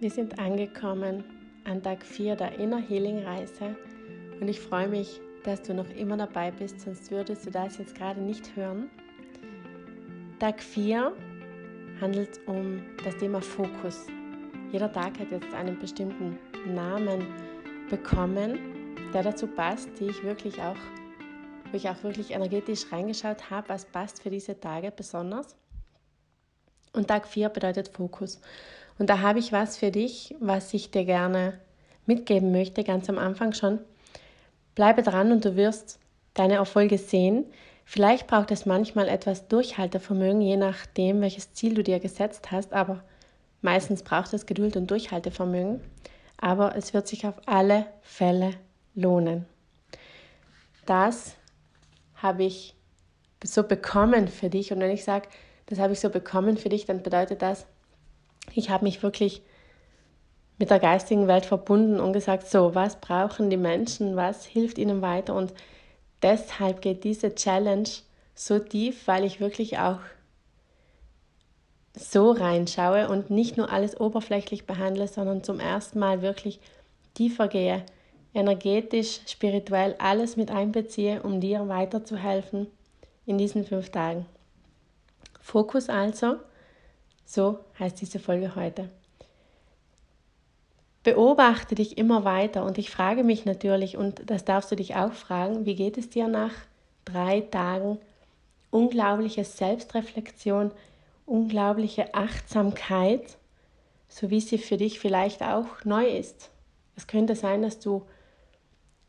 Wir 0.00 0.10
sind 0.12 0.38
angekommen 0.38 1.24
an 1.64 1.82
Tag 1.82 2.04
4 2.04 2.36
der 2.36 2.56
Inner 2.60 2.78
Healing 2.78 3.24
Reise 3.24 3.74
und 4.40 4.46
ich 4.46 4.60
freue 4.60 4.86
mich, 4.86 5.20
dass 5.42 5.60
du 5.62 5.74
noch 5.74 5.90
immer 5.90 6.16
dabei 6.16 6.52
bist, 6.52 6.82
sonst 6.82 7.10
würdest 7.10 7.44
du 7.44 7.50
das 7.50 7.78
jetzt 7.78 7.96
gerade 7.96 8.20
nicht 8.20 8.54
hören. 8.54 8.90
Tag 10.38 10.62
4 10.62 11.12
handelt 12.00 12.38
um 12.46 12.80
das 13.02 13.16
Thema 13.16 13.40
Fokus. 13.40 14.06
Jeder 14.70 14.92
Tag 14.92 15.18
hat 15.18 15.32
jetzt 15.32 15.52
einen 15.52 15.76
bestimmten 15.80 16.38
Namen 16.72 17.26
bekommen, 17.90 18.94
der 19.12 19.24
dazu 19.24 19.48
passt, 19.48 19.88
die 19.98 20.06
ich 20.06 20.22
wirklich 20.22 20.62
auch, 20.62 20.78
wo 21.72 21.76
ich 21.76 21.88
auch 21.88 22.00
wirklich 22.04 22.30
energetisch 22.30 22.92
reingeschaut 22.92 23.50
habe, 23.50 23.68
was 23.68 23.84
passt 23.84 24.22
für 24.22 24.30
diese 24.30 24.60
Tage 24.60 24.92
besonders. 24.92 25.56
Und 26.92 27.08
Tag 27.08 27.26
4 27.26 27.48
bedeutet 27.48 27.88
Fokus. 27.88 28.40
Und 28.98 29.10
da 29.10 29.20
habe 29.20 29.38
ich 29.38 29.52
was 29.52 29.76
für 29.76 29.90
dich, 29.90 30.34
was 30.40 30.74
ich 30.74 30.90
dir 30.90 31.04
gerne 31.04 31.60
mitgeben 32.06 32.52
möchte, 32.52 32.84
ganz 32.84 33.08
am 33.08 33.18
Anfang 33.18 33.52
schon. 33.52 33.78
Bleibe 34.74 35.02
dran 35.02 35.32
und 35.32 35.44
du 35.44 35.56
wirst 35.56 35.98
deine 36.34 36.54
Erfolge 36.54 36.98
sehen. 36.98 37.44
Vielleicht 37.84 38.26
braucht 38.26 38.50
es 38.50 38.66
manchmal 38.66 39.08
etwas 39.08 39.48
Durchhaltevermögen, 39.48 40.40
je 40.40 40.56
nachdem, 40.56 41.20
welches 41.20 41.52
Ziel 41.52 41.74
du 41.74 41.82
dir 41.82 42.00
gesetzt 42.00 42.50
hast, 42.50 42.72
aber 42.72 43.02
meistens 43.62 44.02
braucht 44.02 44.32
es 44.34 44.46
Geduld 44.46 44.76
und 44.76 44.90
Durchhaltevermögen. 44.90 45.80
Aber 46.40 46.76
es 46.76 46.94
wird 46.94 47.08
sich 47.08 47.26
auf 47.26 47.34
alle 47.46 47.86
Fälle 48.02 48.52
lohnen. 48.94 49.46
Das 50.86 51.34
habe 52.14 52.44
ich 52.44 52.74
so 53.44 53.62
bekommen 53.62 54.28
für 54.28 54.48
dich. 54.48 54.72
Und 54.72 54.80
wenn 54.80 54.90
ich 54.90 55.04
sage, 55.04 55.28
das 55.66 55.78
habe 55.78 55.92
ich 55.92 56.00
so 56.00 56.10
bekommen 56.10 56.56
für 56.56 56.68
dich, 56.68 56.86
dann 56.86 57.02
bedeutet 57.02 57.42
das, 57.42 57.66
ich 58.54 58.70
habe 58.70 58.84
mich 58.84 59.02
wirklich 59.02 59.42
mit 60.58 60.70
der 60.70 60.80
geistigen 60.80 61.28
Welt 61.28 61.46
verbunden 61.46 62.00
und 62.00 62.12
gesagt, 62.12 62.48
so, 62.48 62.74
was 62.74 63.00
brauchen 63.00 63.48
die 63.50 63.56
Menschen, 63.56 64.16
was 64.16 64.44
hilft 64.44 64.78
ihnen 64.78 65.02
weiter 65.02 65.34
und 65.34 65.52
deshalb 66.22 66.82
geht 66.82 67.04
diese 67.04 67.34
Challenge 67.34 67.88
so 68.34 68.58
tief, 68.58 69.06
weil 69.06 69.24
ich 69.24 69.40
wirklich 69.40 69.78
auch 69.78 70.00
so 71.94 72.30
reinschaue 72.30 73.08
und 73.08 73.30
nicht 73.30 73.56
nur 73.56 73.70
alles 73.72 73.98
oberflächlich 73.98 74.66
behandle, 74.66 75.08
sondern 75.08 75.42
zum 75.42 75.58
ersten 75.58 75.98
Mal 75.98 76.22
wirklich 76.22 76.60
tiefer 77.14 77.48
gehe, 77.48 77.84
energetisch, 78.34 79.20
spirituell 79.26 79.96
alles 79.98 80.36
mit 80.36 80.50
einbeziehe, 80.50 81.22
um 81.22 81.40
dir 81.40 81.66
weiterzuhelfen 81.68 82.68
in 83.26 83.38
diesen 83.38 83.64
fünf 83.64 83.90
Tagen. 83.90 84.26
Fokus 85.40 85.88
also 85.88 86.36
so 87.28 87.58
heißt 87.78 88.00
diese 88.00 88.18
Folge 88.18 88.56
heute. 88.56 88.88
Beobachte 91.02 91.74
dich 91.74 91.98
immer 91.98 92.24
weiter 92.24 92.64
und 92.64 92.78
ich 92.78 92.90
frage 92.90 93.22
mich 93.22 93.44
natürlich, 93.44 93.98
und 93.98 94.30
das 94.30 94.46
darfst 94.46 94.72
du 94.72 94.76
dich 94.76 94.96
auch 94.96 95.12
fragen, 95.12 95.66
wie 95.66 95.74
geht 95.74 95.98
es 95.98 96.08
dir 96.08 96.26
nach 96.26 96.52
drei 97.04 97.42
Tagen 97.42 97.98
unglaubliche 98.70 99.44
Selbstreflexion, 99.44 100.72
unglaubliche 101.26 102.14
Achtsamkeit, 102.14 103.36
so 104.08 104.30
wie 104.30 104.40
sie 104.40 104.58
für 104.58 104.78
dich 104.78 104.98
vielleicht 104.98 105.42
auch 105.42 105.84
neu 105.84 106.06
ist. 106.06 106.50
Es 106.96 107.06
könnte 107.06 107.36
sein, 107.36 107.60
dass 107.60 107.78
du 107.78 108.06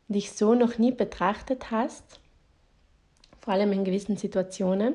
dich 0.08 0.32
so 0.32 0.54
noch 0.54 0.76
nie 0.76 0.92
betrachtet 0.92 1.70
hast, 1.70 2.20
vor 3.40 3.54
allem 3.54 3.72
in 3.72 3.84
gewissen 3.84 4.18
Situationen 4.18 4.94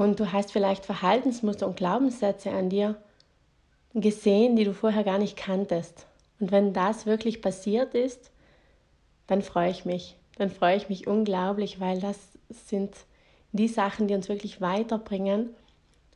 und 0.00 0.18
du 0.18 0.32
hast 0.32 0.50
vielleicht 0.50 0.86
Verhaltensmuster 0.86 1.66
und 1.66 1.76
Glaubenssätze 1.76 2.50
an 2.52 2.70
dir 2.70 2.96
gesehen, 3.92 4.56
die 4.56 4.64
du 4.64 4.72
vorher 4.72 5.04
gar 5.04 5.18
nicht 5.18 5.36
kanntest. 5.36 6.06
Und 6.38 6.50
wenn 6.50 6.72
das 6.72 7.04
wirklich 7.04 7.42
passiert 7.42 7.94
ist, 7.94 8.30
dann 9.26 9.42
freue 9.42 9.70
ich 9.70 9.84
mich. 9.84 10.16
Dann 10.38 10.48
freue 10.48 10.78
ich 10.78 10.88
mich 10.88 11.06
unglaublich, 11.06 11.80
weil 11.80 12.00
das 12.00 12.16
sind 12.48 12.94
die 13.52 13.68
Sachen, 13.68 14.08
die 14.08 14.14
uns 14.14 14.30
wirklich 14.30 14.62
weiterbringen, 14.62 15.50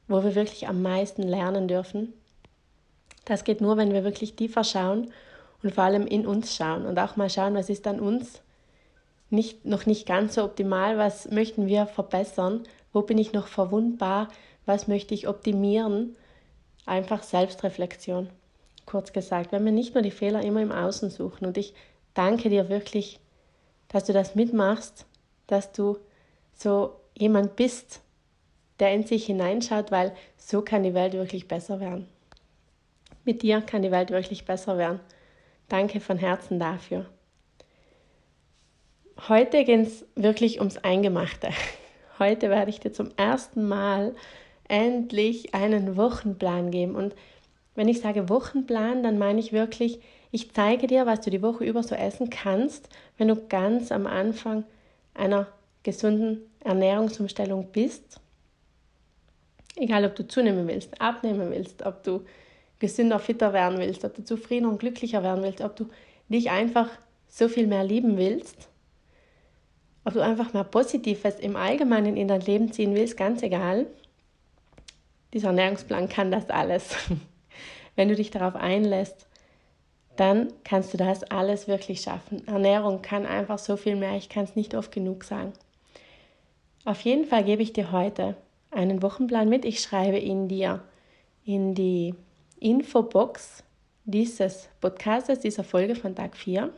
wo 0.09 0.25
wir 0.25 0.35
wirklich 0.35 0.67
am 0.67 0.81
meisten 0.81 1.23
lernen 1.23 1.69
dürfen. 1.69 2.15
Das 3.27 3.45
geht 3.45 3.61
nur, 3.61 3.77
wenn 3.77 3.93
wir 3.93 4.03
wirklich 4.03 4.35
tiefer 4.35 4.65
schauen 4.65 5.13
und 5.63 5.75
vor 5.75 5.85
allem 5.85 6.07
in 6.07 6.27
uns 6.27 6.57
schauen 6.57 6.87
und 6.87 6.99
auch 6.99 7.17
mal 7.17 7.29
schauen, 7.29 7.55
was 7.55 7.69
ist 7.69 7.87
an 7.87 8.01
uns 8.01 8.41
nicht, 9.29 9.67
noch 9.67 9.85
nicht 9.85 10.07
ganz 10.07 10.37
so 10.37 10.45
optimal, 10.45 10.97
was 10.97 11.31
möchten 11.31 11.67
wir 11.67 11.85
verbessern 11.85 12.63
wo 12.95 13.03
bin 13.03 13.19
ich 13.19 13.35
noch 13.35 13.49
verwundbar? 13.49 14.29
Was 14.65 14.89
möchte 14.89 15.13
ich 15.13 15.29
optimieren? 15.29 16.17
Einfach 16.87 17.23
Selbstreflexion. 17.23 18.31
Kurz 18.87 19.13
gesagt, 19.13 19.53
wenn 19.53 19.65
wir 19.65 19.73
nicht 19.73 19.95
nur 19.95 20.03
die 20.03 20.11
Fehler 20.11 20.43
immer 20.43 20.63
im 20.63 20.73
Außen 20.73 21.11
suchen. 21.11 21.45
Und 21.45 21.59
ich 21.59 21.75
danke 22.15 22.49
dir 22.49 22.71
wirklich, 22.71 23.21
dass 23.89 24.05
du 24.05 24.13
das 24.13 24.35
mitmachst, 24.35 25.07
dass 25.47 25.73
du 25.73 25.99
so 26.55 26.95
jemand 27.15 27.57
bist, 27.57 28.01
der 28.79 28.95
in 28.95 29.05
sich 29.05 29.27
hineinschaut, 29.27 29.91
weil 29.91 30.15
so 30.37 30.63
kann 30.63 30.83
die 30.83 30.95
Welt 30.95 31.15
wirklich 31.15 31.49
besser 31.49 31.81
werden. 31.81 32.09
Mit 33.25 33.43
dir 33.43 33.61
kann 33.61 33.83
die 33.83 33.91
Welt 33.91 34.11
wirklich 34.11 34.45
besser 34.45 34.79
werden. 34.79 35.01
Danke 35.69 36.01
von 36.01 36.19
Herzen 36.19 36.59
dafür. 36.59 37.07
Heute 39.29 39.65
geht 39.65 39.87
es 39.87 40.05
wirklich 40.15 40.59
ums 40.61 40.77
Eingemachte. 40.79 41.51
Heute 42.25 42.49
werde 42.49 42.71
ich 42.71 42.81
dir 42.81 42.91
zum 42.91 43.11
ersten 43.19 43.69
Mal 43.69 44.15
endlich 44.67 45.55
einen 45.55 45.99
Wochenplan 45.99 46.71
geben. 46.71 46.95
Und 46.95 47.15
wenn 47.75 47.87
ich 47.87 48.01
sage 48.01 48.31
Wochenplan, 48.31 49.03
dann 49.03 49.19
meine 49.19 49.41
ich 49.41 49.53
wirklich, 49.53 50.01
ich 50.31 50.55
zeige 50.55 50.87
dir, 50.87 51.05
was 51.05 51.21
du 51.21 51.29
die 51.29 51.43
Woche 51.43 51.65
über 51.65 51.83
so 51.83 51.95
essen 51.95 52.31
kannst, 52.31 52.89
wenn 53.19 53.29
du 53.29 53.37
ganz 53.47 53.93
am 53.93 54.07
Anfang 54.07 54.65
einer 55.13 55.49
gesunden 55.83 56.51
Ernährungsumstellung 56.61 57.67
bist. 57.73 58.23
Egal, 59.77 60.07
ob 60.07 60.17
du 60.17 60.27
zunehmen 60.27 60.67
willst, 60.67 60.99
abnehmen 61.03 61.51
willst, 61.51 61.85
ob 61.85 62.05
du 62.05 62.25
gesünder, 62.79 63.19
fitter 63.19 63.53
werden 63.53 63.79
willst, 63.79 64.03
ob 64.03 64.15
du 64.15 64.25
zufriedener 64.25 64.71
und 64.71 64.79
glücklicher 64.79 65.23
werden 65.23 65.45
willst, 65.45 65.61
ob 65.61 65.77
du 65.77 65.91
dich 66.31 66.51
einfach 66.51 66.89
so 67.29 67.49
viel 67.49 67.67
mehr 67.67 67.85
lieben 67.85 68.17
willst 68.17 68.71
ob 70.05 70.13
du 70.13 70.21
einfach 70.21 70.53
mal 70.53 70.65
Positives 70.65 71.37
im 71.41 71.57
Allgemeinen 71.57 72.17
in 72.17 72.29
dein 72.29 72.43
Leben 72.43 72.73
ziehen 72.73 72.95
willst, 72.95 73.17
ganz 73.17 73.43
egal. 73.43 73.87
Dieser 75.33 75.49
Ernährungsplan 75.49 76.09
kann 76.09 76.31
das 76.31 76.51
alles. 76.51 76.97
Wenn 77.97 78.09
du 78.09 78.15
dich 78.15 78.31
darauf 78.31 78.55
einlässt, 78.55 79.27
dann 80.17 80.53
kannst 80.63 80.93
du 80.93 80.97
das 80.97 81.25
alles 81.25 81.67
wirklich 81.67 82.03
schaffen. 82.03 82.47
Ernährung 82.47 83.03
kann 83.03 83.27
einfach 83.27 83.59
so 83.59 83.77
viel 83.77 83.97
mehr, 83.97 84.17
ich 84.17 84.29
kann 84.29 84.45
es 84.45 84.57
nicht 84.57 84.75
oft 84.75 84.93
genug 84.93 85.25
sagen. 85.25 85.53
Auf 86.85 87.01
jeden 87.01 87.25
Fall 87.25 87.45
gebe 87.45 87.63
ich 87.63 87.73
dir 87.73 87.93
heute 87.93 88.37
einen 88.71 89.03
Wochenplan 89.03 89.49
mit. 89.49 89.65
Ich 89.65 89.81
schreibe 89.81 90.19
ihn 90.19 90.49
dir 90.49 90.83
in 91.45 91.75
die 91.75 92.15
Infobox 92.61 93.65
dieses 94.05 94.69
Podcasts, 94.81 95.41
dieser 95.41 95.65
Folge 95.65 95.95
von 95.95 96.15
Tag 96.15 96.37
4. 96.37 96.71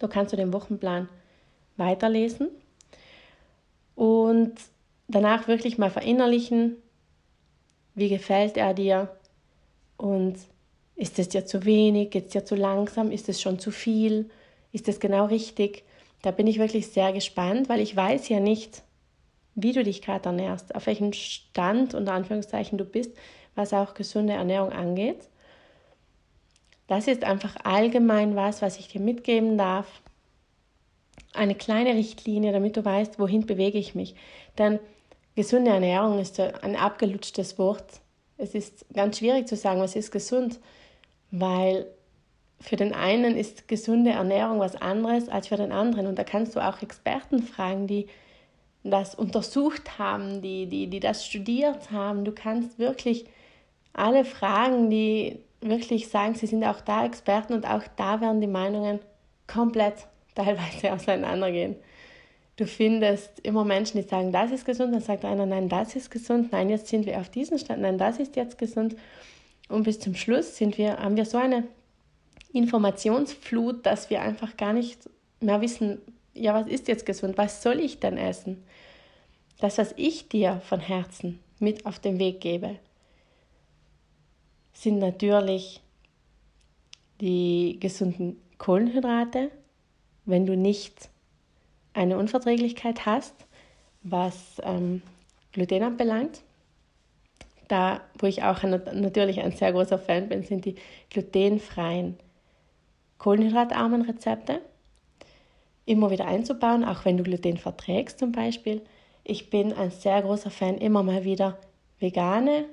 Da 0.00 0.08
kannst 0.08 0.32
du 0.32 0.36
den 0.36 0.52
Wochenplan 0.52 1.08
weiterlesen 1.78 2.48
und 3.94 4.54
danach 5.08 5.48
wirklich 5.48 5.78
mal 5.78 5.90
verinnerlichen, 5.90 6.76
wie 7.94 8.08
gefällt 8.08 8.56
er 8.56 8.74
dir 8.74 9.16
und 9.96 10.36
ist 10.94 11.18
es 11.18 11.28
dir 11.28 11.46
zu 11.46 11.64
wenig, 11.64 12.10
geht 12.10 12.26
es 12.26 12.32
dir 12.32 12.44
zu 12.44 12.54
langsam, 12.54 13.10
ist 13.10 13.28
es 13.28 13.40
schon 13.40 13.58
zu 13.58 13.70
viel, 13.70 14.30
ist 14.72 14.88
es 14.88 15.00
genau 15.00 15.26
richtig. 15.26 15.84
Da 16.22 16.30
bin 16.30 16.46
ich 16.46 16.58
wirklich 16.58 16.88
sehr 16.88 17.12
gespannt, 17.12 17.68
weil 17.68 17.80
ich 17.80 17.94
weiß 17.94 18.28
ja 18.28 18.40
nicht, 18.40 18.82
wie 19.54 19.72
du 19.72 19.82
dich 19.82 20.02
gerade 20.02 20.26
ernährst, 20.26 20.74
auf 20.74 20.86
welchem 20.86 21.12
Stand 21.12 21.94
unter 21.94 22.12
Anführungszeichen 22.12 22.78
du 22.78 22.84
bist, 22.84 23.12
was 23.54 23.72
auch 23.72 23.94
gesunde 23.94 24.34
Ernährung 24.34 24.72
angeht. 24.72 25.28
Das 26.86 27.08
ist 27.08 27.24
einfach 27.24 27.56
allgemein 27.64 28.36
was, 28.36 28.62
was 28.62 28.78
ich 28.78 28.88
dir 28.88 29.00
mitgeben 29.00 29.58
darf 29.58 30.02
eine 31.38 31.54
kleine 31.54 31.94
Richtlinie, 31.94 32.52
damit 32.52 32.76
du 32.76 32.84
weißt, 32.84 33.18
wohin 33.18 33.46
bewege 33.46 33.78
ich 33.78 33.94
mich. 33.94 34.14
Denn 34.58 34.78
gesunde 35.36 35.70
Ernährung 35.70 36.18
ist 36.18 36.38
ein 36.40 36.76
abgelutschtes 36.76 37.58
Wort. 37.58 38.00
Es 38.36 38.54
ist 38.54 38.84
ganz 38.92 39.18
schwierig 39.18 39.48
zu 39.48 39.56
sagen, 39.56 39.80
was 39.80 39.96
ist 39.96 40.10
gesund, 40.10 40.60
weil 41.30 41.86
für 42.60 42.76
den 42.76 42.92
einen 42.92 43.36
ist 43.36 43.68
gesunde 43.68 44.10
Ernährung 44.10 44.58
was 44.58 44.76
anderes 44.76 45.28
als 45.28 45.48
für 45.48 45.56
den 45.56 45.72
anderen. 45.72 46.06
Und 46.06 46.18
da 46.18 46.24
kannst 46.24 46.56
du 46.56 46.60
auch 46.60 46.82
Experten 46.82 47.42
fragen, 47.42 47.86
die 47.86 48.08
das 48.84 49.14
untersucht 49.14 49.98
haben, 49.98 50.42
die, 50.42 50.66
die, 50.66 50.88
die 50.88 51.00
das 51.00 51.24
studiert 51.24 51.90
haben. 51.90 52.24
Du 52.24 52.32
kannst 52.32 52.78
wirklich 52.78 53.26
alle 53.92 54.24
fragen, 54.24 54.90
die 54.90 55.40
wirklich 55.60 56.08
sagen, 56.08 56.34
sie 56.34 56.46
sind 56.46 56.64
auch 56.64 56.80
da 56.80 57.04
Experten 57.04 57.52
und 57.52 57.68
auch 57.68 57.82
da 57.96 58.20
werden 58.20 58.40
die 58.40 58.46
Meinungen 58.46 59.00
komplett 59.46 60.06
teilweise 60.38 60.92
auseinandergehen. 60.92 61.76
Du 62.56 62.66
findest 62.66 63.38
immer 63.40 63.64
Menschen, 63.64 64.02
die 64.02 64.08
sagen, 64.08 64.32
das 64.32 64.50
ist 64.50 64.64
gesund, 64.64 64.92
dann 64.92 65.00
sagt 65.00 65.24
einer, 65.24 65.46
nein, 65.46 65.68
das 65.68 65.94
ist 65.94 66.10
gesund, 66.10 66.50
nein, 66.50 66.70
jetzt 66.70 66.88
sind 66.88 67.06
wir 67.06 67.20
auf 67.20 67.28
diesem 67.28 67.58
Stand, 67.58 67.82
nein, 67.82 67.98
das 67.98 68.18
ist 68.18 68.34
jetzt 68.36 68.58
gesund. 68.58 68.96
Und 69.68 69.84
bis 69.84 70.00
zum 70.00 70.14
Schluss 70.14 70.56
sind 70.56 70.76
wir, 70.76 70.96
haben 70.96 71.16
wir 71.16 71.24
so 71.24 71.38
eine 71.38 71.64
Informationsflut, 72.52 73.86
dass 73.86 74.10
wir 74.10 74.22
einfach 74.22 74.56
gar 74.56 74.72
nicht 74.72 75.08
mehr 75.40 75.60
wissen, 75.60 76.00
ja, 76.34 76.54
was 76.54 76.66
ist 76.66 76.88
jetzt 76.88 77.06
gesund? 77.06 77.36
Was 77.36 77.62
soll 77.62 77.78
ich 77.80 78.00
denn 78.00 78.16
essen? 78.16 78.64
Das, 79.60 79.78
was 79.78 79.92
ich 79.96 80.28
dir 80.28 80.60
von 80.64 80.80
Herzen 80.80 81.40
mit 81.58 81.84
auf 81.86 81.98
den 81.98 82.18
Weg 82.18 82.40
gebe, 82.40 82.76
sind 84.72 84.98
natürlich 84.98 85.80
die 87.20 87.78
gesunden 87.80 88.40
Kohlenhydrate, 88.58 89.50
wenn 90.28 90.46
du 90.46 90.56
nicht 90.56 91.08
eine 91.94 92.18
Unverträglichkeit 92.18 93.06
hast, 93.06 93.34
was 94.02 94.60
ähm, 94.62 95.02
Gluten 95.52 95.82
anbelangt. 95.82 96.42
Da, 97.66 98.00
wo 98.18 98.26
ich 98.26 98.42
auch 98.42 98.62
natürlich 98.62 99.40
ein 99.40 99.52
sehr 99.52 99.72
großer 99.72 99.98
Fan 99.98 100.28
bin, 100.28 100.42
sind 100.42 100.64
die 100.64 100.76
glutenfreien, 101.10 102.16
kohlenhydratarmen 103.18 104.02
Rezepte. 104.02 104.60
Immer 105.84 106.10
wieder 106.10 106.26
einzubauen, 106.26 106.84
auch 106.84 107.04
wenn 107.04 107.16
du 107.16 107.24
Gluten 107.24 107.56
verträgst 107.56 108.18
zum 108.18 108.32
Beispiel. 108.32 108.82
Ich 109.24 109.50
bin 109.50 109.72
ein 109.72 109.90
sehr 109.90 110.22
großer 110.22 110.50
Fan, 110.50 110.78
immer 110.78 111.02
mal 111.02 111.24
wieder 111.24 111.58
vegane 112.00 112.66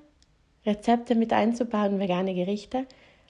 Rezepte 0.66 1.16
mit 1.16 1.31
einzubauen, 1.31 2.00
vegane 2.00 2.34
Gerichte, 2.34 2.86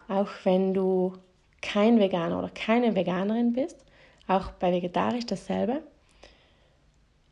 auch 0.07 0.29
wenn 0.43 0.73
du 0.73 1.13
kein 1.61 1.99
Veganer 1.99 2.39
oder 2.39 2.49
keine 2.49 2.95
Veganerin 2.95 3.53
bist, 3.53 3.84
auch 4.27 4.51
bei 4.51 4.71
vegetarisch 4.71 5.25
dasselbe. 5.25 5.83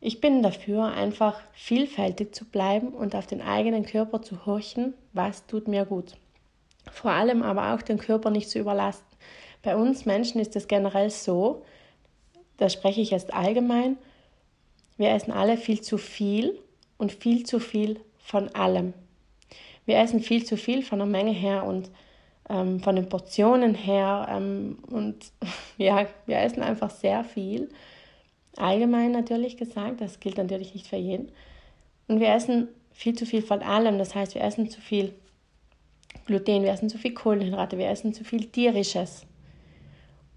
Ich 0.00 0.20
bin 0.20 0.42
dafür, 0.42 0.84
einfach 0.84 1.40
vielfältig 1.54 2.34
zu 2.34 2.44
bleiben 2.44 2.88
und 2.88 3.14
auf 3.14 3.26
den 3.26 3.40
eigenen 3.40 3.86
Körper 3.86 4.20
zu 4.20 4.44
horchen, 4.44 4.94
was 5.12 5.46
tut 5.46 5.66
mir 5.66 5.86
gut. 5.86 6.16
Vor 6.92 7.10
allem 7.10 7.42
aber 7.42 7.74
auch 7.74 7.82
den 7.82 7.98
Körper 7.98 8.30
nicht 8.30 8.50
zu 8.50 8.58
überlasten. 8.58 9.06
Bei 9.62 9.76
uns 9.76 10.04
Menschen 10.04 10.40
ist 10.40 10.56
es 10.56 10.68
generell 10.68 11.08
so, 11.08 11.64
da 12.58 12.68
spreche 12.68 13.00
ich 13.00 13.10
jetzt 13.10 13.32
allgemein, 13.32 13.96
wir 14.96 15.10
essen 15.10 15.32
alle 15.32 15.56
viel 15.56 15.80
zu 15.80 15.98
viel 15.98 16.58
und 16.98 17.10
viel 17.10 17.44
zu 17.44 17.58
viel 17.58 17.98
von 18.18 18.54
allem. 18.54 18.92
Wir 19.86 19.98
essen 19.98 20.20
viel 20.20 20.44
zu 20.44 20.56
viel 20.56 20.82
von 20.82 20.98
der 20.98 21.08
Menge 21.08 21.32
her 21.32 21.64
und 21.64 21.90
ähm, 22.48 22.80
von 22.80 22.96
den 22.96 23.08
Portionen 23.08 23.74
her. 23.74 24.28
Ähm, 24.30 24.78
und 24.90 25.32
ja, 25.78 26.06
wir 26.26 26.38
essen 26.38 26.62
einfach 26.62 26.90
sehr 26.90 27.24
viel. 27.24 27.68
Allgemein 28.56 29.12
natürlich 29.12 29.56
gesagt, 29.56 30.00
das 30.00 30.20
gilt 30.20 30.38
natürlich 30.38 30.74
nicht 30.74 30.86
für 30.86 30.96
jeden. 30.96 31.32
Und 32.06 32.20
wir 32.20 32.28
essen 32.28 32.68
viel 32.92 33.14
zu 33.14 33.26
viel 33.26 33.42
von 33.42 33.62
allem. 33.62 33.98
Das 33.98 34.14
heißt, 34.14 34.34
wir 34.34 34.42
essen 34.42 34.70
zu 34.70 34.80
viel 34.80 35.12
Gluten, 36.26 36.62
wir 36.62 36.72
essen 36.72 36.88
zu 36.88 36.98
viel 36.98 37.12
Kohlenhydrate, 37.12 37.76
wir 37.76 37.88
essen 37.88 38.14
zu 38.14 38.24
viel 38.24 38.46
tierisches. 38.46 39.26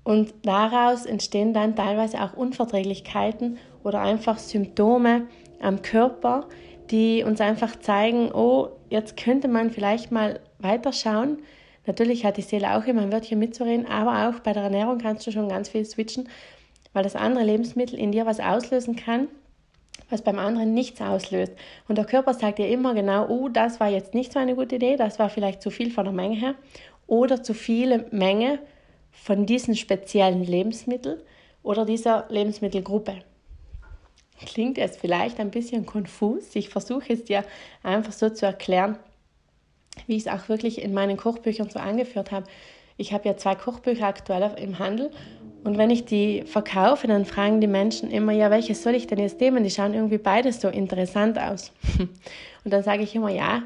Und 0.04 0.34
daraus 0.44 1.06
entstehen 1.06 1.54
dann 1.54 1.76
teilweise 1.76 2.22
auch 2.22 2.34
Unverträglichkeiten 2.34 3.58
oder 3.84 4.02
einfach 4.02 4.38
Symptome 4.38 5.28
am 5.62 5.82
Körper, 5.82 6.48
die 6.90 7.24
uns 7.24 7.42
einfach 7.42 7.78
zeigen, 7.78 8.32
oh, 8.32 8.70
jetzt 8.90 9.18
könnte 9.18 9.48
man 9.48 9.70
vielleicht 9.70 10.12
mal 10.12 10.40
weiterschauen. 10.60 11.40
Natürlich 11.88 12.26
hat 12.26 12.36
die 12.36 12.42
Seele 12.42 12.76
auch 12.76 12.86
immer 12.86 13.02
ein 13.02 13.14
Wörtchen 13.14 13.40
mitzureden, 13.40 13.88
aber 13.88 14.28
auch 14.30 14.40
bei 14.42 14.52
der 14.52 14.64
Ernährung 14.64 14.98
kannst 14.98 15.26
du 15.26 15.32
schon 15.32 15.48
ganz 15.48 15.70
viel 15.70 15.86
switchen, 15.86 16.28
weil 16.92 17.04
das 17.04 17.16
andere 17.16 17.46
Lebensmittel 17.46 17.98
in 17.98 18.12
dir 18.12 18.26
was 18.26 18.42
auslösen 18.42 18.98
kann, 18.98 19.30
was 20.10 20.22
beim 20.22 20.38
anderen 20.38 20.74
nichts 20.74 21.00
auslöst. 21.00 21.54
Und 21.88 21.98
der 21.98 22.06
Körper 22.06 22.34
sagt 22.34 22.60
dir 22.60 22.68
immer 22.68 22.94
genau, 22.94 23.28
oh, 23.30 23.48
das 23.48 23.80
war 23.80 23.88
jetzt 23.88 24.14
nicht 24.14 24.34
so 24.34 24.40
eine 24.40 24.56
gute 24.56 24.76
Idee, 24.76 24.98
das 24.98 25.18
war 25.18 25.30
vielleicht 25.30 25.62
zu 25.62 25.70
viel 25.70 25.90
von 25.90 26.04
der 26.04 26.14
Menge 26.14 26.36
her 26.36 26.56
oder 27.08 27.42
zu 27.42 27.54
viele 27.54 28.06
Menge 28.12 28.60
von 29.12 29.46
diesen 29.46 29.76
speziellen 29.76 30.44
Lebensmitteln 30.44 31.22
oder 31.64 31.86
dieser 31.86 32.26
Lebensmittelgruppe. 32.30 33.16
Klingt 34.46 34.78
es 34.78 34.98
vielleicht 34.98 35.40
ein 35.40 35.52
bisschen 35.52 35.86
konfus. 35.86 36.54
Ich 36.54 36.70
versuche 36.70 37.14
es 37.14 37.24
dir 37.24 37.44
einfach 37.82 38.12
so 38.12 38.30
zu 38.30 38.46
erklären, 38.46 38.98
wie 40.08 40.16
ich 40.16 40.26
es 40.26 40.32
auch 40.32 40.50
wirklich 40.50 40.82
in 40.82 40.94
meinen 40.94 41.18
Kochbüchern 41.18 41.70
so 41.70 41.80
angeführt 41.80 42.32
habe. 42.32 42.46
Ich 42.98 43.14
habe 43.14 43.28
ja 43.28 43.38
zwei 43.38 43.56
Kochbücher 43.56 44.08
aktuell 44.08 44.52
im 44.58 44.80
Handel 44.80 45.12
und 45.68 45.78
wenn 45.78 45.90
ich 45.90 46.06
die 46.06 46.44
verkaufe, 46.44 47.08
dann 47.08 47.26
fragen 47.26 47.60
die 47.60 47.68
Menschen 47.68 48.10
immer, 48.10 48.32
ja, 48.32 48.50
welches 48.50 48.84
soll 48.84 48.96
ich 48.96 49.08
denn 49.08 49.20
jetzt 49.20 49.42
nehmen? 49.42 49.66
Die 49.66 49.70
schauen 49.70 49.94
irgendwie 49.94 50.18
beides 50.18 50.62
so 50.62 50.70
interessant 50.70 51.38
aus. 51.38 51.74
Und 52.64 52.72
dann 52.72 52.84
sage 52.84 53.04
ich 53.04 53.14
immer, 53.16 53.30
ja, 53.30 53.64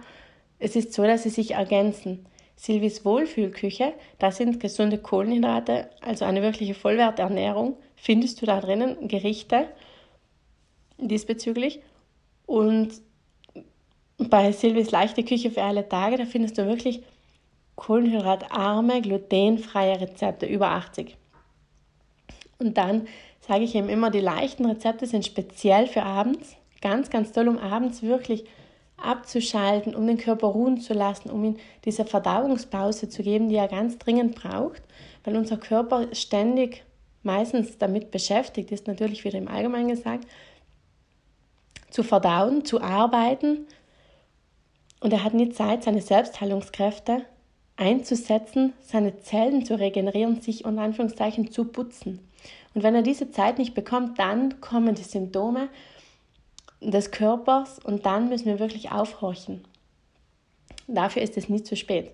es 0.57 0.75
ist 0.75 0.93
so, 0.93 1.03
dass 1.03 1.21
sie 1.21 1.29
sich 1.29 1.51
ergänzen. 1.51 2.25
Silvis 2.55 3.05
Wohlfühlküche, 3.05 3.93
da 4.17 4.31
sind 4.31 4.59
gesunde 4.59 4.97
Kohlenhydrate, 4.97 5.91
also 6.01 6.25
eine 6.25 6.41
wirkliche 6.41 6.73
Vollwerternährung, 6.73 7.77
findest 7.95 8.41
du 8.41 8.47
da 8.47 8.59
drinnen 8.61 9.07
Gerichte, 9.07 9.67
diesbezüglich. 10.97 11.81
Und 12.47 12.93
bei 14.17 14.51
Silvis 14.51 14.91
leichte 14.91 15.23
Küche 15.23 15.51
für 15.51 15.63
alle 15.63 15.87
Tage, 15.87 16.17
da 16.17 16.25
findest 16.25 16.57
du 16.57 16.65
wirklich 16.65 17.03
kohlenhydratarme, 17.75 19.01
glutenfreie 19.01 19.99
Rezepte, 19.99 20.45
über 20.45 20.69
80. 20.69 21.17
Und 22.59 22.77
dann 22.77 23.07
sage 23.39 23.63
ich 23.63 23.73
ihm 23.73 23.89
immer, 23.89 24.11
die 24.11 24.19
leichten 24.19 24.65
Rezepte 24.65 25.07
sind 25.07 25.25
speziell 25.25 25.87
für 25.87 26.03
abends. 26.03 26.55
Ganz, 26.81 27.09
ganz 27.09 27.31
toll, 27.31 27.47
um 27.47 27.57
abends 27.57 28.03
wirklich 28.03 28.45
abzuschalten, 28.97 29.95
um 29.95 30.05
den 30.05 30.17
Körper 30.17 30.47
ruhen 30.47 30.79
zu 30.79 30.93
lassen, 30.93 31.31
um 31.31 31.43
ihm 31.43 31.57
diese 31.85 32.05
Verdauungspause 32.05 33.09
zu 33.09 33.23
geben, 33.23 33.49
die 33.49 33.55
er 33.55 33.67
ganz 33.67 33.97
dringend 33.97 34.35
braucht, 34.35 34.83
weil 35.23 35.35
unser 35.35 35.57
Körper 35.57 36.07
ständig 36.13 36.83
meistens 37.23 37.77
damit 37.77 38.11
beschäftigt 38.11 38.71
ist, 38.71 38.87
natürlich 38.87 39.23
wieder 39.23 39.37
im 39.37 39.47
Allgemeinen 39.47 39.89
gesagt, 39.89 40.27
zu 41.89 42.03
verdauen, 42.03 42.63
zu 42.63 42.81
arbeiten. 42.81 43.67
Und 45.01 45.11
er 45.11 45.23
hat 45.23 45.33
nie 45.33 45.49
Zeit, 45.49 45.83
seine 45.83 46.01
Selbstheilungskräfte 46.01 47.23
einzusetzen, 47.75 48.73
seine 48.81 49.19
Zellen 49.19 49.65
zu 49.65 49.77
regenerieren, 49.77 50.39
sich 50.39 50.63
unter 50.63 50.83
Anführungszeichen 50.83 51.51
zu 51.51 51.65
putzen. 51.65 52.19
Und 52.73 52.83
wenn 52.83 52.95
er 52.95 53.01
diese 53.01 53.31
Zeit 53.31 53.57
nicht 53.57 53.73
bekommt, 53.73 54.19
dann 54.19 54.61
kommen 54.61 54.95
die 54.95 55.03
Symptome 55.03 55.67
des 56.79 57.11
Körpers 57.11 57.79
und 57.79 58.05
dann 58.05 58.29
müssen 58.29 58.45
wir 58.45 58.59
wirklich 58.59 58.91
aufhorchen. 58.91 59.65
Dafür 60.87 61.21
ist 61.21 61.35
es 61.35 61.49
nie 61.49 61.63
zu 61.63 61.75
spät. 61.75 62.11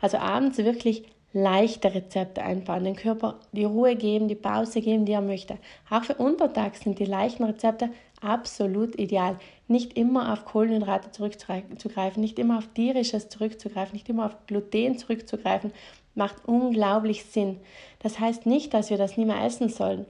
Also 0.00 0.18
abends 0.18 0.58
wirklich 0.58 1.04
leichte 1.32 1.94
Rezepte 1.94 2.42
einbauen, 2.42 2.84
den 2.84 2.96
Körper 2.96 3.40
die 3.52 3.64
Ruhe 3.64 3.96
geben, 3.96 4.28
die 4.28 4.34
Pause 4.34 4.80
geben, 4.80 5.04
die 5.04 5.12
er 5.12 5.20
möchte. 5.20 5.58
Auch 5.90 6.04
für 6.04 6.14
untertags 6.14 6.80
sind 6.80 6.98
die 6.98 7.04
leichten 7.04 7.44
Rezepte 7.44 7.90
absolut 8.20 8.98
ideal. 8.98 9.36
Nicht 9.68 9.96
immer 9.96 10.32
auf 10.32 10.44
Kohlenhydrate 10.44 11.10
zurückzugreifen, 11.10 12.20
nicht 12.20 12.38
immer 12.38 12.58
auf 12.58 12.66
tierisches 12.74 13.28
zurückzugreifen, 13.28 13.92
nicht 13.94 14.08
immer 14.08 14.26
auf 14.26 14.46
Gluten 14.46 14.98
zurückzugreifen, 14.98 15.72
macht 16.14 16.46
unglaublich 16.46 17.24
Sinn. 17.24 17.60
Das 18.00 18.18
heißt 18.18 18.46
nicht, 18.46 18.74
dass 18.74 18.90
wir 18.90 18.96
das 18.96 19.16
nie 19.16 19.24
mehr 19.24 19.44
essen 19.44 19.68
sollen. 19.68 20.06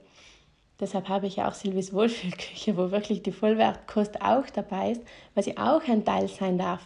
Deshalb 0.79 1.09
habe 1.09 1.27
ich 1.27 1.35
ja 1.35 1.49
auch 1.49 1.53
Silvis 1.53 1.93
Wohlfühlküche, 1.93 2.77
wo 2.77 2.91
wirklich 2.91 3.21
die 3.21 3.33
Vollwertkost 3.33 4.21
auch 4.21 4.49
dabei 4.49 4.91
ist, 4.91 5.01
weil 5.35 5.43
sie 5.43 5.57
auch 5.57 5.85
ein 5.87 6.05
Teil 6.05 6.29
sein 6.29 6.57
darf, 6.57 6.81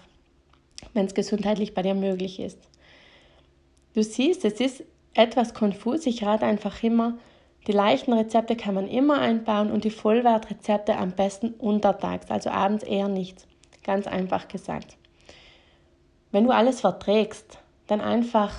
wenn 0.94 1.06
es 1.06 1.14
gesundheitlich 1.14 1.76
bei 1.76 1.84
dir 1.84 1.94
möglich 1.94 2.40
ist. 2.40 2.58
Du 3.94 4.02
siehst, 4.02 4.44
es 4.46 4.60
ist 4.60 4.84
etwas 5.14 5.54
konfus. 5.54 6.08
Ich 6.08 6.24
rate 6.24 6.46
einfach 6.46 6.82
immer, 6.82 7.20
die 7.68 7.72
leichten 7.72 8.14
Rezepte 8.14 8.56
kann 8.56 8.76
man 8.76 8.88
immer 8.88 9.20
einbauen 9.20 9.72
und 9.72 9.84
die 9.86 9.90
Vollwertrezepte 9.90 10.98
am 10.98 11.12
besten 11.12 11.52
untertags, 11.54 12.30
also 12.30 12.50
abends 12.50 12.84
eher 12.84 13.08
nicht. 13.08 13.48
Ganz 13.84 14.08
einfach 14.08 14.48
gesagt. 14.48 14.98
Wenn 16.32 16.46
du 16.46 16.52
alles 16.52 16.82
verträgst, 16.82 17.60
dann 17.88 18.02
einfach 18.02 18.52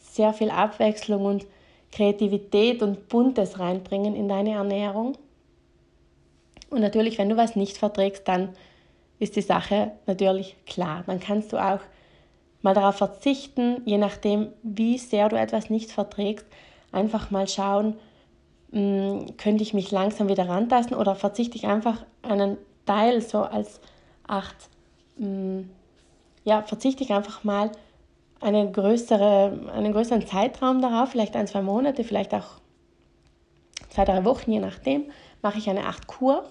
sehr 0.00 0.32
viel 0.32 0.50
Abwechslung 0.50 1.24
und 1.24 1.46
Kreativität 1.92 2.82
und 2.82 3.08
Buntes 3.08 3.58
reinbringen 3.58 4.14
in 4.14 4.28
deine 4.28 4.52
Ernährung. 4.52 5.16
Und 6.70 6.80
natürlich, 6.80 7.18
wenn 7.18 7.28
du 7.28 7.36
was 7.36 7.56
nicht 7.56 7.78
verträgst, 7.78 8.28
dann 8.28 8.50
ist 9.18 9.36
die 9.36 9.42
Sache 9.42 9.92
natürlich 10.06 10.56
klar. 10.66 11.02
Dann 11.06 11.20
kannst 11.20 11.52
du 11.52 11.56
auch 11.58 11.80
mal 12.62 12.74
darauf 12.74 12.96
verzichten, 12.96 13.82
je 13.84 13.98
nachdem, 13.98 14.48
wie 14.62 14.98
sehr 14.98 15.28
du 15.28 15.36
etwas 15.36 15.70
nicht 15.70 15.90
verträgst, 15.90 16.46
einfach 16.92 17.30
mal 17.30 17.48
schauen, 17.48 17.96
mh, 18.72 18.80
hm, 18.80 19.36
könnte 19.36 19.62
ich 19.62 19.74
mich 19.74 19.90
langsam 19.90 20.28
wieder 20.28 20.48
rantasten 20.48 20.96
oder 20.96 21.14
verzichte 21.14 21.56
ich 21.56 21.66
einfach 21.66 22.04
einen 22.22 22.56
Teil 22.86 23.20
so 23.20 23.42
als 23.42 23.80
acht, 24.26 24.56
mh, 25.16 25.26
hm, 25.26 25.70
ja, 26.44 26.62
verzichte 26.62 27.04
ich 27.04 27.12
einfach 27.12 27.44
mal 27.44 27.70
eine 28.40 28.70
größere, 28.70 29.70
einen 29.74 29.92
größeren 29.92 30.26
Zeitraum 30.26 30.80
darauf, 30.80 31.10
vielleicht 31.10 31.36
ein, 31.36 31.46
zwei 31.46 31.62
Monate, 31.62 32.04
vielleicht 32.04 32.32
auch 32.34 32.60
zwei, 33.90 34.04
drei 34.04 34.24
Wochen, 34.24 34.52
je 34.52 34.60
nachdem, 34.60 35.04
mache 35.42 35.58
ich 35.58 35.68
eine 35.68 35.86
acht 35.86 36.06
Kur 36.06 36.44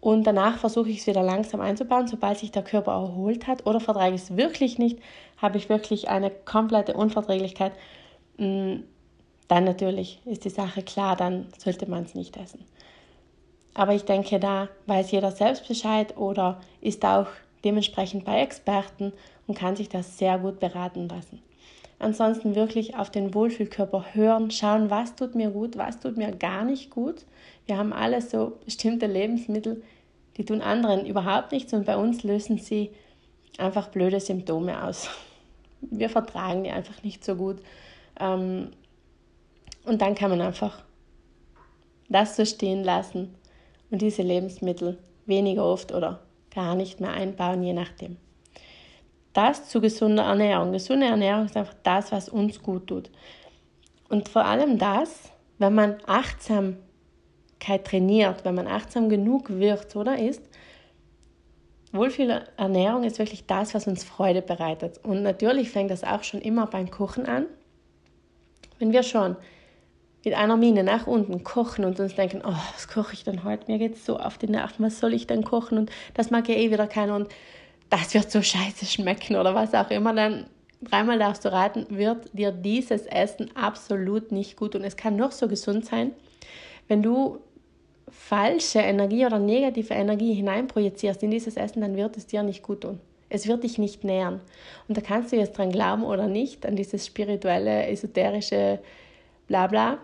und 0.00 0.24
danach 0.24 0.58
versuche 0.58 0.90
ich 0.90 1.00
es 1.00 1.06
wieder 1.06 1.22
langsam 1.22 1.60
einzubauen, 1.60 2.06
sobald 2.06 2.38
sich 2.38 2.52
der 2.52 2.62
Körper 2.62 2.92
erholt 2.92 3.46
hat 3.46 3.66
oder 3.66 3.80
vertrage 3.80 4.14
ich 4.14 4.22
es 4.22 4.36
wirklich 4.36 4.78
nicht, 4.78 4.98
habe 5.38 5.58
ich 5.58 5.68
wirklich 5.68 6.08
eine 6.08 6.30
komplette 6.30 6.94
Unverträglichkeit, 6.94 7.72
mm, 8.38 8.76
dann 9.48 9.64
natürlich 9.64 10.20
ist 10.26 10.44
die 10.44 10.50
Sache 10.50 10.82
klar, 10.82 11.16
dann 11.16 11.46
sollte 11.56 11.88
man 11.88 12.04
es 12.04 12.14
nicht 12.14 12.36
essen. 12.36 12.64
Aber 13.74 13.94
ich 13.94 14.04
denke, 14.04 14.38
da 14.38 14.68
weiß 14.86 15.10
jeder 15.10 15.30
selbst 15.30 15.66
Bescheid 15.66 16.16
oder 16.16 16.60
ist 16.80 17.04
auch 17.04 17.28
dementsprechend 17.64 18.24
bei 18.24 18.40
Experten 18.40 19.12
und 19.46 19.58
kann 19.58 19.76
sich 19.76 19.88
das 19.88 20.18
sehr 20.18 20.38
gut 20.38 20.60
beraten 20.60 21.08
lassen. 21.08 21.42
Ansonsten 21.98 22.54
wirklich 22.54 22.96
auf 22.96 23.10
den 23.10 23.34
Wohlfühlkörper 23.34 24.14
hören, 24.14 24.50
schauen, 24.50 24.90
was 24.90 25.16
tut 25.16 25.34
mir 25.34 25.50
gut, 25.50 25.76
was 25.76 25.98
tut 25.98 26.16
mir 26.16 26.30
gar 26.30 26.64
nicht 26.64 26.90
gut. 26.90 27.24
Wir 27.66 27.76
haben 27.76 27.92
alle 27.92 28.22
so 28.22 28.58
bestimmte 28.64 29.06
Lebensmittel, 29.06 29.82
die 30.36 30.44
tun 30.44 30.60
anderen 30.60 31.06
überhaupt 31.06 31.50
nichts 31.50 31.72
und 31.72 31.86
bei 31.86 31.96
uns 31.96 32.22
lösen 32.22 32.58
sie 32.58 32.90
einfach 33.58 33.88
blöde 33.88 34.20
Symptome 34.20 34.84
aus. 34.84 35.08
Wir 35.80 36.08
vertragen 36.08 36.64
die 36.64 36.70
einfach 36.70 37.02
nicht 37.02 37.24
so 37.24 37.34
gut. 37.34 37.58
Ähm, 38.20 38.70
und 39.88 40.02
dann 40.02 40.14
kann 40.14 40.30
man 40.30 40.40
einfach 40.40 40.84
das 42.08 42.36
so 42.36 42.44
stehen 42.44 42.84
lassen 42.84 43.34
und 43.90 44.02
diese 44.02 44.22
Lebensmittel 44.22 44.98
weniger 45.26 45.64
oft 45.64 45.92
oder 45.92 46.20
gar 46.54 46.74
nicht 46.74 47.00
mehr 47.00 47.12
einbauen, 47.12 47.62
je 47.62 47.72
nachdem. 47.72 48.16
Das 49.32 49.68
zu 49.68 49.80
gesunder 49.80 50.24
Ernährung. 50.24 50.72
Gesunde 50.72 51.06
Ernährung 51.06 51.44
ist 51.44 51.56
einfach 51.56 51.74
das, 51.82 52.10
was 52.12 52.28
uns 52.28 52.62
gut 52.62 52.86
tut. 52.88 53.10
Und 54.08 54.28
vor 54.28 54.44
allem 54.44 54.78
das, 54.78 55.30
wenn 55.58 55.74
man 55.74 55.96
Achtsamkeit 56.06 57.84
trainiert, 57.84 58.44
wenn 58.44 58.54
man 58.54 58.66
achtsam 58.66 59.08
genug 59.08 59.50
wird 59.50 59.94
oder 59.96 60.18
ist, 60.18 60.42
Wohlfühlernährung 61.92 63.04
ist 63.04 63.18
wirklich 63.18 63.46
das, 63.46 63.74
was 63.74 63.86
uns 63.86 64.04
Freude 64.04 64.42
bereitet. 64.42 64.98
Und 65.04 65.22
natürlich 65.22 65.70
fängt 65.70 65.90
das 65.90 66.04
auch 66.04 66.22
schon 66.22 66.40
immer 66.40 66.66
beim 66.66 66.90
Kochen 66.90 67.26
an. 67.26 67.46
Wenn 68.78 68.92
wir 68.92 69.02
schon 69.02 69.36
mit 70.24 70.34
einer 70.34 70.56
Miene 70.56 70.82
nach 70.82 71.06
unten 71.06 71.44
kochen 71.44 71.84
und 71.84 72.00
uns 72.00 72.14
denken, 72.14 72.42
oh, 72.44 72.56
was 72.74 72.88
koche 72.88 73.14
ich 73.14 73.24
denn 73.24 73.44
heute? 73.44 73.70
Mir 73.70 73.78
geht 73.78 73.94
es 73.94 74.04
so 74.04 74.18
auf 74.18 74.38
die 74.38 74.48
Nerven, 74.48 74.84
was 74.84 74.98
soll 74.98 75.14
ich 75.14 75.26
denn 75.26 75.44
kochen? 75.44 75.78
Und 75.78 75.90
das 76.14 76.30
mag 76.30 76.48
ja 76.48 76.54
eh 76.54 76.70
wieder 76.70 76.86
keiner 76.86 77.16
und 77.16 77.28
das 77.90 78.14
wird 78.14 78.30
so 78.30 78.42
scheiße 78.42 78.86
schmecken 78.86 79.36
oder 79.36 79.54
was 79.54 79.74
auch 79.74 79.90
immer, 79.90 80.12
dann 80.12 80.46
dreimal 80.82 81.18
darfst 81.18 81.44
du 81.44 81.52
raten, 81.52 81.86
wird 81.88 82.28
dir 82.32 82.52
dieses 82.52 83.06
Essen 83.06 83.50
absolut 83.56 84.32
nicht 84.32 84.56
gut 84.56 84.74
und 84.74 84.84
es 84.84 84.96
kann 84.96 85.16
noch 85.16 85.32
so 85.32 85.48
gesund 85.48 85.86
sein, 85.86 86.12
wenn 86.88 87.02
du 87.02 87.40
falsche 88.10 88.80
Energie 88.80 89.26
oder 89.26 89.38
negative 89.38 89.94
Energie 89.94 90.34
hineinprojizierst 90.34 91.22
in 91.22 91.30
dieses 91.30 91.56
Essen, 91.56 91.80
dann 91.80 91.96
wird 91.96 92.16
es 92.16 92.26
dir 92.26 92.42
nicht 92.42 92.62
gut 92.62 92.82
tun. 92.82 93.00
Es 93.30 93.46
wird 93.46 93.64
dich 93.64 93.76
nicht 93.76 94.04
nähern. 94.04 94.40
Und 94.88 94.96
da 94.96 95.02
kannst 95.02 95.32
du 95.32 95.36
jetzt 95.36 95.58
dran 95.58 95.70
glauben 95.70 96.02
oder 96.04 96.26
nicht, 96.26 96.64
an 96.64 96.76
dieses 96.76 97.06
spirituelle, 97.06 97.86
esoterische 97.86 98.78
Blabla. 99.46 99.98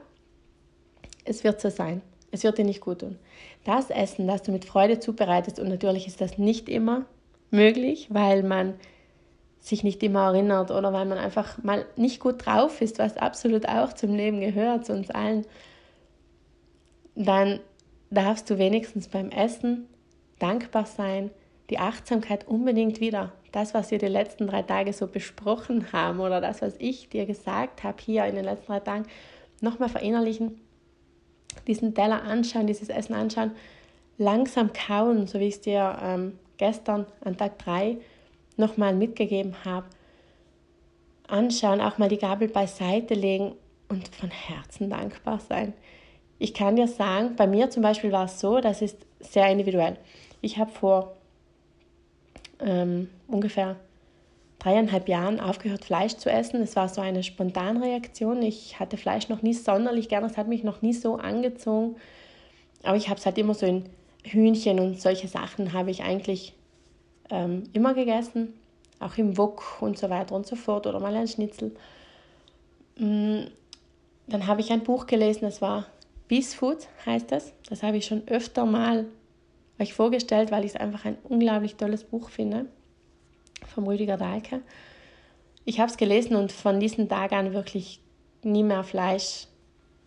Es 1.24 1.44
wird 1.44 1.60
so 1.60 1.70
sein. 1.70 2.02
Es 2.30 2.42
wird 2.42 2.58
dir 2.58 2.64
nicht 2.64 2.80
gut 2.80 3.00
tun. 3.00 3.18
Das 3.64 3.90
Essen, 3.90 4.26
das 4.26 4.42
du 4.42 4.50
mit 4.52 4.64
Freude 4.64 4.98
zubereitest, 4.98 5.60
und 5.60 5.68
natürlich 5.68 6.06
ist 6.06 6.20
das 6.20 6.36
nicht 6.36 6.68
immer 6.68 7.06
möglich, 7.50 8.08
weil 8.10 8.42
man 8.42 8.74
sich 9.60 9.82
nicht 9.82 10.02
immer 10.02 10.26
erinnert 10.26 10.70
oder 10.70 10.92
weil 10.92 11.06
man 11.06 11.16
einfach 11.16 11.62
mal 11.62 11.86
nicht 11.96 12.20
gut 12.20 12.44
drauf 12.44 12.82
ist, 12.82 12.98
was 12.98 13.16
absolut 13.16 13.66
auch 13.66 13.94
zum 13.94 14.14
Leben 14.14 14.40
gehört, 14.40 14.84
zu 14.84 14.92
uns 14.92 15.10
allen, 15.10 15.46
dann 17.14 17.60
darfst 18.10 18.50
du 18.50 18.58
wenigstens 18.58 19.08
beim 19.08 19.30
Essen 19.30 19.88
dankbar 20.38 20.84
sein, 20.84 21.30
die 21.70 21.78
Achtsamkeit 21.78 22.46
unbedingt 22.46 23.00
wieder, 23.00 23.32
das, 23.52 23.72
was 23.72 23.90
wir 23.90 23.98
die 23.98 24.06
letzten 24.06 24.48
drei 24.48 24.62
Tage 24.62 24.92
so 24.92 25.06
besprochen 25.06 25.92
haben 25.92 26.20
oder 26.20 26.40
das, 26.40 26.60
was 26.60 26.74
ich 26.78 27.08
dir 27.08 27.24
gesagt 27.24 27.84
habe 27.84 27.96
hier 28.02 28.26
in 28.26 28.34
den 28.34 28.44
letzten 28.44 28.66
drei 28.66 28.80
Tagen, 28.80 29.06
nochmal 29.60 29.88
verinnerlichen, 29.88 30.60
diesen 31.66 31.94
Teller 31.94 32.22
anschauen, 32.22 32.66
dieses 32.66 32.88
Essen 32.88 33.14
anschauen, 33.14 33.52
langsam 34.18 34.72
kauen, 34.72 35.26
so 35.26 35.40
wie 35.40 35.48
ich 35.48 35.54
es 35.54 35.60
dir 35.62 35.98
ähm, 36.02 36.38
gestern 36.56 37.06
an 37.24 37.36
Tag 37.36 37.58
3 37.58 37.96
nochmal 38.56 38.94
mitgegeben 38.94 39.54
habe. 39.64 39.86
Anschauen, 41.26 41.80
auch 41.80 41.98
mal 41.98 42.08
die 42.08 42.18
Gabel 42.18 42.48
beiseite 42.48 43.14
legen 43.14 43.54
und 43.88 44.08
von 44.08 44.30
Herzen 44.30 44.90
dankbar 44.90 45.40
sein. 45.40 45.72
Ich 46.38 46.52
kann 46.52 46.76
dir 46.76 46.88
sagen, 46.88 47.36
bei 47.36 47.46
mir 47.46 47.70
zum 47.70 47.82
Beispiel 47.82 48.12
war 48.12 48.26
es 48.26 48.40
so, 48.40 48.60
das 48.60 48.82
ist 48.82 48.98
sehr 49.20 49.48
individuell. 49.50 49.96
Ich 50.42 50.58
habe 50.58 50.70
vor 50.70 51.16
ähm, 52.60 53.08
ungefähr 53.28 53.76
dreieinhalb 54.64 55.08
Jahren 55.08 55.40
aufgehört, 55.40 55.84
Fleisch 55.84 56.16
zu 56.16 56.30
essen. 56.30 56.62
Es 56.62 56.74
war 56.74 56.88
so 56.88 57.02
eine 57.02 57.22
Spontanreaktion. 57.22 58.42
Ich 58.42 58.80
hatte 58.80 58.96
Fleisch 58.96 59.28
noch 59.28 59.42
nie 59.42 59.52
sonderlich 59.52 60.08
gerne, 60.08 60.26
es 60.26 60.38
hat 60.38 60.48
mich 60.48 60.64
noch 60.64 60.80
nie 60.80 60.94
so 60.94 61.16
angezogen. 61.16 61.96
Aber 62.82 62.96
ich 62.96 63.08
habe 63.08 63.20
es 63.20 63.26
halt 63.26 63.36
immer 63.36 63.54
so 63.54 63.66
in 63.66 63.84
Hühnchen 64.24 64.80
und 64.80 65.00
solche 65.00 65.28
Sachen 65.28 65.74
habe 65.74 65.90
ich 65.90 66.02
eigentlich 66.02 66.54
ähm, 67.30 67.64
immer 67.74 67.92
gegessen, 67.92 68.54
auch 69.00 69.18
im 69.18 69.36
Wok 69.36 69.82
und 69.82 69.98
so 69.98 70.08
weiter 70.08 70.34
und 70.34 70.46
so 70.46 70.56
fort 70.56 70.86
oder 70.86 70.98
mal 70.98 71.14
ein 71.14 71.28
Schnitzel. 71.28 71.76
Mm, 72.96 73.42
dann 74.26 74.46
habe 74.46 74.62
ich 74.62 74.72
ein 74.72 74.82
Buch 74.82 75.06
gelesen, 75.06 75.42
das 75.42 75.60
war 75.60 75.86
Beast 76.26 76.54
Food, 76.54 76.88
heißt 77.04 77.30
das. 77.30 77.52
Das 77.68 77.82
habe 77.82 77.98
ich 77.98 78.06
schon 78.06 78.26
öfter 78.28 78.64
mal 78.64 79.04
euch 79.78 79.92
vorgestellt, 79.92 80.50
weil 80.50 80.64
ich 80.64 80.74
es 80.74 80.80
einfach 80.80 81.04
ein 81.04 81.18
unglaublich 81.24 81.74
tolles 81.76 82.04
Buch 82.04 82.30
finde, 82.30 82.64
vom 83.66 83.86
Rüdiger 83.86 84.16
Dahlke. 84.16 84.62
Ich 85.64 85.80
habe 85.80 85.90
es 85.90 85.96
gelesen 85.96 86.36
und 86.36 86.52
von 86.52 86.80
diesem 86.80 87.08
Tag 87.08 87.32
an 87.32 87.54
wirklich 87.54 88.00
nie 88.42 88.62
mehr 88.62 88.84
Fleisch 88.84 89.46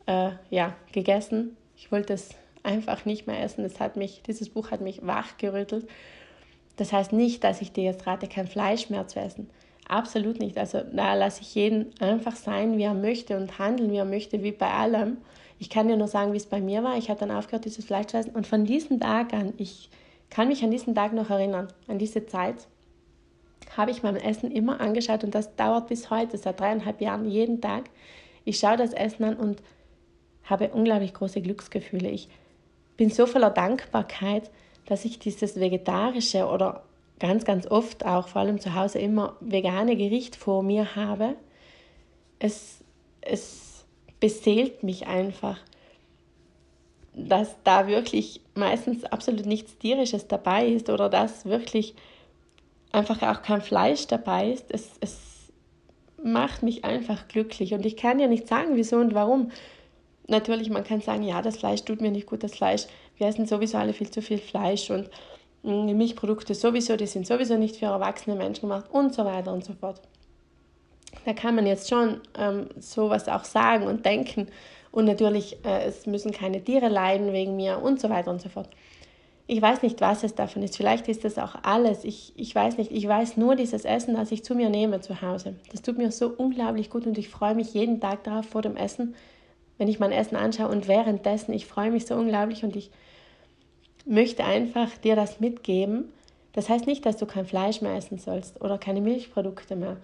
äh, 0.05 0.31
ja, 0.49 0.75
gegessen. 0.91 1.57
Ich 1.75 1.91
wollte 1.91 2.13
es 2.13 2.29
einfach 2.63 3.05
nicht 3.05 3.27
mehr 3.27 3.41
essen. 3.43 3.63
Das 3.63 3.79
hat 3.79 3.95
mich, 3.95 4.21
dieses 4.27 4.49
Buch 4.49 4.71
hat 4.71 4.81
mich 4.81 5.05
wachgerüttelt. 5.05 5.87
Das 6.75 6.93
heißt 6.93 7.13
nicht, 7.13 7.43
dass 7.43 7.61
ich 7.61 7.71
dir 7.71 7.85
jetzt 7.85 8.05
rate, 8.05 8.27
kein 8.27 8.47
Fleisch 8.47 8.89
mehr 8.89 9.07
zu 9.07 9.19
essen. 9.19 9.49
Absolut 9.87 10.39
nicht. 10.39 10.57
Also 10.57 10.81
da 10.91 11.15
lasse 11.15 11.41
ich 11.41 11.55
jeden 11.55 11.93
einfach 11.99 12.35
sein, 12.35 12.77
wie 12.77 12.83
er 12.83 12.93
möchte 12.93 13.37
und 13.37 13.57
handeln, 13.57 13.91
wie 13.91 13.97
er 13.97 14.05
möchte, 14.05 14.43
wie 14.43 14.51
bei 14.51 14.69
allem. 14.69 15.17
Ich 15.59 15.69
kann 15.69 15.87
dir 15.87 15.97
nur 15.97 16.07
sagen, 16.07 16.33
wie 16.33 16.37
es 16.37 16.45
bei 16.45 16.61
mir 16.61 16.83
war. 16.83 16.97
Ich 16.97 17.09
habe 17.09 17.19
dann 17.19 17.31
aufgehört, 17.31 17.65
dieses 17.65 17.85
Fleisch 17.85 18.07
zu 18.07 18.17
essen. 18.17 18.35
Und 18.35 18.45
von 18.45 18.65
diesem 18.65 18.99
Tag 18.99 19.33
an, 19.33 19.53
ich 19.57 19.89
kann 20.29 20.49
mich 20.49 20.63
an 20.63 20.71
diesen 20.71 20.93
Tag 20.93 21.13
noch 21.13 21.29
erinnern, 21.29 21.69
an 21.87 21.97
diese 21.97 22.25
Zeit, 22.25 22.67
habe 23.75 23.91
ich 23.91 24.03
mein 24.03 24.15
Essen 24.15 24.51
immer 24.51 24.79
angeschaut 24.79 25.23
und 25.23 25.35
das 25.35 25.55
dauert 25.55 25.87
bis 25.87 26.09
heute, 26.09 26.37
seit 26.37 26.59
dreieinhalb 26.59 27.01
Jahren, 27.01 27.29
jeden 27.29 27.61
Tag. 27.61 27.89
Ich 28.45 28.59
schaue 28.59 28.77
das 28.77 28.93
Essen 28.93 29.23
an 29.23 29.35
und 29.35 29.61
habe 30.43 30.69
unglaublich 30.69 31.13
große 31.13 31.41
Glücksgefühle. 31.41 32.09
Ich 32.09 32.29
bin 32.95 33.09
so 33.09 33.25
voller 33.25 33.49
Dankbarkeit, 33.49 34.49
dass 34.85 35.05
ich 35.05 35.19
dieses 35.19 35.59
vegetarische 35.59 36.47
oder 36.47 36.83
ganz, 37.19 37.45
ganz 37.45 37.67
oft 37.67 38.05
auch, 38.05 38.27
vor 38.27 38.41
allem 38.41 38.59
zu 38.59 38.73
Hause, 38.73 38.99
immer 38.99 39.35
vegane 39.39 39.95
Gericht 39.95 40.35
vor 40.35 40.63
mir 40.63 40.95
habe. 40.95 41.35
Es, 42.39 42.79
es 43.21 43.85
beseelt 44.19 44.83
mich 44.83 45.07
einfach, 45.07 45.59
dass 47.13 47.55
da 47.63 47.87
wirklich 47.87 48.41
meistens 48.55 49.03
absolut 49.03 49.45
nichts 49.45 49.77
Tierisches 49.77 50.27
dabei 50.27 50.67
ist 50.67 50.89
oder 50.89 51.09
dass 51.09 51.45
wirklich 51.45 51.95
einfach 52.91 53.21
auch 53.21 53.41
kein 53.41 53.61
Fleisch 53.61 54.07
dabei 54.07 54.51
ist. 54.51 54.65
Es, 54.69 54.91
es 55.01 55.51
macht 56.23 56.63
mich 56.63 56.83
einfach 56.83 57.27
glücklich 57.27 57.73
und 57.73 57.85
ich 57.85 57.97
kann 57.97 58.19
ja 58.19 58.27
nicht 58.27 58.47
sagen, 58.47 58.75
wieso 58.75 58.97
und 58.97 59.13
warum 59.13 59.51
natürlich, 60.27 60.69
man 60.69 60.83
kann 60.83 61.01
sagen, 61.01 61.23
ja, 61.23 61.41
das 61.41 61.57
Fleisch 61.57 61.83
tut 61.83 62.01
mir 62.01 62.11
nicht 62.11 62.27
gut, 62.27 62.43
das 62.43 62.55
Fleisch, 62.55 62.85
wir 63.17 63.27
essen 63.27 63.45
sowieso 63.45 63.77
alle 63.77 63.93
viel 63.93 64.09
zu 64.09 64.21
viel 64.21 64.39
Fleisch 64.39 64.89
und 64.89 65.09
mm, 65.63 65.95
Milchprodukte 65.95 66.53
sowieso, 66.53 66.95
die 66.97 67.07
sind 67.07 67.25
sowieso 67.25 67.57
nicht 67.57 67.77
für 67.77 67.85
erwachsene 67.85 68.35
Menschen 68.35 68.67
gemacht 68.69 68.85
und 68.91 69.13
so 69.13 69.25
weiter 69.25 69.53
und 69.53 69.63
so 69.63 69.73
fort. 69.73 70.01
Da 71.25 71.33
kann 71.33 71.55
man 71.55 71.65
jetzt 71.65 71.89
schon 71.89 72.21
ähm, 72.37 72.67
sowas 72.79 73.27
auch 73.27 73.43
sagen 73.43 73.85
und 73.87 74.05
denken 74.05 74.47
und 74.91 75.05
natürlich, 75.05 75.57
äh, 75.65 75.85
es 75.85 76.05
müssen 76.05 76.31
keine 76.31 76.63
Tiere 76.63 76.89
leiden 76.89 77.33
wegen 77.33 77.55
mir 77.55 77.81
und 77.81 77.99
so 77.99 78.09
weiter 78.09 78.31
und 78.31 78.41
so 78.41 78.49
fort. 78.49 78.69
Ich 79.49 79.61
weiß 79.61 79.81
nicht, 79.81 80.01
was 80.01 80.23
es 80.23 80.35
davon 80.35 80.61
ist. 80.61 80.75
Vielleicht 80.75 81.07
ist 81.07 81.23
das 81.23 81.37
auch 81.37 81.55
alles. 81.63 82.03
Ich, 82.03 82.33
ich 82.35 82.53
weiß 82.53 82.77
nicht. 82.77 82.91
Ich 82.91 83.07
weiß 83.07 83.37
nur 83.37 83.55
dieses 83.55 83.85
Essen, 83.85 84.15
das 84.15 84.31
ich 84.33 84.43
zu 84.43 84.55
mir 84.55 84.69
nehme 84.69 84.99
zu 84.99 85.21
Hause. 85.21 85.55
Das 85.71 85.81
tut 85.81 85.97
mir 85.97 86.11
so 86.11 86.27
unglaublich 86.27 86.89
gut 86.89 87.07
und 87.07 87.17
ich 87.17 87.29
freue 87.29 87.55
mich 87.55 87.73
jeden 87.73 88.01
Tag 88.01 88.25
darauf 88.25 88.45
vor 88.45 88.61
dem 88.61 88.75
Essen, 88.75 89.15
wenn 89.77 89.87
ich 89.87 89.99
mein 89.99 90.11
Essen 90.11 90.35
anschaue 90.35 90.67
und 90.67 90.89
währenddessen, 90.89 91.53
ich 91.53 91.65
freue 91.65 91.91
mich 91.91 92.05
so 92.05 92.15
unglaublich 92.15 92.65
und 92.65 92.75
ich 92.75 92.91
möchte 94.05 94.43
einfach 94.43 94.97
dir 94.97 95.15
das 95.15 95.39
mitgeben. 95.39 96.11
Das 96.51 96.67
heißt 96.67 96.85
nicht, 96.85 97.05
dass 97.05 97.15
du 97.15 97.25
kein 97.25 97.45
Fleisch 97.45 97.81
mehr 97.81 97.95
essen 97.95 98.17
sollst 98.17 98.59
oder 98.61 98.77
keine 98.77 98.99
Milchprodukte 98.99 99.77
mehr, 99.77 99.95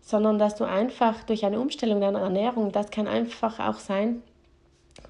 sondern 0.00 0.38
dass 0.38 0.56
du 0.56 0.64
einfach 0.64 1.22
durch 1.24 1.44
eine 1.44 1.60
Umstellung 1.60 2.00
deiner 2.00 2.20
Ernährung, 2.20 2.72
das 2.72 2.90
kann 2.90 3.06
einfach 3.06 3.60
auch 3.60 3.78
sein, 3.78 4.22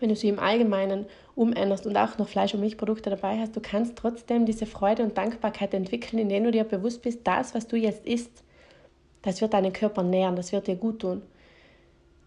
wenn 0.00 0.08
du 0.08 0.16
sie 0.16 0.28
im 0.28 0.38
Allgemeinen 0.38 1.06
umänderst 1.34 1.86
und 1.86 1.96
auch 1.96 2.18
noch 2.18 2.28
Fleisch- 2.28 2.54
und 2.54 2.60
Milchprodukte 2.60 3.10
dabei 3.10 3.38
hast, 3.38 3.56
du 3.56 3.60
kannst 3.60 3.96
trotzdem 3.96 4.46
diese 4.46 4.66
Freude 4.66 5.02
und 5.02 5.16
Dankbarkeit 5.16 5.74
entwickeln, 5.74 6.18
indem 6.18 6.44
du 6.44 6.50
dir 6.50 6.64
bewusst 6.64 7.02
bist, 7.02 7.20
das, 7.24 7.54
was 7.54 7.66
du 7.66 7.76
jetzt 7.76 8.06
isst, 8.06 8.42
das 9.22 9.40
wird 9.40 9.54
deinen 9.54 9.72
Körper 9.72 10.02
nähren, 10.02 10.36
das 10.36 10.52
wird 10.52 10.66
dir 10.66 10.76
gut 10.76 11.00
tun. 11.00 11.22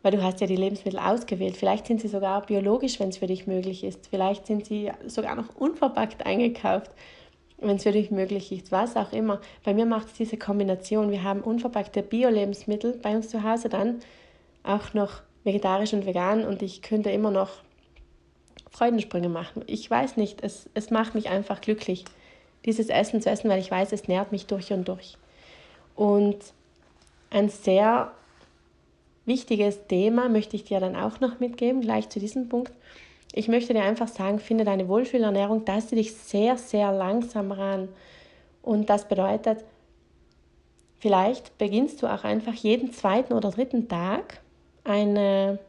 Weil 0.02 0.12
du 0.12 0.24
hast 0.24 0.40
ja 0.40 0.48
die 0.48 0.56
Lebensmittel 0.56 1.00
ausgewählt. 1.00 1.58
Vielleicht 1.58 1.88
sind 1.88 2.00
sie 2.00 2.08
sogar 2.08 2.46
biologisch, 2.46 3.00
wenn 3.00 3.10
es 3.10 3.18
für 3.18 3.28
dich 3.28 3.48
möglich 3.48 3.84
ist. 3.84 4.08
Vielleicht 4.08 4.48
sind 4.48 4.66
sie 4.66 4.92
sogar 5.08 5.36
noch 5.36 5.56
unverpackt 5.56 6.26
eingekauft, 6.26 6.92
wenn 7.58 7.76
es 7.76 7.84
für 7.84 7.92
dich 7.92 8.10
möglich 8.10 8.52
ist. 8.54 8.72
Was 8.72 8.96
auch 8.96 9.12
immer. 9.12 9.42
Bei 9.66 9.74
mir 9.74 9.86
macht 9.86 10.08
es 10.08 10.14
diese 10.14 10.38
Kombination. 10.38 11.12
Wir 11.12 11.24
haben 11.24 11.42
unverpackte 11.42 12.02
Bio-Lebensmittel 12.02 12.98
bei 13.02 13.16
uns 13.16 13.28
zu 13.30 13.44
Hause, 13.44 13.68
dann 13.68 14.00
auch 14.64 14.94
noch 14.94 15.22
vegetarisch 15.50 15.94
und 15.94 16.06
vegan 16.06 16.46
und 16.46 16.62
ich 16.62 16.82
könnte 16.82 17.10
immer 17.10 17.32
noch 17.32 17.50
Freudensprünge 18.70 19.30
machen. 19.30 19.64
Ich 19.66 19.90
weiß 19.90 20.16
nicht, 20.18 20.44
es, 20.44 20.70
es 20.76 20.92
macht 20.92 21.16
mich 21.16 21.30
einfach 21.30 21.60
glücklich, 21.60 22.06
dieses 22.66 22.90
Essen 22.90 23.22
zu 23.22 23.30
essen, 23.30 23.50
weil 23.50 23.60
ich 23.60 23.72
weiß, 23.72 23.92
es 23.92 24.08
nährt 24.08 24.32
mich 24.32 24.46
durch 24.46 24.72
und 24.72 24.88
durch. 24.88 25.18
Und 25.96 26.38
ein 27.32 27.50
sehr 27.50 28.12
wichtiges 29.26 29.88
Thema 29.88 30.30
möchte 30.30 30.56
ich 30.56 30.66
dir 30.66 30.80
dann 30.80 30.96
auch 30.96 31.20
noch 31.20 31.40
mitgeben, 31.40 31.82
gleich 31.82 32.10
zu 32.10 32.20
diesem 32.20 32.48
Punkt. 32.48 32.72
Ich 33.34 33.48
möchte 33.48 33.74
dir 33.74 33.84
einfach 33.84 34.08
sagen, 34.08 34.40
finde 34.40 34.66
deine 34.66 34.88
Wohlfühlernährung, 34.88 35.66
taste 35.66 35.96
dich 35.96 36.14
sehr, 36.14 36.58
sehr 36.58 36.92
langsam 36.92 37.52
ran. 37.52 37.90
Und 38.62 38.90
das 38.90 39.08
bedeutet, 39.08 39.64
vielleicht 41.00 41.58
beginnst 41.58 42.02
du 42.02 42.08
auch 42.08 42.24
einfach 42.24 42.54
jeden 42.54 42.92
zweiten 42.92 43.34
oder 43.34 43.52
dritten 43.52 43.88
Tag 43.88 44.42
eine, 44.90 45.60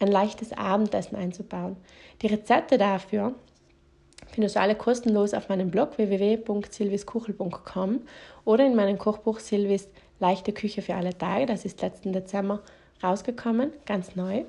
ein 0.00 0.08
leichtes 0.08 0.52
Abendessen 0.52 1.16
einzubauen. 1.16 1.76
Die 2.22 2.26
Rezepte 2.26 2.78
dafür 2.78 3.34
findest 4.32 4.56
du 4.56 4.60
alle 4.60 4.74
kostenlos 4.74 5.34
auf 5.34 5.48
meinem 5.48 5.70
Blog 5.70 5.98
www.silviskuchel.com 5.98 8.00
oder 8.44 8.66
in 8.66 8.74
meinem 8.74 8.98
Kochbuch 8.98 9.38
Silvis 9.38 9.88
Leichte 10.18 10.52
Küche 10.52 10.82
für 10.82 10.94
alle 10.94 11.16
Tage. 11.18 11.46
Das 11.46 11.64
ist 11.64 11.82
letzten 11.82 12.12
Dezember 12.12 12.60
rausgekommen, 13.02 13.72
ganz 13.86 14.14
neu. 14.14 14.44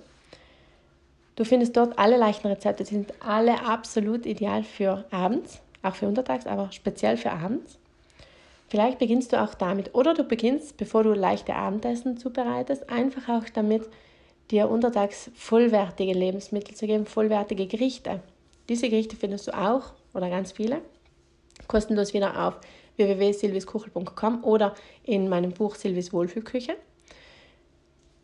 Du 1.35 1.45
findest 1.45 1.75
dort 1.75 1.97
alle 1.97 2.15
leichten 2.15 2.47
Rezepte, 2.47 2.83
die 2.83 2.93
sind 2.93 3.11
alle 3.19 3.65
absolut 3.65 4.27
ideal 4.27 4.63
für 4.63 5.05
abends, 5.09 5.61
auch 5.81 5.95
für 5.95 6.07
untertags, 6.07 6.45
aber 6.45 6.71
speziell 6.71 7.17
für 7.17 7.31
abends. 7.31 7.79
Vielleicht 8.69 8.99
beginnst 8.99 9.33
du 9.33 9.41
auch 9.41 9.55
damit 9.55 9.95
oder 9.95 10.13
du 10.13 10.23
beginnst, 10.23 10.77
bevor 10.77 11.03
du 11.03 11.13
leichte 11.13 11.55
Abendessen 11.55 12.17
zubereitest, 12.17 12.89
einfach 12.89 13.29
auch 13.29 13.49
damit, 13.49 13.83
dir 14.51 14.69
untertags 14.69 15.31
vollwertige 15.35 16.13
Lebensmittel 16.13 16.75
zu 16.75 16.87
geben, 16.87 17.05
vollwertige 17.05 17.67
Gerichte. 17.67 18.21
Diese 18.69 18.89
Gerichte 18.89 19.15
findest 19.15 19.47
du 19.47 19.57
auch 19.57 19.93
oder 20.13 20.29
ganz 20.29 20.51
viele 20.51 20.81
kostenlos 21.67 22.13
wieder 22.13 22.47
auf 22.47 22.59
www.silviskuchel.com 22.97 24.43
oder 24.43 24.75
in 25.03 25.29
meinem 25.29 25.51
Buch 25.51 25.75
Silvis 25.75 26.13
Wohlfühlküche. 26.13 26.75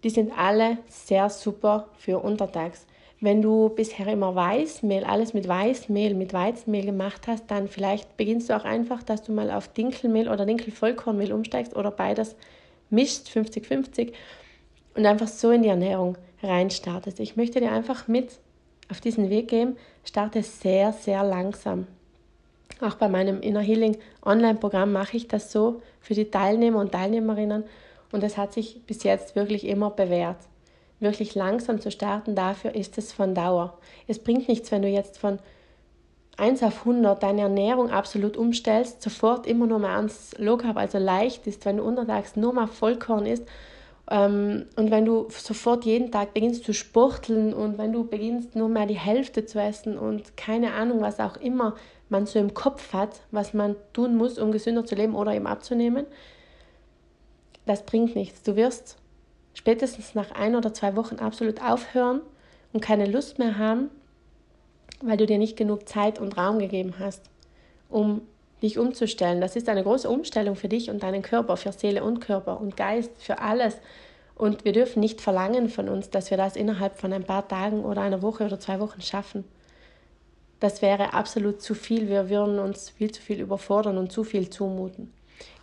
Die 0.04 0.10
sind 0.10 0.32
alle 0.38 0.78
sehr 0.88 1.30
super 1.30 1.88
für 1.98 2.20
untertags. 2.20 2.86
Wenn 3.22 3.42
du 3.42 3.68
bisher 3.70 4.08
immer 4.08 4.34
Weißmehl, 4.34 5.04
alles 5.04 5.34
mit 5.34 5.48
Weißmehl, 5.48 6.14
mit 6.14 6.32
Weizenmehl 6.32 6.86
gemacht 6.86 7.28
hast, 7.28 7.52
dann 7.52 7.68
vielleicht 7.68 8.16
beginnst 8.16 8.50
du 8.50 8.56
auch 8.56 8.64
einfach, 8.64 9.04
dass 9.04 9.24
du 9.24 9.34
mal 9.34 9.52
auf 9.52 9.68
Dinkelmehl 9.68 10.30
oder 10.30 10.46
Dinkelvollkornmehl 10.46 11.34
umsteigst 11.34 11.76
oder 11.76 11.92
beides 11.92 12.38
mischst, 12.90 13.28
50-50 13.30 14.14
und 14.96 15.06
einfach 15.06 15.28
so 15.28 15.52
in 15.52 15.64
die 15.64 15.70
Ernährung 15.70 16.18
reinstartest. 16.44 17.20
Ich 17.20 17.36
möchte 17.36 17.60
dir 17.60 17.72
einfach 17.72 18.08
mit 18.08 18.40
auf 18.90 19.02
diesen 19.02 19.30
Weg 19.30 19.50
geben, 19.50 19.78
starte 20.04 20.42
sehr, 20.44 20.94
sehr 20.94 21.24
langsam. 21.24 21.88
Auch 22.82 22.96
bei 22.96 23.10
meinem 23.10 23.42
Inner 23.42 23.60
Healing 23.60 23.98
Online-Programm 24.26 24.92
mache 24.92 25.18
ich 25.18 25.28
das 25.28 25.52
so 25.52 25.82
für 26.00 26.14
die 26.14 26.32
Teilnehmer 26.32 26.80
und 26.80 26.92
Teilnehmerinnen 26.92 27.66
und 28.12 28.24
es 28.24 28.38
hat 28.38 28.54
sich 28.54 28.82
bis 28.86 29.04
jetzt 29.04 29.36
wirklich 29.36 29.66
immer 29.68 29.92
bewährt. 29.92 30.38
Wirklich 31.00 31.36
langsam 31.36 31.80
zu 31.80 31.92
starten, 31.92 32.36
dafür 32.36 32.76
ist 32.76 32.98
es 32.98 33.14
von 33.14 33.36
Dauer. 33.36 33.78
Es 34.08 34.20
bringt 34.20 34.48
nichts, 34.48 34.72
wenn 34.72 34.82
du 34.82 34.88
jetzt 34.88 35.18
von 35.18 35.40
1 36.38 36.64
auf 36.64 36.80
100 36.80 37.22
deine 37.22 37.42
Ernährung 37.42 37.92
absolut 37.92 38.38
umstellst, 38.38 39.02
sofort 39.02 39.46
immer 39.46 39.68
nur 39.68 39.80
mal 39.80 39.96
ans 39.96 40.34
Low 40.38 40.58
Carb, 40.58 40.78
also 40.78 40.98
leicht 40.98 41.48
ist, 41.48 41.66
wenn 41.66 41.78
du 41.78 41.84
untertags 41.84 42.36
nur 42.38 42.54
mal 42.54 42.68
Vollkorn 42.68 43.26
isst 43.26 43.46
und 44.12 44.66
wenn 44.76 45.06
du 45.06 45.28
sofort 45.30 45.86
jeden 45.86 46.12
Tag 46.12 46.34
beginnst 46.34 46.64
zu 46.64 46.74
sporteln 46.74 47.54
und 47.54 47.78
wenn 47.78 47.94
du 47.94 48.06
beginnst 48.06 48.56
nur 48.56 48.68
mehr 48.68 48.88
die 48.88 48.98
Hälfte 48.98 49.46
zu 49.46 49.62
essen 49.62 50.00
und 50.00 50.36
keine 50.36 50.74
Ahnung, 50.74 51.02
was 51.02 51.20
auch 51.20 51.38
immer 51.38 51.76
man 52.10 52.26
so 52.26 52.40
im 52.40 52.56
Kopf 52.56 52.92
hat, 52.92 53.22
was 53.30 53.54
man 53.54 53.76
tun 53.94 54.16
muss, 54.16 54.40
um 54.40 54.52
gesünder 54.52 54.84
zu 54.84 54.96
leben 54.96 55.14
oder 55.14 55.36
eben 55.36 55.46
abzunehmen, 55.46 56.08
das 57.68 57.86
bringt 57.86 58.16
nichts. 58.16 58.42
Du 58.42 58.56
wirst 58.56 58.98
spätestens 59.54 60.16
nach 60.16 60.32
ein 60.32 60.56
oder 60.56 60.74
zwei 60.74 60.96
Wochen 60.96 61.18
absolut 61.18 61.62
aufhören 61.62 62.22
und 62.74 62.82
keine 62.82 63.06
Lust 63.06 63.38
mehr 63.38 63.60
haben, 63.60 63.92
weil 65.04 65.18
du 65.18 65.28
dir 65.28 65.38
nicht 65.38 65.56
genug 65.56 65.88
Zeit 65.88 66.18
und 66.18 66.36
Raum 66.36 66.58
gegeben 66.58 66.96
hast, 66.98 67.30
um 67.90 68.22
dich 68.62 68.78
umzustellen. 68.78 69.42
Das 69.42 69.56
ist 69.56 69.70
eine 69.70 69.84
große 69.84 70.10
Umstellung 70.10 70.56
für 70.56 70.70
dich 70.70 70.90
und 70.90 71.04
deinen 71.04 71.22
Körper, 71.22 71.58
für 71.58 71.72
Seele 71.72 72.04
und 72.04 72.20
Körper 72.20 72.60
und 72.60 72.78
Geist, 72.78 73.12
für 73.18 73.40
alles. 73.40 73.78
Und 74.36 74.66
wir 74.66 74.72
dürfen 74.72 75.00
nicht 75.00 75.22
verlangen 75.22 75.70
von 75.70 75.90
uns, 75.90 76.10
dass 76.10 76.30
wir 76.30 76.38
das 76.38 76.56
innerhalb 76.56 76.96
von 76.98 77.12
ein 77.14 77.24
paar 77.24 77.48
Tagen 77.48 77.84
oder 77.84 78.02
einer 78.02 78.22
Woche 78.22 78.46
oder 78.46 78.60
zwei 78.60 78.80
Wochen 78.80 79.02
schaffen. 79.02 79.44
Das 80.60 80.82
wäre 80.82 81.14
absolut 81.14 81.62
zu 81.62 81.74
viel. 81.74 82.10
Wir 82.10 82.30
würden 82.30 82.60
uns 82.60 82.90
viel 82.90 83.12
zu 83.12 83.22
viel 83.22 83.40
überfordern 83.40 83.98
und 83.98 84.12
zu 84.12 84.24
viel 84.24 84.50
zumuten. 84.50 85.14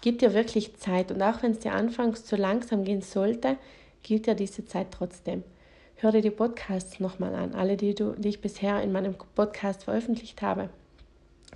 Gib 0.01 0.19
dir 0.21 0.33
wirklich 0.33 0.77
Zeit 0.77 1.11
und 1.11 1.23
auch 1.23 1.43
wenn 1.43 1.53
es 1.53 1.59
dir 1.59 1.73
anfangs 1.73 2.25
zu 2.25 2.37
langsam 2.37 2.85
gehen 2.85 3.03
sollte, 3.03 3.57
gilt 4.03 4.27
dir 4.27 4.35
diese 4.35 4.65
Zeit 4.65 4.89
trotzdem. 4.91 5.43
Hör 5.97 6.13
dir 6.13 6.23
die 6.23 6.31
Podcasts 6.31 7.01
nochmal 7.01 7.35
an, 7.35 7.55
alle, 7.55 7.77
die, 7.77 7.95
du, 7.95 8.13
die 8.13 8.29
ich 8.29 8.41
bisher 8.41 8.83
in 8.83 8.93
meinem 8.93 9.15
Podcast 9.35 9.85
veröffentlicht 9.85 10.41
habe 10.41 10.71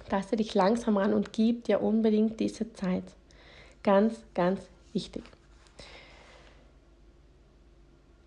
taste 0.09 0.37
dich 0.37 0.55
langsam 0.55 0.97
ran 0.97 1.15
und 1.15 1.33
gib 1.33 1.65
dir 1.65 1.83
unbedingt 1.83 2.41
diese 2.41 2.73
Zeit. 2.73 3.05
Ganz, 3.83 4.23
ganz 4.35 4.61
wichtig. 4.93 5.23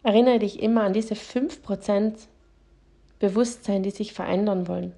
Erinnere 0.04 0.39
dich 0.39 0.62
immer 0.62 0.84
an 0.84 0.93
diese 0.93 1.13
5% 1.13 2.13
Bewusstsein, 3.19 3.84
die 3.84 3.91
sich 3.91 4.13
verändern 4.13 4.67
wollen. 4.67 4.93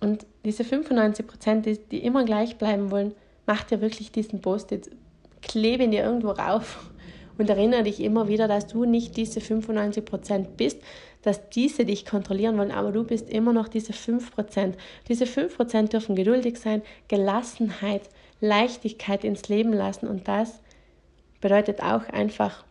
Und 0.00 0.26
diese 0.44 0.64
95%, 0.64 1.60
die, 1.62 1.78
die 1.78 2.04
immer 2.04 2.24
gleich 2.24 2.56
bleiben 2.58 2.90
wollen, 2.90 3.14
mach 3.46 3.64
dir 3.64 3.80
wirklich 3.80 4.12
diesen 4.12 4.40
Post-it, 4.40 4.90
klebe 5.42 5.84
ihn 5.84 5.90
dir 5.90 6.04
irgendwo 6.04 6.30
rauf 6.30 6.90
und 7.38 7.48
erinnere 7.48 7.84
dich 7.84 8.00
immer 8.00 8.28
wieder, 8.28 8.48
dass 8.48 8.66
du 8.66 8.84
nicht 8.84 9.16
diese 9.16 9.40
95% 9.40 10.46
bist, 10.56 10.78
dass 11.22 11.50
diese 11.50 11.84
dich 11.84 12.06
kontrollieren 12.06 12.56
wollen, 12.58 12.70
aber 12.70 12.92
du 12.92 13.04
bist 13.04 13.28
immer 13.28 13.52
noch 13.52 13.68
diese 13.68 13.92
5%. 13.92 14.74
Diese 15.08 15.24
5% 15.24 15.88
dürfen 15.88 16.16
geduldig 16.16 16.58
sein, 16.58 16.82
Gelassenheit, 17.08 18.02
Leichtigkeit 18.40 19.24
ins 19.24 19.48
Leben 19.48 19.72
lassen 19.72 20.06
und 20.08 20.28
das 20.28 20.60
bedeutet 21.40 21.82
auch 21.82 22.08
einfach 22.08 22.64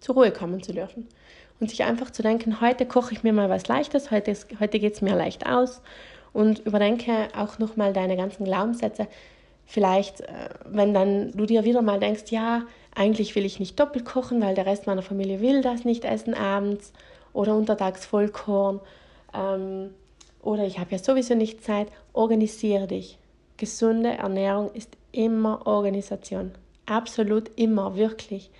zur 0.00 0.16
Ruhe 0.16 0.32
kommen 0.32 0.62
zu 0.62 0.72
dürfen 0.72 1.06
und 1.60 1.70
sich 1.70 1.84
einfach 1.84 2.10
zu 2.10 2.22
denken, 2.22 2.60
heute 2.60 2.86
koche 2.86 3.12
ich 3.12 3.22
mir 3.22 3.32
mal 3.32 3.50
was 3.50 3.68
Leichtes, 3.68 4.10
heute, 4.10 4.34
heute 4.58 4.80
geht 4.80 4.94
es 4.94 5.02
mir 5.02 5.14
leicht 5.14 5.46
aus 5.46 5.82
und 6.32 6.60
überdenke 6.60 7.28
auch 7.36 7.58
nochmal 7.58 7.92
deine 7.92 8.16
ganzen 8.16 8.44
Glaubenssätze. 8.44 9.06
Vielleicht, 9.72 10.22
äh, 10.22 10.48
wenn 10.64 10.92
dann 10.92 11.30
du 11.30 11.46
dir 11.46 11.62
wieder 11.62 11.80
mal 11.80 12.00
denkst, 12.00 12.24
ja, 12.30 12.62
eigentlich 12.92 13.36
will 13.36 13.44
ich 13.44 13.60
nicht 13.60 13.78
doppelt 13.78 14.04
kochen, 14.04 14.42
weil 14.42 14.56
der 14.56 14.66
Rest 14.66 14.88
meiner 14.88 15.00
Familie 15.00 15.40
will 15.40 15.62
das 15.62 15.84
nicht 15.84 16.04
essen 16.04 16.34
abends 16.34 16.92
oder 17.32 17.54
untertags 17.54 18.04
Vollkorn 18.04 18.80
ähm, 19.32 19.94
oder 20.42 20.64
ich 20.64 20.80
habe 20.80 20.90
ja 20.90 20.98
sowieso 20.98 21.36
nicht 21.36 21.62
Zeit. 21.62 21.86
Organisiere 22.12 22.88
dich. 22.88 23.16
Gesunde 23.58 24.08
Ernährung 24.08 24.72
ist 24.72 24.90
immer 25.12 25.64
Organisation. 25.68 26.50
Absolut 26.86 27.52
immer, 27.54 27.94
wirklich. 27.94 28.50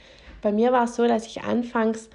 Bei 0.42 0.53
mir 0.53 0.70
war 0.70 0.85
es 0.85 0.94
so, 0.94 1.09
dass 1.09 1.27
ich 1.27 1.42
anfangs 1.42 2.09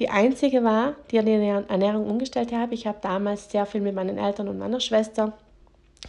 die 0.00 0.08
Einzige 0.08 0.64
war, 0.64 0.96
die 1.12 1.20
die 1.20 1.30
Ernährung 1.30 2.10
umgestellt 2.10 2.52
habe. 2.52 2.74
Ich 2.74 2.88
habe 2.88 2.98
damals 3.00 3.52
sehr 3.52 3.66
viel 3.66 3.82
mit 3.82 3.94
meinen 3.94 4.18
Eltern 4.18 4.48
und 4.48 4.58
meiner 4.58 4.80
Schwester 4.80 5.34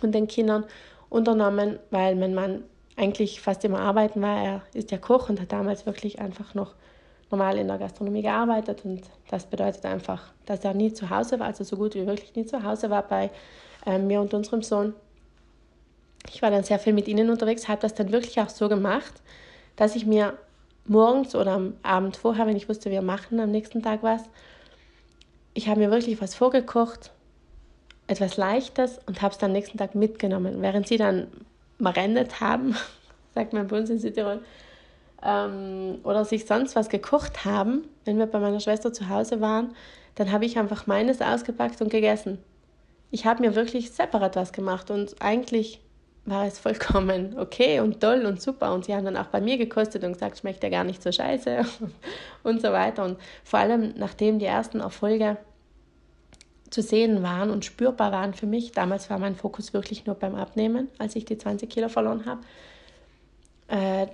und 0.01 0.15
den 0.15 0.25
Kindern 0.25 0.65
unternommen, 1.09 1.79
weil 1.91 2.15
mein 2.15 2.33
Mann 2.33 2.63
eigentlich 2.95 3.41
fast 3.41 3.63
immer 3.65 3.79
arbeiten 3.79 4.21
war. 4.21 4.43
Er 4.43 4.61
ist 4.73 4.91
ja 4.91 4.97
Koch 4.97 5.29
und 5.29 5.41
hat 5.41 5.51
damals 5.51 5.85
wirklich 5.85 6.19
einfach 6.19 6.53
noch 6.53 6.75
normal 7.31 7.57
in 7.57 7.67
der 7.67 7.77
Gastronomie 7.77 8.21
gearbeitet 8.21 8.85
und 8.85 9.01
das 9.29 9.45
bedeutet 9.45 9.85
einfach, 9.85 10.31
dass 10.45 10.63
er 10.63 10.73
nie 10.73 10.93
zu 10.93 11.09
Hause 11.09 11.39
war, 11.39 11.47
also 11.47 11.63
so 11.63 11.75
gut 11.75 11.95
wie 11.95 12.05
wirklich 12.05 12.35
nie 12.35 12.45
zu 12.45 12.63
Hause 12.63 12.89
war 12.89 13.03
bei 13.03 13.31
äh, 13.85 13.97
mir 13.97 14.21
und 14.21 14.33
unserem 14.33 14.61
Sohn. 14.61 14.93
Ich 16.31 16.41
war 16.41 16.51
dann 16.51 16.63
sehr 16.63 16.79
viel 16.79 16.93
mit 16.93 17.07
ihnen 17.07 17.29
unterwegs, 17.29 17.67
habe 17.67 17.81
das 17.81 17.93
dann 17.93 18.11
wirklich 18.11 18.39
auch 18.39 18.49
so 18.49 18.69
gemacht, 18.69 19.13
dass 19.75 19.95
ich 19.95 20.05
mir 20.05 20.37
morgens 20.85 21.35
oder 21.35 21.53
am 21.53 21.73
Abend 21.83 22.15
vorher, 22.15 22.45
wenn 22.45 22.55
ich 22.55 22.69
wusste, 22.69 22.91
wir 22.91 23.01
machen 23.01 23.39
am 23.39 23.51
nächsten 23.51 23.81
Tag 23.81 24.03
was, 24.03 24.21
ich 25.53 25.67
habe 25.67 25.79
mir 25.79 25.91
wirklich 25.91 26.21
was 26.21 26.35
vorgekocht, 26.35 27.11
etwas 28.07 28.37
Leichtes 28.37 28.99
und 29.05 29.21
habe 29.21 29.31
es 29.31 29.37
dann 29.37 29.51
nächsten 29.51 29.77
Tag 29.77 29.95
mitgenommen. 29.95 30.61
Während 30.61 30.87
sie 30.87 30.97
dann 30.97 31.27
marendet 31.79 32.39
haben, 32.39 32.75
sagt 33.33 33.53
man 33.53 33.67
bei 33.67 33.77
in 33.77 33.99
Südtirol, 33.99 34.41
ähm, 35.23 35.99
oder 36.03 36.23
sich 36.23 36.45
sonst 36.45 36.75
was 36.75 36.89
gekocht 36.89 37.45
haben, 37.45 37.87
wenn 38.05 38.17
wir 38.17 38.27
bei 38.27 38.39
meiner 38.39 38.59
Schwester 38.59 38.93
zu 38.93 39.09
Hause 39.09 39.41
waren, 39.41 39.73
dann 40.15 40.31
habe 40.31 40.45
ich 40.45 40.57
einfach 40.57 40.87
meines 40.87 41.21
ausgepackt 41.21 41.81
und 41.81 41.89
gegessen. 41.89 42.37
Ich 43.11 43.25
habe 43.25 43.41
mir 43.41 43.55
wirklich 43.55 43.91
separat 43.91 44.35
was 44.35 44.53
gemacht 44.53 44.91
und 44.91 45.15
eigentlich 45.21 45.81
war 46.25 46.45
es 46.45 46.59
vollkommen 46.59 47.35
okay 47.39 47.79
und 47.79 48.01
toll 48.01 48.25
und 48.25 48.41
super. 48.41 48.73
Und 48.73 48.85
sie 48.85 48.95
haben 48.95 49.05
dann 49.05 49.17
auch 49.17 49.27
bei 49.27 49.41
mir 49.41 49.57
gekostet 49.57 50.03
und 50.03 50.13
gesagt, 50.13 50.39
schmeckt 50.39 50.63
ja 50.63 50.69
gar 50.69 50.83
nicht 50.83 51.01
so 51.01 51.11
scheiße 51.11 51.65
und 52.43 52.61
so 52.61 52.71
weiter. 52.71 53.03
Und 53.03 53.17
vor 53.43 53.59
allem, 53.59 53.93
nachdem 53.97 54.39
die 54.39 54.45
ersten 54.45 54.79
Erfolge 54.79 55.37
zu 56.75 56.81
sehen 56.81 57.23
waren 57.23 57.51
und 57.51 57.63
spürbar 57.63 58.11
waren 58.11 58.33
für 58.33 58.45
mich, 58.45 58.73
damals 58.73 59.09
war 59.09 59.17
mein 59.17 59.35
Fokus 59.35 59.73
wirklich 59.73 60.05
nur 60.05 60.15
beim 60.15 60.35
Abnehmen, 60.35 60.89
als 60.97 61.15
ich 61.15 61.23
die 61.23 61.37
20 61.37 61.69
Kilo 61.69 61.87
verloren 61.87 62.25
habe, 62.25 62.41
äh, 63.69 64.07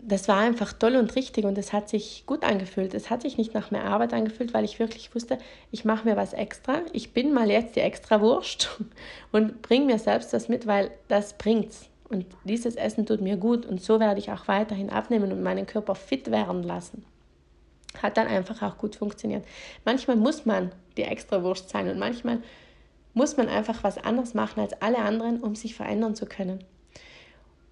das 0.00 0.26
war 0.26 0.38
einfach 0.38 0.72
toll 0.72 0.96
und 0.96 1.14
richtig 1.14 1.44
und 1.44 1.56
es 1.58 1.72
hat 1.72 1.88
sich 1.88 2.24
gut 2.26 2.44
angefühlt. 2.44 2.94
Es 2.94 3.10
hat 3.10 3.22
sich 3.22 3.36
nicht 3.36 3.54
nach 3.54 3.70
mehr 3.70 3.84
Arbeit 3.84 4.12
angefühlt, 4.14 4.52
weil 4.54 4.64
ich 4.64 4.78
wirklich 4.78 5.14
wusste, 5.14 5.38
ich 5.70 5.84
mache 5.84 6.08
mir 6.08 6.16
was 6.16 6.32
extra. 6.32 6.82
Ich 6.92 7.12
bin 7.12 7.32
mal 7.32 7.50
jetzt 7.50 7.76
die 7.76 7.80
extra 7.80 8.20
Wurst 8.20 8.80
und 9.32 9.62
bringe 9.62 9.86
mir 9.86 9.98
selbst 9.98 10.32
das 10.32 10.48
mit, 10.48 10.66
weil 10.66 10.90
das 11.06 11.34
bringt's. 11.34 11.88
Und 12.08 12.26
dieses 12.44 12.74
Essen 12.74 13.06
tut 13.06 13.20
mir 13.20 13.36
gut 13.36 13.64
und 13.64 13.80
so 13.80 14.00
werde 14.00 14.18
ich 14.18 14.30
auch 14.32 14.48
weiterhin 14.48 14.90
abnehmen 14.90 15.30
und 15.30 15.42
meinen 15.42 15.66
Körper 15.66 15.94
fit 15.94 16.30
werden 16.30 16.62
lassen. 16.64 17.04
Hat 18.02 18.16
dann 18.16 18.26
einfach 18.26 18.62
auch 18.62 18.78
gut 18.78 18.96
funktioniert. 18.96 19.44
Manchmal 19.84 20.16
muss 20.16 20.46
man 20.46 20.72
die 20.96 21.02
extra 21.02 21.42
Wurst 21.42 21.70
sein 21.70 21.88
und 21.88 21.98
manchmal 21.98 22.38
muss 23.14 23.36
man 23.36 23.48
einfach 23.48 23.82
was 23.82 23.98
anderes 23.98 24.34
machen 24.34 24.60
als 24.60 24.80
alle 24.80 24.98
anderen, 24.98 25.40
um 25.40 25.54
sich 25.54 25.74
verändern 25.74 26.14
zu 26.14 26.26
können. 26.26 26.64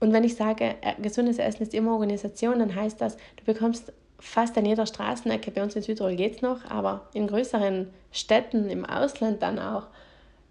Und 0.00 0.12
wenn 0.12 0.24
ich 0.24 0.36
sage, 0.36 0.74
äh, 0.82 1.00
gesundes 1.00 1.38
Essen 1.38 1.62
ist 1.62 1.74
immer 1.74 1.92
Organisation, 1.92 2.58
dann 2.58 2.74
heißt 2.74 3.00
das, 3.00 3.16
du 3.36 3.44
bekommst 3.44 3.92
fast 4.18 4.56
an 4.58 4.66
jeder 4.66 4.86
Straßenecke, 4.86 5.50
bei 5.50 5.62
uns 5.62 5.76
in 5.76 5.82
Südtirol 5.82 6.16
geht 6.16 6.36
es 6.36 6.42
noch, 6.42 6.64
aber 6.70 7.08
in 7.14 7.26
größeren 7.26 7.88
Städten, 8.12 8.70
im 8.70 8.84
Ausland 8.84 9.42
dann 9.42 9.58
auch, 9.58 9.88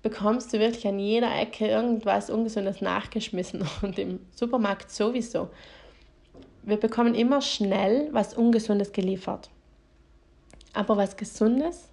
bekommst 0.02 0.54
du 0.54 0.60
wirklich 0.60 0.88
an 0.88 1.00
jeder 1.00 1.36
Ecke 1.36 1.68
irgendwas 1.68 2.30
Ungesundes 2.30 2.82
nachgeschmissen 2.82 3.68
und 3.82 3.98
im 3.98 4.20
Supermarkt 4.32 4.92
sowieso. 4.92 5.50
Wir 6.64 6.78
bekommen 6.78 7.16
immer 7.16 7.42
schnell 7.42 8.10
was 8.12 8.34
Ungesundes 8.34 8.92
geliefert. 8.92 9.50
Aber 10.76 10.98
was 10.98 11.18
Gesundes, 11.18 11.90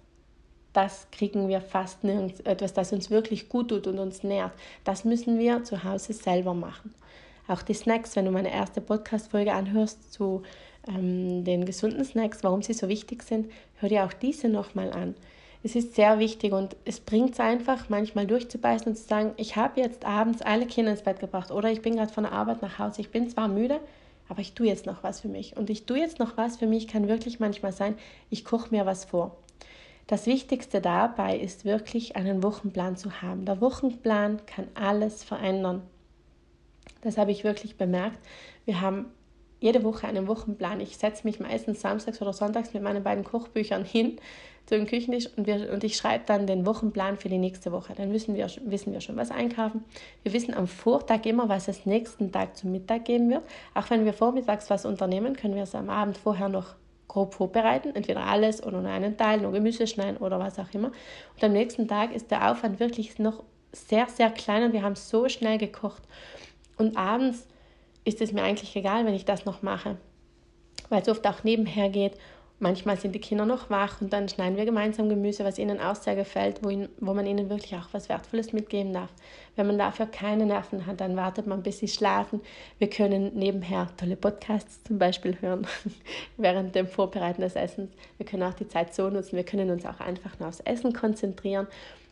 das 0.73 1.07
kriegen 1.11 1.47
wir 1.47 1.61
fast 1.61 2.03
nirgends, 2.03 2.41
etwas, 2.41 2.73
das 2.73 2.93
uns 2.93 3.09
wirklich 3.09 3.49
gut 3.49 3.69
tut 3.69 3.87
und 3.87 3.97
uns 3.97 4.23
nährt. 4.23 4.51
Das 4.83 5.05
müssen 5.05 5.39
wir 5.39 5.63
zu 5.63 5.83
Hause 5.83 6.13
selber 6.13 6.53
machen. 6.53 6.93
Auch 7.47 7.61
die 7.61 7.73
Snacks, 7.73 8.15
wenn 8.15 8.25
du 8.25 8.31
meine 8.31 8.53
erste 8.53 8.81
Podcast-Folge 8.81 9.53
anhörst 9.53 10.13
zu 10.13 10.43
ähm, 10.87 11.43
den 11.43 11.65
gesunden 11.65 12.03
Snacks, 12.03 12.43
warum 12.43 12.61
sie 12.61 12.73
so 12.73 12.87
wichtig 12.89 13.23
sind, 13.23 13.51
hör 13.75 13.89
dir 13.89 14.05
auch 14.05 14.13
diese 14.13 14.49
nochmal 14.49 14.91
an. 14.91 15.15
Es 15.65 15.75
ist 15.75 15.95
sehr 15.95 16.19
wichtig 16.19 16.51
und 16.51 16.75
es 16.83 16.99
bringt 16.99 17.33
es 17.33 17.39
einfach, 17.39 17.87
manchmal 17.87 18.27
durchzubeißen 18.27 18.87
und 18.87 18.97
zu 18.97 19.07
sagen, 19.07 19.31
ich 19.37 19.55
habe 19.55 19.79
jetzt 19.79 20.03
abends 20.05 20.41
alle 20.41 20.65
Kinder 20.65 20.91
ins 20.91 21.03
Bett 21.03 21.21
gebracht 21.21 21.51
oder 21.51 21.71
ich 21.71 21.81
bin 21.81 21.95
gerade 21.95 22.11
von 22.11 22.23
der 22.23 22.33
Arbeit 22.33 22.61
nach 22.61 22.79
Hause. 22.79 22.99
Ich 22.99 23.11
bin 23.11 23.29
zwar 23.29 23.47
müde, 23.47 23.79
aber 24.33 24.41
ich 24.41 24.55
tue 24.55 24.65
jetzt 24.65 24.87
noch 24.87 25.03
was 25.03 25.21
für 25.21 25.27
mich. 25.27 25.55
Und 25.57 25.69
ich 25.69 25.85
tue 25.85 25.99
jetzt 25.99 26.17
noch 26.17 26.37
was 26.37 26.57
für 26.57 26.65
mich 26.65 26.87
kann 26.87 27.07
wirklich 27.07 27.39
manchmal 27.39 27.71
sein, 27.71 27.95
ich 28.31 28.43
koche 28.43 28.69
mir 28.71 28.87
was 28.87 29.05
vor. 29.05 29.37
Das 30.07 30.25
Wichtigste 30.25 30.81
dabei 30.81 31.37
ist 31.37 31.65
wirklich 31.65 32.15
einen 32.15 32.41
Wochenplan 32.41 32.97
zu 32.97 33.21
haben. 33.21 33.45
Der 33.45 33.61
Wochenplan 33.61 34.43
kann 34.47 34.67
alles 34.73 35.23
verändern. 35.23 35.83
Das 37.01 37.19
habe 37.19 37.29
ich 37.29 37.43
wirklich 37.43 37.77
bemerkt. 37.77 38.17
Wir 38.65 38.81
haben 38.81 39.05
jede 39.59 39.83
Woche 39.83 40.07
einen 40.07 40.27
Wochenplan. 40.27 40.81
Ich 40.81 40.97
setze 40.97 41.27
mich 41.27 41.39
meistens 41.39 41.81
samstags 41.81 42.19
oder 42.19 42.33
sonntags 42.33 42.73
mit 42.73 42.81
meinen 42.81 43.03
beiden 43.03 43.23
Kochbüchern 43.23 43.85
hin 43.85 44.17
zu 44.65 44.75
dem 44.75 44.87
Küchentisch 44.87 45.27
und, 45.35 45.45
wir, 45.45 45.71
und 45.71 45.83
ich 45.83 45.97
schreibe 45.97 46.23
dann 46.25 46.47
den 46.47 46.65
Wochenplan 46.65 47.17
für 47.17 47.29
die 47.29 47.37
nächste 47.37 47.71
Woche. 47.71 47.93
Dann 47.95 48.13
wissen 48.13 48.35
wir, 48.35 48.47
wissen 48.65 48.93
wir 48.93 49.01
schon, 49.01 49.17
was 49.17 49.29
einkaufen. 49.29 49.83
Wir 50.23 50.33
wissen 50.33 50.53
am 50.53 50.67
Vortag 50.67 51.25
immer, 51.25 51.49
was 51.49 51.67
es 51.67 51.85
nächsten 51.85 52.31
Tag 52.31 52.55
zum 52.55 52.71
Mittag 52.71 53.05
geben 53.05 53.29
wird. 53.29 53.43
Auch 53.73 53.89
wenn 53.89 54.05
wir 54.05 54.13
vormittags 54.13 54.69
was 54.69 54.85
unternehmen, 54.85 55.35
können 55.35 55.55
wir 55.55 55.63
es 55.63 55.75
am 55.75 55.89
Abend 55.89 56.17
vorher 56.17 56.49
noch 56.49 56.75
grob 57.09 57.33
vorbereiten, 57.33 57.95
entweder 57.95 58.25
alles 58.25 58.63
oder 58.63 58.81
nur 58.81 58.89
einen 58.89 59.17
Teil, 59.17 59.41
nur 59.41 59.51
Gemüse 59.51 59.85
schneiden 59.85 60.17
oder 60.17 60.39
was 60.39 60.57
auch 60.57 60.73
immer. 60.73 60.91
Und 61.35 61.43
am 61.43 61.51
nächsten 61.51 61.87
Tag 61.87 62.13
ist 62.15 62.31
der 62.31 62.51
Aufwand 62.51 62.79
wirklich 62.79 63.19
noch 63.19 63.43
sehr, 63.71 64.07
sehr 64.07 64.29
klein 64.29 64.63
und 64.63 64.73
wir 64.73 64.81
haben 64.81 64.95
so 64.95 65.29
schnell 65.29 65.57
gekocht. 65.57 66.01
Und 66.77 66.97
abends 66.97 67.47
ist 68.05 68.21
es 68.21 68.31
mir 68.31 68.43
eigentlich 68.43 68.75
egal, 68.75 69.05
wenn 69.05 69.13
ich 69.13 69.25
das 69.25 69.45
noch 69.45 69.61
mache, 69.61 69.97
weil 70.89 71.01
es 71.01 71.09
oft 71.09 71.25
auch 71.27 71.43
nebenher 71.43 71.89
geht. 71.89 72.13
Manchmal 72.59 72.97
sind 72.97 73.13
die 73.13 73.19
Kinder 73.19 73.45
noch 73.45 73.69
wach 73.69 73.99
und 73.99 74.13
dann 74.13 74.29
schneiden 74.29 74.55
wir 74.55 74.63
gemeinsam 74.63 75.09
Gemüse, 75.09 75.43
was 75.43 75.59
ihnen 75.59 75.81
auch 75.81 75.95
sehr 75.95 76.15
gefällt, 76.15 76.63
wo, 76.63 76.69
ihn, 76.69 76.87
wo 76.99 77.13
man 77.13 77.25
ihnen 77.25 77.49
wirklich 77.49 77.75
auch 77.75 77.89
was 77.91 78.07
Wertvolles 78.07 78.53
mitgeben 78.53 78.93
darf. 78.93 79.09
Wenn 79.55 79.67
man 79.67 79.77
dafür 79.77 80.05
keine 80.05 80.45
Nerven 80.45 80.85
hat, 80.85 81.01
dann 81.01 81.17
wartet 81.17 81.45
man, 81.45 81.61
bis 81.61 81.79
sie 81.79 81.87
schlafen. 81.87 82.41
Wir 82.77 82.89
können 82.89 83.33
nebenher 83.35 83.89
tolle 83.97 84.15
Podcasts 84.15 84.81
zum 84.83 84.97
Beispiel 84.97 85.37
hören, 85.41 85.67
während 86.37 86.73
dem 86.75 86.87
Vorbereiten 86.87 87.41
des 87.41 87.55
Essens. 87.55 87.91
Wir 88.17 88.25
können 88.25 88.43
auch 88.43 88.53
die 88.53 88.67
Zeit 88.67 88.93
so 88.93 89.09
nutzen. 89.09 89.35
Wir 89.35 89.43
können 89.43 89.69
uns 89.69 89.85
auch 89.85 89.99
einfach 89.99 90.39
nur 90.39 90.47
aufs 90.47 90.61
Essen 90.61 90.93
konzentrieren 90.93 91.67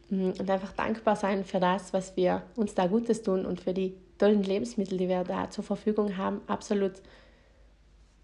mm, 0.09 0.31
und 0.37 0.49
einfach 0.49 0.73
dankbar 0.73 1.15
sein 1.15 1.45
für 1.45 1.59
das, 1.59 1.93
was 1.93 2.17
wir 2.17 2.41
uns 2.55 2.73
da 2.75 2.87
Gutes 2.87 3.21
tun 3.21 3.45
und 3.45 3.61
für 3.61 3.73
die 3.73 3.95
tollen 4.17 4.43
Lebensmittel, 4.43 4.97
die 4.97 5.07
wir 5.07 5.23
da 5.23 5.49
zur 5.49 5.63
Verfügung 5.63 6.17
haben, 6.17 6.41
absolut 6.47 6.93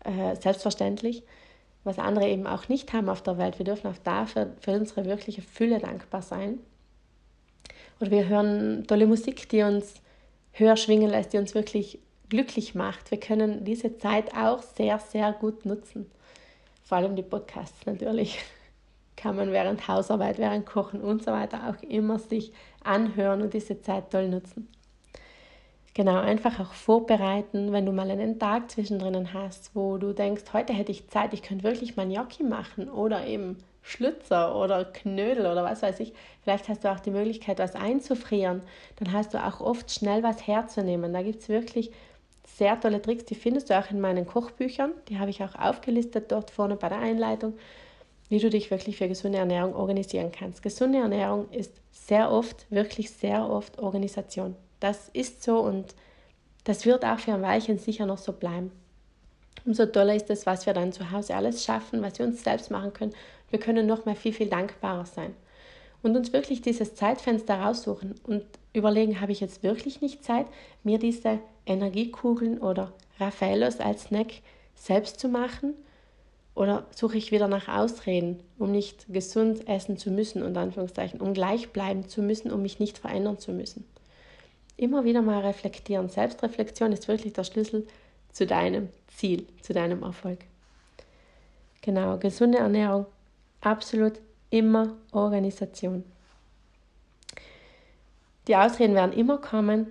äh, 0.03 0.35
selbstverständlich. 0.35 1.23
Was 1.83 1.99
andere 1.99 2.27
eben 2.27 2.47
auch 2.47 2.67
nicht 2.67 2.91
haben 2.93 3.09
auf 3.09 3.21
der 3.21 3.37
Welt. 3.37 3.59
Wir 3.59 3.65
dürfen 3.65 3.87
auch 3.87 3.97
dafür 4.03 4.53
für 4.59 4.71
unsere 4.71 5.05
wirkliche 5.05 5.41
Fülle 5.41 5.79
dankbar 5.79 6.21
sein. 6.21 6.59
Oder 7.99 8.11
wir 8.11 8.27
hören 8.27 8.85
tolle 8.87 9.07
Musik, 9.07 9.49
die 9.49 9.63
uns 9.63 9.95
höher 10.51 10.75
schwingen 10.75 11.09
lässt, 11.09 11.33
die 11.33 11.37
uns 11.37 11.55
wirklich 11.55 11.99
glücklich 12.29 12.75
macht. 12.75 13.11
Wir 13.11 13.19
können 13.19 13.63
diese 13.63 13.97
Zeit 13.97 14.35
auch 14.35 14.61
sehr, 14.61 14.99
sehr 14.99 15.31
gut 15.33 15.65
nutzen. 15.65 16.09
Vor 16.83 16.97
allem 16.97 17.15
die 17.15 17.23
Podcasts 17.23 17.85
natürlich. 17.85 18.39
Kann 19.15 19.35
man 19.35 19.51
während 19.51 19.87
Hausarbeit, 19.87 20.37
während 20.37 20.65
Kochen 20.65 21.01
und 21.01 21.23
so 21.23 21.31
weiter 21.31 21.69
auch 21.69 21.81
immer 21.83 22.19
sich 22.19 22.53
anhören 22.83 23.41
und 23.41 23.53
diese 23.53 23.81
Zeit 23.81 24.11
toll 24.11 24.29
nutzen. 24.29 24.67
Genau, 25.97 26.19
einfach 26.19 26.59
auch 26.59 26.73
vorbereiten, 26.73 27.73
wenn 27.73 27.87
du 27.87 27.91
mal 27.91 28.11
einen 28.11 28.37
Tag 28.37 28.69
zwischendrin 28.69 29.33
hast, 29.33 29.71
wo 29.73 29.97
du 29.97 30.13
denkst, 30.13 30.43
heute 30.53 30.71
hätte 30.71 30.91
ich 30.91 31.07
Zeit, 31.07 31.33
ich 31.33 31.41
könnte 31.41 31.63
wirklich 31.63 31.95
mal 31.95 32.05
Gnocchi 32.05 32.43
machen 32.43 32.87
oder 32.87 33.25
eben 33.25 33.57
Schlützer 33.81 34.55
oder 34.55 34.85
Knödel 34.85 35.47
oder 35.47 35.63
was 35.63 35.81
weiß 35.81 35.99
ich. 36.01 36.13
Vielleicht 36.43 36.69
hast 36.69 36.83
du 36.83 36.91
auch 36.91 36.99
die 36.99 37.09
Möglichkeit, 37.09 37.57
was 37.57 37.73
einzufrieren. 37.73 38.61
Dann 38.97 39.11
hast 39.11 39.33
du 39.33 39.43
auch 39.43 39.59
oft 39.59 39.89
schnell 39.89 40.21
was 40.21 40.45
herzunehmen. 40.45 41.13
Da 41.13 41.23
gibt 41.23 41.41
es 41.41 41.49
wirklich 41.49 41.89
sehr 42.45 42.79
tolle 42.79 43.01
Tricks, 43.01 43.25
die 43.25 43.33
findest 43.33 43.71
du 43.71 43.79
auch 43.79 43.89
in 43.89 43.99
meinen 43.99 44.27
Kochbüchern. 44.27 44.91
Die 45.09 45.17
habe 45.17 45.31
ich 45.31 45.41
auch 45.41 45.55
aufgelistet 45.55 46.31
dort 46.31 46.51
vorne 46.51 46.75
bei 46.75 46.89
der 46.89 46.99
Einleitung, 46.99 47.53
wie 48.29 48.37
du 48.37 48.51
dich 48.51 48.69
wirklich 48.69 48.97
für 48.97 49.07
gesunde 49.07 49.39
Ernährung 49.39 49.75
organisieren 49.75 50.31
kannst. 50.31 50.61
Gesunde 50.61 50.99
Ernährung 50.99 51.49
ist 51.49 51.73
sehr 51.91 52.31
oft, 52.31 52.67
wirklich 52.69 53.09
sehr 53.09 53.49
oft 53.49 53.79
Organisation. 53.79 54.55
Das 54.79 55.09
ist 55.09 55.43
so 55.43 55.59
und 55.59 55.95
das 56.63 56.85
wird 56.85 57.05
auch 57.05 57.19
für 57.19 57.33
ein 57.33 57.41
Weilchen 57.41 57.79
sicher 57.79 58.05
noch 58.05 58.17
so 58.17 58.33
bleiben. 58.33 58.71
Umso 59.65 59.85
toller 59.85 60.15
ist 60.15 60.29
es, 60.29 60.45
was 60.45 60.65
wir 60.65 60.73
dann 60.73 60.93
zu 60.93 61.11
Hause 61.11 61.35
alles 61.35 61.63
schaffen, 61.63 62.01
was 62.01 62.19
wir 62.19 62.25
uns 62.25 62.43
selbst 62.43 62.71
machen 62.71 62.93
können. 62.93 63.13
Wir 63.49 63.59
können 63.59 63.87
noch 63.87 64.05
mal 64.05 64.15
viel, 64.15 64.33
viel 64.33 64.49
dankbarer 64.49 65.05
sein. 65.05 65.33
Und 66.03 66.15
uns 66.15 66.31
wirklich 66.31 66.61
dieses 66.61 66.95
Zeitfenster 66.95 67.55
raussuchen 67.59 68.15
und 68.23 68.45
überlegen, 68.73 69.19
habe 69.19 69.31
ich 69.31 69.39
jetzt 69.39 69.63
wirklich 69.63 70.01
nicht 70.01 70.23
Zeit, 70.23 70.45
mir 70.83 70.99
diese 70.99 71.39
Energiekugeln 71.65 72.59
oder 72.59 72.93
Raffaellos 73.19 73.79
als 73.79 74.03
Snack 74.03 74.27
selbst 74.75 75.19
zu 75.19 75.27
machen? 75.27 75.73
Oder 76.55 76.85
suche 76.95 77.17
ich 77.17 77.31
wieder 77.31 77.47
nach 77.47 77.67
Ausreden, 77.67 78.41
um 78.57 78.71
nicht 78.71 79.05
gesund 79.09 79.67
essen 79.67 79.97
zu 79.97 80.11
müssen, 80.11 80.43
und 80.43 80.57
Anführungszeichen, 80.57 81.21
um 81.21 81.33
gleich 81.33 81.69
bleiben 81.69 82.07
zu 82.07 82.21
müssen, 82.21 82.51
um 82.51 82.61
mich 82.61 82.79
nicht 82.79 82.97
verändern 82.97 83.37
zu 83.37 83.51
müssen? 83.51 83.85
Immer 84.77 85.03
wieder 85.03 85.21
mal 85.21 85.41
reflektieren. 85.41 86.09
Selbstreflexion 86.09 86.91
ist 86.91 87.07
wirklich 87.07 87.33
der 87.33 87.43
Schlüssel 87.43 87.85
zu 88.31 88.45
deinem 88.45 88.89
Ziel, 89.07 89.47
zu 89.61 89.73
deinem 89.73 90.03
Erfolg. 90.03 90.39
Genau, 91.81 92.17
gesunde 92.17 92.59
Ernährung, 92.59 93.05
absolut 93.61 94.13
immer 94.49 94.95
Organisation. 95.11 96.03
Die 98.47 98.55
Ausreden 98.55 98.95
werden 98.95 99.13
immer 99.13 99.39
kommen, 99.39 99.87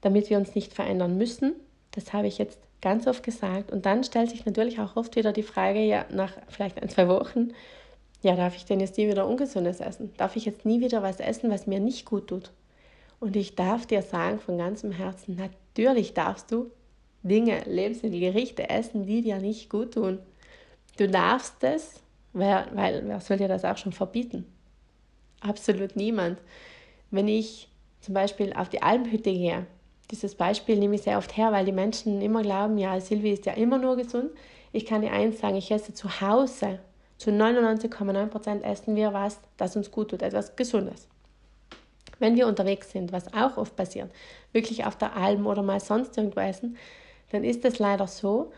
damit 0.00 0.30
wir 0.30 0.38
uns 0.38 0.54
nicht 0.54 0.74
verändern 0.74 1.16
müssen. 1.16 1.54
Das 1.92 2.12
habe 2.12 2.26
ich 2.26 2.38
jetzt 2.38 2.58
ganz 2.80 3.06
oft 3.06 3.22
gesagt. 3.22 3.70
Und 3.70 3.86
dann 3.86 4.04
stellt 4.04 4.30
sich 4.30 4.44
natürlich 4.44 4.80
auch 4.80 4.96
oft 4.96 5.16
wieder 5.16 5.32
die 5.32 5.42
Frage, 5.42 5.80
ja, 5.80 6.04
nach 6.10 6.32
vielleicht 6.48 6.82
ein, 6.82 6.88
zwei 6.88 7.08
Wochen, 7.08 7.52
ja, 8.22 8.36
darf 8.36 8.56
ich 8.56 8.64
denn 8.64 8.80
jetzt 8.80 8.96
nie 8.96 9.08
wieder 9.08 9.26
Ungesundes 9.26 9.80
essen? 9.80 10.12
Darf 10.16 10.34
ich 10.34 10.44
jetzt 10.44 10.64
nie 10.64 10.80
wieder 10.80 11.02
was 11.02 11.20
essen, 11.20 11.50
was 11.50 11.66
mir 11.66 11.78
nicht 11.78 12.06
gut 12.06 12.28
tut? 12.28 12.50
Und 13.24 13.36
ich 13.36 13.54
darf 13.54 13.86
dir 13.86 14.02
sagen 14.02 14.38
von 14.38 14.58
ganzem 14.58 14.92
Herzen, 14.92 15.36
natürlich 15.36 16.12
darfst 16.12 16.52
du 16.52 16.70
Dinge, 17.22 17.62
Lebensmittel, 17.64 18.20
Gerichte 18.20 18.68
essen, 18.68 19.06
die 19.06 19.22
dir 19.22 19.38
nicht 19.38 19.70
gut 19.70 19.94
tun. 19.94 20.18
Du 20.98 21.08
darfst 21.08 21.64
es, 21.64 22.02
weil, 22.34 22.66
weil 22.74 23.02
wer 23.06 23.20
soll 23.20 23.38
dir 23.38 23.48
das 23.48 23.64
auch 23.64 23.78
schon 23.78 23.92
verbieten? 23.92 24.44
Absolut 25.40 25.96
niemand. 25.96 26.38
Wenn 27.10 27.26
ich 27.26 27.70
zum 28.02 28.12
Beispiel 28.12 28.52
auf 28.52 28.68
die 28.68 28.82
Almhütte 28.82 29.32
gehe, 29.32 29.64
dieses 30.10 30.34
Beispiel 30.34 30.76
nehme 30.76 30.96
ich 30.96 31.00
sehr 31.00 31.16
oft 31.16 31.34
her, 31.34 31.50
weil 31.50 31.64
die 31.64 31.72
Menschen 31.72 32.20
immer 32.20 32.42
glauben, 32.42 32.76
ja, 32.76 33.00
Silvi 33.00 33.30
ist 33.30 33.46
ja 33.46 33.54
immer 33.54 33.78
nur 33.78 33.96
gesund. 33.96 34.32
Ich 34.70 34.84
kann 34.84 35.00
dir 35.00 35.12
eins 35.12 35.40
sagen, 35.40 35.56
ich 35.56 35.70
esse 35.70 35.94
zu 35.94 36.20
Hause 36.20 36.78
zu 37.16 37.30
99,9% 37.30 38.60
essen 38.60 38.96
wir 38.96 39.14
was, 39.14 39.40
das 39.56 39.76
uns 39.76 39.90
gut 39.90 40.10
tut, 40.10 40.20
etwas 40.20 40.56
Gesundes. 40.56 41.08
Wenn 42.18 42.36
wir 42.36 42.46
unterwegs 42.46 42.90
sind, 42.92 43.12
was 43.12 43.32
auch 43.32 43.56
oft 43.56 43.76
passiert, 43.76 44.10
wirklich 44.52 44.84
auf 44.84 44.96
der 44.96 45.16
Alm 45.16 45.46
oder 45.46 45.62
mal 45.62 45.80
sonst 45.80 46.16
irgendwo 46.16 46.40
essen, 46.40 46.76
dann 47.30 47.44
ist 47.44 47.64
es 47.64 47.78
leider 47.78 48.06
so, 48.06 48.52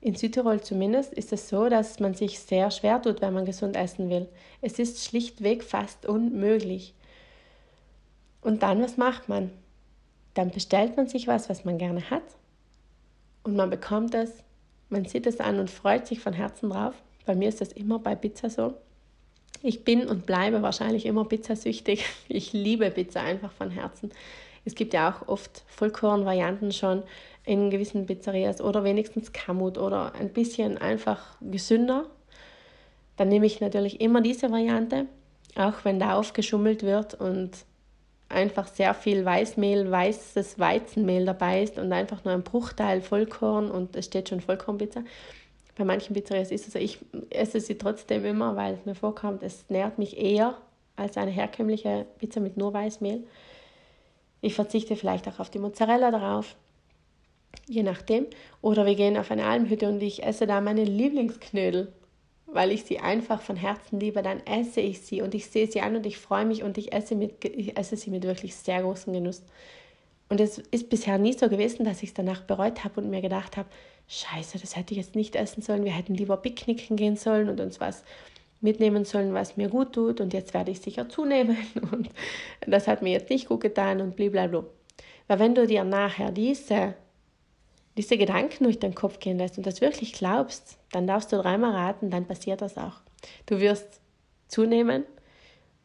in 0.00 0.14
Südtirol 0.14 0.60
zumindest 0.60 1.12
ist 1.12 1.32
es 1.32 1.48
so, 1.48 1.68
dass 1.68 2.00
man 2.00 2.14
sich 2.14 2.40
sehr 2.40 2.70
schwer 2.70 3.02
tut, 3.02 3.20
wenn 3.20 3.34
man 3.34 3.44
gesund 3.44 3.76
essen 3.76 4.08
will. 4.08 4.28
Es 4.62 4.78
ist 4.78 5.04
schlichtweg 5.04 5.62
fast 5.62 6.06
unmöglich. 6.06 6.94
Und 8.40 8.62
dann, 8.62 8.82
was 8.82 8.96
macht 8.96 9.28
man? 9.28 9.50
Dann 10.32 10.50
bestellt 10.50 10.96
man 10.96 11.08
sich 11.08 11.26
was, 11.26 11.50
was 11.50 11.64
man 11.64 11.76
gerne 11.76 12.08
hat 12.10 12.22
und 13.42 13.56
man 13.56 13.68
bekommt 13.68 14.14
es, 14.14 14.32
man 14.88 15.04
sieht 15.04 15.26
es 15.26 15.40
an 15.40 15.58
und 15.58 15.70
freut 15.70 16.06
sich 16.06 16.20
von 16.20 16.32
Herzen 16.32 16.70
drauf 16.70 16.94
bei 17.30 17.36
mir 17.36 17.48
ist 17.48 17.60
das 17.60 17.70
immer 17.70 18.00
bei 18.00 18.16
Pizza 18.16 18.50
so. 18.50 18.74
Ich 19.62 19.84
bin 19.84 20.06
und 20.06 20.26
bleibe 20.26 20.62
wahrscheinlich 20.62 21.06
immer 21.06 21.24
pizzasüchtig. 21.24 22.04
Ich 22.28 22.52
liebe 22.52 22.90
Pizza 22.90 23.20
einfach 23.20 23.52
von 23.52 23.70
Herzen. 23.70 24.10
Es 24.64 24.74
gibt 24.74 24.94
ja 24.94 25.10
auch 25.10 25.28
oft 25.28 25.64
Vollkornvarianten 25.68 26.72
schon 26.72 27.02
in 27.44 27.70
gewissen 27.70 28.06
Pizzerias 28.06 28.60
oder 28.60 28.84
wenigstens 28.84 29.32
Kamut 29.32 29.78
oder 29.78 30.14
ein 30.14 30.30
bisschen 30.30 30.78
einfach 30.78 31.36
gesünder. 31.40 32.06
Dann 33.16 33.28
nehme 33.28 33.46
ich 33.46 33.60
natürlich 33.60 34.00
immer 34.00 34.20
diese 34.20 34.50
Variante, 34.50 35.06
auch 35.56 35.84
wenn 35.84 35.98
da 35.98 36.14
aufgeschummelt 36.14 36.82
wird 36.82 37.14
und 37.14 37.50
einfach 38.28 38.68
sehr 38.68 38.94
viel 38.94 39.24
Weißmehl, 39.24 39.90
weißes 39.90 40.58
Weizenmehl 40.58 41.26
dabei 41.26 41.62
ist 41.62 41.78
und 41.78 41.92
einfach 41.92 42.24
nur 42.24 42.32
ein 42.32 42.44
Bruchteil 42.44 43.02
Vollkorn 43.02 43.70
und 43.70 43.96
es 43.96 44.06
steht 44.06 44.28
schon 44.28 44.40
Vollkornpizza. 44.40 45.02
Bei 45.76 45.84
manchen 45.84 46.14
Pizzerias 46.14 46.50
ist 46.50 46.66
es 46.66 46.72
so, 46.72 46.78
ich 46.78 46.98
esse 47.30 47.60
sie 47.60 47.78
trotzdem 47.78 48.24
immer, 48.24 48.56
weil 48.56 48.74
es 48.74 48.86
mir 48.86 48.94
vorkommt, 48.94 49.42
es 49.42 49.64
nährt 49.68 49.98
mich 49.98 50.18
eher 50.18 50.56
als 50.96 51.16
eine 51.16 51.30
herkömmliche 51.30 52.06
Pizza 52.18 52.40
mit 52.40 52.56
nur 52.56 52.72
Weißmehl. 52.72 53.24
Ich 54.40 54.54
verzichte 54.54 54.96
vielleicht 54.96 55.28
auch 55.28 55.38
auf 55.38 55.50
die 55.50 55.58
Mozzarella 55.58 56.10
drauf, 56.10 56.56
je 57.66 57.82
nachdem. 57.82 58.26
Oder 58.62 58.86
wir 58.86 58.94
gehen 58.94 59.16
auf 59.16 59.30
eine 59.30 59.46
Almhütte 59.46 59.88
und 59.88 60.02
ich 60.02 60.22
esse 60.22 60.46
da 60.46 60.60
meine 60.60 60.84
Lieblingsknödel, 60.84 61.92
weil 62.46 62.72
ich 62.72 62.84
sie 62.84 62.98
einfach 62.98 63.40
von 63.40 63.56
Herzen 63.56 64.00
liebe. 64.00 64.22
Dann 64.22 64.44
esse 64.46 64.80
ich 64.80 65.00
sie 65.00 65.22
und 65.22 65.34
ich 65.34 65.46
sehe 65.46 65.70
sie 65.70 65.80
an 65.80 65.96
und 65.96 66.06
ich 66.06 66.18
freue 66.18 66.44
mich 66.44 66.62
und 66.62 66.78
ich 66.78 66.92
esse, 66.92 67.14
mit, 67.14 67.44
ich 67.44 67.76
esse 67.76 67.96
sie 67.96 68.10
mit 68.10 68.24
wirklich 68.24 68.54
sehr 68.54 68.82
großem 68.82 69.12
Genuss. 69.12 69.42
Und 70.30 70.40
es 70.40 70.58
ist 70.58 70.88
bisher 70.88 71.18
nie 71.18 71.32
so 71.32 71.48
gewesen, 71.48 71.84
dass 71.84 72.04
ich 72.04 72.10
es 72.10 72.14
danach 72.14 72.42
bereut 72.42 72.84
habe 72.84 73.00
und 73.00 73.10
mir 73.10 73.20
gedacht 73.20 73.56
habe, 73.56 73.68
scheiße, 74.06 74.58
das 74.60 74.76
hätte 74.76 74.94
ich 74.94 74.98
jetzt 74.98 75.16
nicht 75.16 75.34
essen 75.34 75.60
sollen, 75.60 75.84
wir 75.84 75.92
hätten 75.92 76.14
lieber 76.14 76.36
picknicken 76.36 76.96
gehen 76.96 77.16
sollen 77.16 77.48
und 77.48 77.60
uns 77.60 77.80
was 77.80 78.04
mitnehmen 78.60 79.04
sollen, 79.04 79.34
was 79.34 79.56
mir 79.56 79.68
gut 79.68 79.92
tut 79.92 80.20
und 80.20 80.32
jetzt 80.32 80.54
werde 80.54 80.70
ich 80.70 80.80
sicher 80.80 81.08
zunehmen 81.08 81.56
und 81.92 82.10
das 82.64 82.86
hat 82.86 83.02
mir 83.02 83.10
jetzt 83.10 83.28
nicht 83.28 83.48
gut 83.48 83.60
getan 83.60 84.00
und 84.00 84.14
blablabla. 84.14 84.64
Weil 85.26 85.38
wenn 85.40 85.54
du 85.56 85.66
dir 85.66 85.82
nachher 85.82 86.30
diese, 86.30 86.94
diese 87.96 88.16
Gedanken 88.16 88.64
durch 88.64 88.78
den 88.78 88.94
Kopf 88.94 89.18
gehen 89.18 89.38
lässt 89.38 89.58
und 89.58 89.66
das 89.66 89.80
wirklich 89.80 90.12
glaubst, 90.12 90.78
dann 90.92 91.08
darfst 91.08 91.32
du 91.32 91.36
dreimal 91.36 91.72
raten, 91.72 92.10
dann 92.10 92.26
passiert 92.26 92.62
das 92.62 92.78
auch. 92.78 93.00
Du 93.46 93.58
wirst 93.58 94.00
zunehmen, 94.46 95.04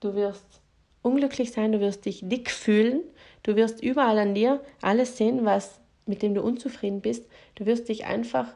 du 0.02 0.14
wirst 0.14 0.62
unglücklich 1.02 1.52
sein, 1.52 1.72
du 1.72 1.80
wirst 1.80 2.06
dich 2.06 2.22
dick 2.24 2.52
fühlen, 2.52 3.02
du 3.46 3.56
wirst 3.56 3.82
überall 3.82 4.18
an 4.18 4.34
dir 4.34 4.60
alles 4.82 5.18
sehen, 5.18 5.46
was 5.46 5.80
mit 6.06 6.22
dem 6.22 6.34
du 6.34 6.42
unzufrieden 6.42 7.02
bist. 7.02 7.26
Du 7.56 7.66
wirst 7.66 7.90
dich 7.90 8.06
einfach 8.06 8.48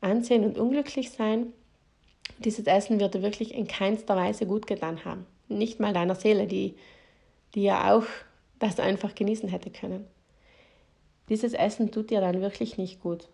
ansehen 0.00 0.44
und 0.44 0.58
unglücklich 0.58 1.10
sein. 1.10 1.52
Dieses 2.38 2.66
Essen 2.66 3.00
wird 3.00 3.14
dir 3.14 3.22
wirklich 3.22 3.54
in 3.54 3.66
keinster 3.66 4.16
Weise 4.16 4.46
gut 4.46 4.66
getan 4.66 5.04
haben. 5.04 5.26
Nicht 5.48 5.80
mal 5.80 5.92
deiner 5.92 6.14
Seele, 6.14 6.46
die, 6.46 6.74
die 7.54 7.62
ja 7.62 7.94
auch 7.94 8.04
das 8.58 8.80
einfach 8.80 9.14
genießen 9.14 9.48
hätte 9.48 9.70
können. 9.70 10.06
Dieses 11.28 11.52
Essen 11.54 11.90
tut 11.90 12.10
dir 12.10 12.20
dann 12.20 12.40
wirklich 12.40 12.78
nicht 12.78 13.00
gut. 13.00 13.28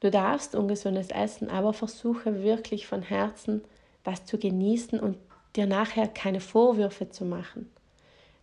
Du 0.00 0.10
darfst 0.10 0.54
ungesundes 0.54 1.08
essen, 1.08 1.50
aber 1.50 1.72
versuche 1.72 2.42
wirklich 2.42 2.86
von 2.86 3.02
Herzen 3.02 3.62
das 4.04 4.24
zu 4.24 4.38
genießen 4.38 5.00
und 5.00 5.16
dir 5.56 5.66
nachher 5.66 6.06
keine 6.06 6.40
Vorwürfe 6.40 7.10
zu 7.10 7.24
machen. 7.24 7.70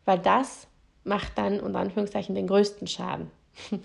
Weil 0.04 0.20
das 0.20 0.68
macht 1.04 1.38
dann 1.38 1.60
unter 1.60 1.80
Anführungszeichen 1.80 2.36
den 2.36 2.48
größten 2.48 2.88
Schaden. 2.88 3.30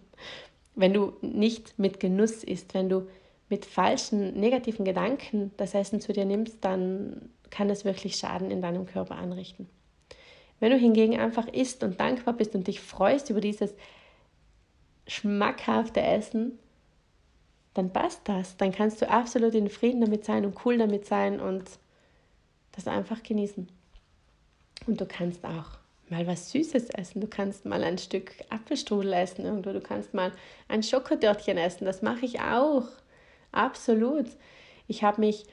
wenn 0.74 0.94
du 0.94 1.14
nicht 1.20 1.78
mit 1.78 2.00
Genuss 2.00 2.44
isst, 2.44 2.74
wenn 2.74 2.88
du 2.88 3.09
mit 3.48 3.64
falschen 3.64 4.38
negativen 4.38 4.85
Gedanken 4.85 5.52
das 5.57 5.74
Essen 5.74 6.00
zu 6.00 6.12
dir 6.12 6.24
nimmst, 6.24 6.64
dann 6.64 7.31
kann 7.50 7.70
es 7.70 7.85
wirklich 7.85 8.16
Schaden 8.16 8.50
in 8.50 8.62
deinem 8.62 8.87
Körper 8.87 9.16
anrichten. 9.16 9.68
Wenn 10.61 10.70
du 10.70 10.76
hingegen 10.76 11.18
einfach 11.18 11.48
isst 11.48 11.83
und 11.83 11.98
dankbar 11.98 12.35
bist 12.35 12.54
und 12.54 12.66
dich 12.66 12.81
freust 12.81 13.31
über 13.31 13.40
dieses 13.40 13.74
schmackhafte 15.07 16.00
Essen, 16.00 16.59
dann 17.74 17.92
passt 17.92 18.28
das. 18.28 18.57
Dann 18.57 18.72
kannst 18.72 19.00
du 19.00 19.09
absolut 19.09 19.54
in 19.54 19.70
Frieden 19.70 20.00
damit 20.00 20.24
sein 20.24 20.44
und 20.44 20.64
cool 20.64 20.78
damit 20.78 21.07
sein 21.07 21.40
und 21.40 21.64
das 22.72 22.87
einfach 22.87 23.22
genießen. 23.22 23.68
Und 24.87 25.00
du 25.00 25.07
kannst 25.07 25.44
auch 25.44 25.78
mal 26.11 26.27
was 26.27 26.51
Süßes 26.51 26.90
essen. 26.90 27.21
Du 27.21 27.27
kannst 27.27 27.64
mal 27.64 27.83
ein 27.85 27.99
Stück 27.99 28.33
Apfelstrudel 28.51 29.12
essen 29.12 29.44
irgendwo. 29.44 29.73
Du 29.73 29.81
kannst 29.81 30.14
mal 30.14 30.33
ein 30.68 30.83
Schokodörtchen 30.83 31.59
essen. 31.59 31.85
Das 31.85 32.03
mache 32.03 32.25
ich 32.25 32.40
auch. 32.40 32.88
Absolut. 33.53 34.27
Ich 34.87 35.03
habe 35.03 35.21
mich 35.21 35.44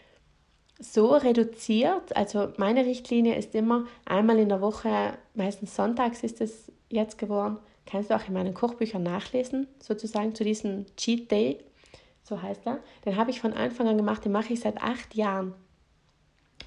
so 0.80 1.15
reduziert. 1.15 2.15
Also 2.15 2.50
meine 2.58 2.86
Richtlinie 2.86 3.36
ist 3.36 3.56
immer 3.56 3.86
einmal 4.06 4.39
in 4.39 4.50
der 4.50 4.62
Woche, 4.62 5.18
meistens 5.34 5.76
sonntags 5.76 6.24
ist 6.24 6.41
es 6.41 6.72
jetzt 6.89 7.18
geworden. 7.18 7.58
Kannst 7.86 8.10
du 8.10 8.15
auch 8.15 8.28
in 8.28 8.34
meinen 8.34 8.54
Kochbüchern 8.54 9.04
nachlesen, 9.04 9.68
sozusagen 9.80 10.34
zu 10.34 10.44
diesem 10.44 10.86
Cheat 10.98 11.32
Day, 11.32 11.60
so 12.24 12.41
heißt 12.41 12.65
er. 12.65 12.80
Den 13.06 13.15
habe 13.15 13.30
ich 13.30 13.39
von 13.39 13.54
Anfang 13.54 13.88
an 13.88 13.98
gemacht, 13.98 14.26
den 14.26 14.32
mache 14.32 14.54
ich 14.54 14.60
seit 14.60 14.82
acht 14.82 15.13
Jahren. 15.13 15.54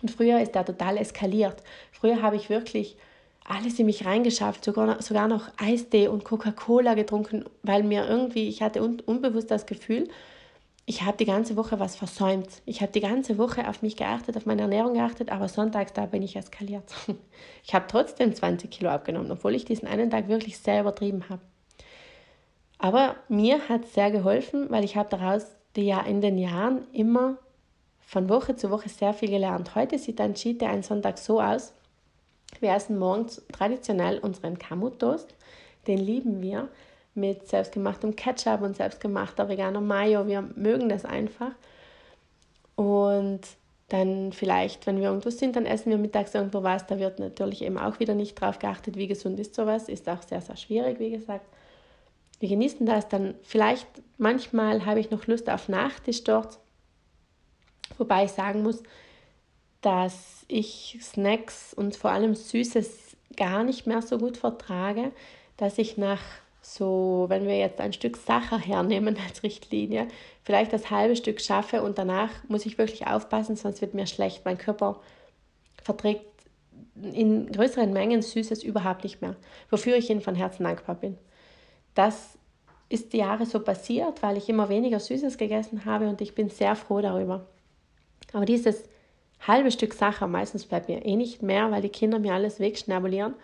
Und 0.00 0.10
früher 0.10 0.40
ist 0.40 0.54
der 0.54 0.64
total 0.64 0.96
eskaliert. 0.96 1.62
Früher 1.90 2.22
habe 2.22 2.36
ich 2.36 2.50
wirklich 2.50 2.96
alles 3.48 3.78
in 3.78 3.86
mich 3.86 4.04
reingeschafft, 4.04 4.64
sogar, 4.64 5.00
sogar 5.02 5.26
noch 5.26 5.48
Eistee 5.56 6.08
und 6.08 6.24
Coca-Cola 6.24 6.94
getrunken, 6.94 7.44
weil 7.62 7.82
mir 7.82 8.06
irgendwie, 8.06 8.48
ich 8.48 8.62
hatte 8.62 8.82
un, 8.82 9.00
unbewusst 9.00 9.50
das 9.50 9.66
Gefühl, 9.66 10.08
ich 10.84 11.02
habe 11.02 11.18
die 11.18 11.26
ganze 11.26 11.56
Woche 11.56 11.78
was 11.78 11.96
versäumt. 11.96 12.48
Ich 12.64 12.80
habe 12.80 12.92
die 12.92 13.00
ganze 13.00 13.36
Woche 13.36 13.68
auf 13.68 13.82
mich 13.82 13.96
geachtet, 13.96 14.38
auf 14.38 14.46
meine 14.46 14.62
Ernährung 14.62 14.94
geachtet, 14.94 15.30
aber 15.30 15.48
sonntags, 15.48 15.92
da 15.92 16.06
bin 16.06 16.22
ich 16.22 16.36
eskaliert. 16.36 16.94
Ich 17.64 17.74
habe 17.74 17.84
trotzdem 17.88 18.34
20 18.34 18.70
Kilo 18.70 18.88
abgenommen, 18.88 19.30
obwohl 19.30 19.54
ich 19.54 19.66
diesen 19.66 19.86
einen 19.86 20.10
Tag 20.10 20.28
wirklich 20.28 20.58
sehr 20.58 20.80
übertrieben 20.80 21.28
habe. 21.28 21.42
Aber 22.78 23.16
mir 23.28 23.68
hat 23.68 23.84
es 23.84 23.94
sehr 23.94 24.10
geholfen, 24.10 24.70
weil 24.70 24.84
ich 24.84 24.96
habe 24.96 25.10
daraus 25.10 25.44
die, 25.76 25.94
in 26.06 26.22
den 26.22 26.38
Jahren 26.38 26.86
immer 26.92 27.36
von 28.00 28.30
Woche 28.30 28.56
zu 28.56 28.70
Woche 28.70 28.88
sehr 28.88 29.12
viel 29.12 29.28
gelernt. 29.28 29.74
Heute 29.74 29.98
sieht 29.98 30.20
ein 30.20 30.34
Cheat 30.34 30.62
ein 30.62 30.82
Sonntag 30.82 31.18
so 31.18 31.42
aus, 31.42 31.74
wir 32.60 32.74
essen 32.74 32.98
morgens 32.98 33.42
traditionell 33.52 34.18
unseren 34.18 34.58
Kamut-Toast. 34.58 35.34
Den 35.86 35.98
lieben 35.98 36.42
wir 36.42 36.68
mit 37.14 37.48
selbstgemachtem 37.48 38.16
Ketchup 38.16 38.62
und 38.62 38.76
selbstgemachter 38.76 39.48
veganer 39.48 39.80
Mayo. 39.80 40.26
Wir 40.26 40.42
mögen 40.42 40.88
das 40.88 41.04
einfach. 41.04 41.52
Und 42.76 43.40
dann 43.88 44.32
vielleicht, 44.32 44.86
wenn 44.86 45.00
wir 45.00 45.08
irgendwo 45.08 45.30
sind, 45.30 45.56
dann 45.56 45.66
essen 45.66 45.90
wir 45.90 45.98
mittags 45.98 46.34
irgendwo 46.34 46.62
was. 46.62 46.86
Da 46.86 46.98
wird 46.98 47.18
natürlich 47.18 47.62
eben 47.62 47.78
auch 47.78 47.98
wieder 48.00 48.14
nicht 48.14 48.34
drauf 48.34 48.58
geachtet, 48.58 48.96
wie 48.96 49.06
gesund 49.06 49.40
ist 49.40 49.54
sowas. 49.54 49.88
Ist 49.88 50.08
auch 50.08 50.22
sehr, 50.22 50.40
sehr 50.40 50.56
schwierig, 50.56 50.98
wie 50.98 51.10
gesagt. 51.10 51.46
Wir 52.38 52.50
genießen 52.50 52.86
das 52.86 53.08
dann. 53.08 53.34
Vielleicht 53.42 53.86
manchmal 54.18 54.84
habe 54.84 55.00
ich 55.00 55.10
noch 55.10 55.26
Lust 55.26 55.48
auf 55.50 55.68
Nachtisch 55.68 56.22
dort. 56.22 56.58
Wobei 57.96 58.24
ich 58.24 58.32
sagen 58.32 58.62
muss, 58.62 58.82
dass 59.80 60.44
ich 60.48 60.98
Snacks 61.00 61.72
und 61.74 61.96
vor 61.96 62.10
allem 62.10 62.34
Süßes 62.34 63.16
gar 63.36 63.64
nicht 63.64 63.86
mehr 63.86 64.02
so 64.02 64.18
gut 64.18 64.36
vertrage, 64.36 65.12
dass 65.56 65.78
ich 65.78 65.96
nach 65.96 66.20
so, 66.60 67.26
wenn 67.28 67.46
wir 67.46 67.56
jetzt 67.56 67.80
ein 67.80 67.92
Stück 67.92 68.16
Sacher 68.16 68.58
hernehmen 68.58 69.16
als 69.26 69.42
Richtlinie, 69.42 70.08
vielleicht 70.42 70.72
das 70.72 70.90
halbe 70.90 71.16
Stück 71.16 71.40
schaffe 71.40 71.82
und 71.82 71.98
danach 71.98 72.30
muss 72.48 72.66
ich 72.66 72.78
wirklich 72.78 73.06
aufpassen, 73.06 73.56
sonst 73.56 73.80
wird 73.80 73.94
mir 73.94 74.06
schlecht. 74.06 74.44
Mein 74.44 74.58
Körper 74.58 75.00
verträgt 75.82 76.26
in 77.00 77.50
größeren 77.52 77.92
Mengen 77.92 78.22
Süßes 78.22 78.62
überhaupt 78.64 79.04
nicht 79.04 79.22
mehr, 79.22 79.36
wofür 79.70 79.96
ich 79.96 80.10
Ihnen 80.10 80.20
von 80.20 80.34
Herzen 80.34 80.64
dankbar 80.64 80.96
bin. 80.96 81.16
Das 81.94 82.36
ist 82.88 83.12
die 83.12 83.18
Jahre 83.18 83.46
so 83.46 83.60
passiert, 83.60 84.22
weil 84.22 84.36
ich 84.36 84.48
immer 84.48 84.68
weniger 84.68 84.98
Süßes 84.98 85.38
gegessen 85.38 85.84
habe 85.84 86.08
und 86.08 86.20
ich 86.20 86.34
bin 86.34 86.50
sehr 86.50 86.74
froh 86.74 87.00
darüber. 87.00 87.46
Aber 88.32 88.44
dieses 88.44 88.84
halbe 89.46 89.70
Stück 89.70 89.94
Sacher, 89.94 90.26
meistens 90.26 90.64
bleibt 90.64 90.88
mir 90.88 91.04
eh 91.04 91.16
nicht 91.16 91.42
mehr, 91.42 91.70
weil 91.70 91.82
die 91.82 91.88
Kinder 91.88 92.18
mir 92.18 92.34
alles 92.34 92.60
wegschnabulieren. 92.60 93.34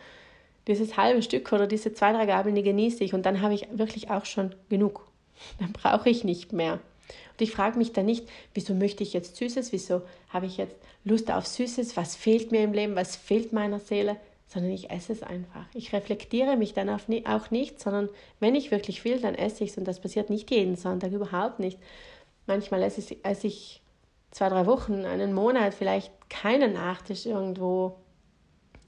Dieses 0.67 0.97
halbe 0.97 1.23
Stück 1.23 1.53
oder 1.53 1.67
diese 1.67 1.93
zwei, 1.93 2.13
drei 2.13 2.27
Gabeln, 2.27 2.55
die 2.55 2.63
genieße 2.63 3.05
ich 3.05 3.15
und 3.15 3.27
dann 3.27 3.43
habe 3.43 3.55
ich 3.55 3.67
wirklich 3.73 4.11
auch 4.11 4.25
schon 4.25 4.55
genug. 4.69 5.07
Dann 5.59 5.73
brauche 5.73 6.09
ich 6.09 6.23
nicht 6.23 6.53
mehr. 6.53 6.75
Und 6.75 7.41
ich 7.41 7.51
frage 7.51 7.77
mich 7.77 7.93
dann 7.93 8.07
nicht, 8.07 8.29
wieso 8.55 8.73
möchte 8.73 9.03
ich 9.03 9.13
jetzt 9.13 9.37
Süßes, 9.37 9.73
wieso 9.73 10.03
habe 10.29 10.47
ich 10.47 10.57
jetzt 10.57 10.77
Lust 11.05 11.31
auf 11.31 11.47
Süßes, 11.47 11.97
was 11.97 12.15
fehlt 12.15 12.53
mir 12.53 12.63
im 12.63 12.73
Leben, 12.73 12.95
was 12.95 13.17
fehlt 13.17 13.53
meiner 13.53 13.81
Seele, 13.81 14.17
sondern 14.47 14.71
ich 14.71 14.91
esse 14.91 15.13
es 15.13 15.23
einfach. 15.23 15.67
Ich 15.75 15.93
reflektiere 15.93 16.57
mich 16.57 16.73
dann 16.73 16.89
auch 16.89 17.51
nicht, 17.51 17.81
sondern 17.81 18.09
wenn 18.39 18.55
ich 18.55 18.71
wirklich 18.71 19.05
will, 19.05 19.21
dann 19.21 19.35
esse 19.35 19.65
ich 19.65 19.71
es 19.71 19.79
und 19.79 19.85
das 19.85 20.01
passiert 20.01 20.31
nicht 20.31 20.51
jeden 20.51 20.77
Sonntag, 20.77 21.13
überhaupt 21.13 21.59
nicht. 21.59 21.79
Manchmal 22.47 22.83
esse 22.83 23.01
ich, 23.01 23.25
esse 23.25 23.49
ich 23.49 23.83
zwei, 24.35 24.49
drei 24.49 24.67
Wochen, 24.67 25.05
einen 25.05 25.33
Monat 25.33 25.75
vielleicht 25.75 26.13
keinen 26.29 26.73
Nachtisch 26.73 27.25
irgendwo, 27.25 27.97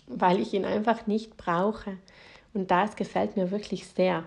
weil 0.09 0.41
ich 0.41 0.53
ihn 0.53 0.65
einfach 0.65 1.07
nicht 1.07 1.37
brauche. 1.37 1.97
Und 2.53 2.71
das 2.73 2.97
gefällt 2.97 3.37
mir 3.37 3.51
wirklich 3.53 3.87
sehr, 3.87 4.25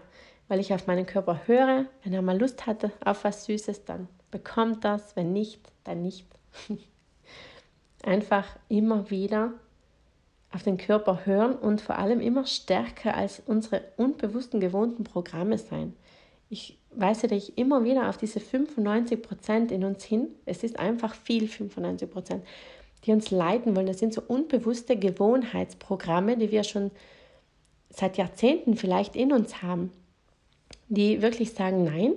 weil 0.48 0.62
ich 0.62 0.74
auf 0.74 0.88
meinen 0.88 1.06
Körper 1.06 1.42
höre. 1.46 1.86
Wenn 2.04 2.14
er 2.14 2.22
mal 2.22 2.40
Lust 2.40 2.66
hatte 2.66 2.92
auf 3.04 3.26
was 3.26 3.46
Süßes, 3.46 3.84
dann 3.84 4.08
bekommt 4.32 4.86
das. 4.86 5.16
Wenn 5.18 5.34
nicht, 5.34 5.60
dann 5.84 6.02
nicht. 6.02 6.26
Einfach 8.04 8.46
immer 8.70 9.10
wieder 9.10 9.52
auf 10.52 10.64
den 10.64 10.78
Körper 10.78 11.26
hören 11.26 11.54
und 11.54 11.82
vor 11.82 11.98
allem 11.98 12.22
immer 12.22 12.46
stärker 12.46 13.14
als 13.16 13.42
unsere 13.46 13.84
unbewussten 13.98 14.62
gewohnten 14.62 15.04
Programme 15.04 15.58
sein. 15.58 15.94
Ich 16.50 16.78
weise 16.92 17.28
dich 17.28 17.58
immer 17.58 17.84
wieder 17.84 18.10
auf 18.10 18.18
diese 18.18 18.40
95 18.40 19.22
Prozent 19.22 19.72
in 19.72 19.84
uns 19.84 20.04
hin. 20.04 20.30
Es 20.46 20.64
ist 20.64 20.80
einfach 20.80 21.14
viel, 21.14 21.48
95 21.48 22.10
Prozent, 22.10 22.44
die 23.06 23.12
uns 23.12 23.30
leiten 23.30 23.76
wollen. 23.76 23.86
Das 23.86 24.00
sind 24.00 24.14
so 24.14 24.22
unbewusste 24.28 24.98
Gewohnheitsprogramme, 24.98 26.38
die 26.38 26.52
wir 26.52 26.64
schon 26.64 26.92
seit 27.90 28.18
Jahrzehnten 28.18 28.76
vielleicht 28.76 29.16
in 29.16 29.32
uns 29.32 29.62
haben, 29.62 29.92
die 30.88 31.22
wirklich 31.22 31.54
sagen, 31.54 31.84
nein, 31.84 32.14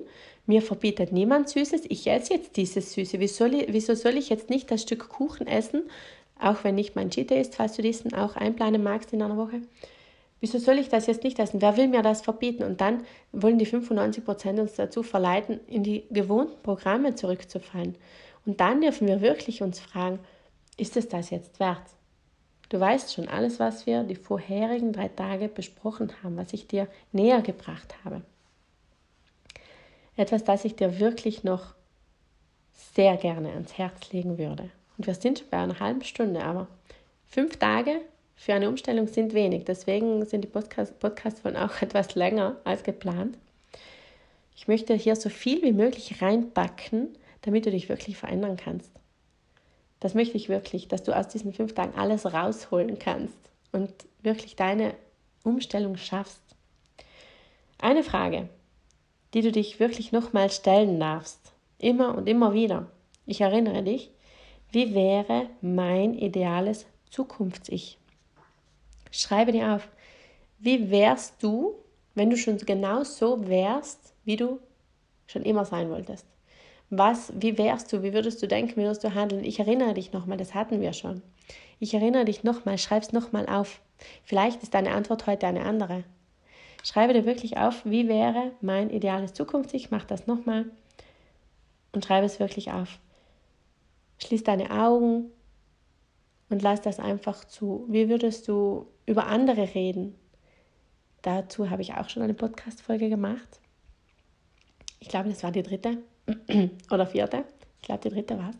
mir 0.46 0.62
verbietet 0.62 1.12
niemand 1.12 1.48
Süßes, 1.48 1.82
ich 1.88 2.06
esse 2.06 2.34
jetzt 2.34 2.56
dieses 2.56 2.92
Süße. 2.92 3.20
Wieso 3.20 3.44
soll 3.44 3.54
ich, 3.54 3.72
wieso 3.72 3.94
soll 3.94 4.16
ich 4.16 4.28
jetzt 4.28 4.50
nicht 4.50 4.70
das 4.70 4.82
Stück 4.82 5.08
Kuchen 5.08 5.46
essen, 5.46 5.84
auch 6.40 6.64
wenn 6.64 6.74
nicht 6.74 6.96
mein 6.96 7.10
Cheat 7.10 7.30
ist, 7.30 7.54
falls 7.54 7.76
du 7.76 7.82
diesen 7.82 8.14
auch 8.14 8.34
einplanen 8.34 8.82
magst 8.82 9.12
in 9.12 9.22
einer 9.22 9.36
Woche? 9.36 9.60
Wieso 10.42 10.58
soll 10.58 10.80
ich 10.80 10.88
das 10.88 11.06
jetzt 11.06 11.22
nicht 11.22 11.38
essen? 11.38 11.62
Wer 11.62 11.76
will 11.76 11.86
mir 11.86 12.02
das 12.02 12.22
verbieten? 12.22 12.64
Und 12.64 12.80
dann 12.80 13.04
wollen 13.30 13.60
die 13.60 13.64
95 13.64 14.24
Prozent 14.24 14.58
uns 14.58 14.74
dazu 14.74 15.04
verleiten, 15.04 15.60
in 15.68 15.84
die 15.84 16.02
gewohnten 16.10 16.60
Programme 16.64 17.14
zurückzufallen. 17.14 17.94
Und 18.44 18.58
dann 18.58 18.80
dürfen 18.80 19.06
wir 19.06 19.20
wirklich 19.20 19.62
uns 19.62 19.78
fragen, 19.78 20.18
ist 20.76 20.96
es 20.96 21.06
das 21.06 21.30
jetzt 21.30 21.60
wert? 21.60 21.84
Du 22.70 22.80
weißt 22.80 23.14
schon 23.14 23.28
alles, 23.28 23.60
was 23.60 23.86
wir 23.86 24.02
die 24.02 24.16
vorherigen 24.16 24.92
drei 24.92 25.06
Tage 25.06 25.46
besprochen 25.46 26.12
haben, 26.24 26.36
was 26.36 26.52
ich 26.52 26.66
dir 26.66 26.88
näher 27.12 27.40
gebracht 27.40 27.94
habe. 28.04 28.22
Etwas, 30.16 30.42
das 30.42 30.64
ich 30.64 30.74
dir 30.74 30.98
wirklich 30.98 31.44
noch 31.44 31.74
sehr 32.94 33.16
gerne 33.16 33.50
ans 33.50 33.78
Herz 33.78 34.10
legen 34.10 34.38
würde. 34.38 34.70
Und 34.98 35.06
wir 35.06 35.14
sind 35.14 35.38
schon 35.38 35.50
bei 35.50 35.58
einer 35.58 35.78
halben 35.78 36.02
Stunde, 36.02 36.42
aber 36.42 36.66
fünf 37.28 37.58
Tage 37.58 38.00
für 38.34 38.54
eine 38.54 38.68
Umstellung 38.68 39.06
sind 39.06 39.34
wenig. 39.34 39.64
Deswegen 39.64 40.24
sind 40.24 40.42
die 40.42 40.48
Podcast 40.48 40.98
Podcasts 40.98 41.40
von 41.40 41.56
auch 41.56 41.70
etwas 41.82 42.14
länger 42.14 42.56
als 42.64 42.82
geplant. 42.82 43.38
Ich 44.56 44.68
möchte 44.68 44.94
hier 44.94 45.16
so 45.16 45.28
viel 45.28 45.62
wie 45.62 45.72
möglich 45.72 46.22
reinpacken, 46.22 47.16
damit 47.42 47.66
du 47.66 47.70
dich 47.70 47.88
wirklich 47.88 48.16
verändern 48.16 48.56
kannst. 48.56 48.92
Das 50.00 50.14
möchte 50.14 50.36
ich 50.36 50.48
wirklich, 50.48 50.88
dass 50.88 51.02
du 51.02 51.16
aus 51.16 51.28
diesen 51.28 51.52
fünf 51.52 51.74
Tagen 51.74 51.98
alles 51.98 52.32
rausholen 52.32 52.98
kannst 52.98 53.38
und 53.70 53.92
wirklich 54.22 54.56
deine 54.56 54.94
Umstellung 55.44 55.96
schaffst. 55.96 56.42
Eine 57.78 58.02
Frage, 58.02 58.48
die 59.34 59.42
du 59.42 59.52
dich 59.52 59.80
wirklich 59.80 60.12
nochmal 60.12 60.50
stellen 60.50 61.00
darfst, 61.00 61.52
immer 61.78 62.16
und 62.16 62.28
immer 62.28 62.52
wieder. 62.52 62.90
Ich 63.26 63.40
erinnere 63.40 63.82
dich, 63.82 64.10
wie 64.70 64.94
wäre 64.94 65.48
mein 65.60 66.14
ideales 66.14 66.86
Zukunfts-Ich? 67.10 67.98
Schreibe 69.12 69.52
dir 69.52 69.74
auf, 69.74 69.88
wie 70.58 70.90
wärst 70.90 71.42
du, 71.42 71.74
wenn 72.14 72.30
du 72.30 72.36
schon 72.36 72.56
genau 72.56 73.04
so 73.04 73.46
wärst, 73.46 74.14
wie 74.24 74.36
du 74.36 74.58
schon 75.26 75.42
immer 75.42 75.64
sein 75.64 75.90
wolltest? 75.90 76.26
Was, 76.90 77.32
wie 77.36 77.56
wärst 77.56 77.92
du, 77.92 78.02
wie 78.02 78.12
würdest 78.12 78.42
du 78.42 78.48
denken, 78.48 78.76
wie 78.76 78.84
würdest 78.84 79.04
du 79.04 79.14
handeln? 79.14 79.44
Ich 79.44 79.58
erinnere 79.58 79.94
dich 79.94 80.12
nochmal, 80.12 80.38
das 80.38 80.54
hatten 80.54 80.80
wir 80.80 80.92
schon. 80.92 81.22
Ich 81.78 81.94
erinnere 81.94 82.24
dich 82.24 82.42
nochmal, 82.42 82.78
schreib 82.78 83.02
es 83.02 83.12
nochmal 83.12 83.46
auf. 83.46 83.80
Vielleicht 84.24 84.62
ist 84.62 84.74
deine 84.74 84.92
Antwort 84.92 85.26
heute 85.26 85.46
eine 85.46 85.64
andere. 85.64 86.04
Schreibe 86.82 87.12
dir 87.12 87.26
wirklich 87.26 87.58
auf, 87.58 87.84
wie 87.84 88.08
wäre 88.08 88.52
mein 88.60 88.90
ideales 88.90 89.34
Zukunft. 89.34 89.74
Ich 89.74 89.90
mache 89.90 90.06
das 90.06 90.26
nochmal 90.26 90.66
und 91.92 92.04
schreibe 92.04 92.26
es 92.26 92.40
wirklich 92.40 92.72
auf. 92.72 92.98
Schließ 94.18 94.42
deine 94.44 94.70
Augen 94.70 95.30
und 96.52 96.62
lass 96.62 96.80
das 96.80 97.00
einfach 97.00 97.44
zu. 97.44 97.86
Wie 97.88 98.08
würdest 98.08 98.46
du 98.48 98.86
über 99.06 99.26
andere 99.26 99.74
reden. 99.74 100.14
Dazu 101.22 101.70
habe 101.70 101.82
ich 101.82 101.94
auch 101.94 102.08
schon 102.08 102.22
eine 102.22 102.34
Podcast-Folge 102.34 103.08
gemacht. 103.08 103.60
Ich 105.00 105.08
glaube, 105.08 105.28
das 105.28 105.42
war 105.42 105.52
die 105.52 105.62
dritte 105.62 105.98
oder 106.90 107.06
vierte. 107.06 107.44
Ich 107.80 107.86
glaube, 107.86 108.02
die 108.02 108.14
dritte 108.14 108.38
war 108.38 108.50
es. 108.50 108.56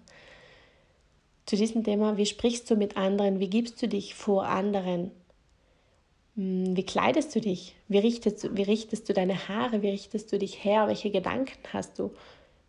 Zu 1.47 1.57
diesem 1.57 1.85
Thema, 1.85 2.17
wie 2.17 2.27
sprichst 2.27 2.71
du 2.71 2.77
mit 2.77 2.97
anderen? 2.97 3.41
Wie 3.41 3.51
gibst 3.51 3.83
du 3.83 3.89
dich 3.89 4.15
vor 4.15 4.47
anderen? 4.47 5.11
Hm, 6.37 6.77
wie 6.77 6.85
kleidest 6.85 7.35
du 7.35 7.41
dich? 7.41 7.75
Wie 7.89 7.99
richtest, 7.99 8.57
wie 8.57 8.63
richtest 8.63 9.09
du 9.09 9.13
deine 9.13 9.49
Haare? 9.49 9.83
Wie 9.83 9.91
richtest 9.91 10.33
du 10.33 10.39
dich 10.39 10.65
her? 10.65 10.87
Welche 10.87 11.11
Gedanken 11.11 11.59
hast 11.73 11.99
du? 11.99 12.13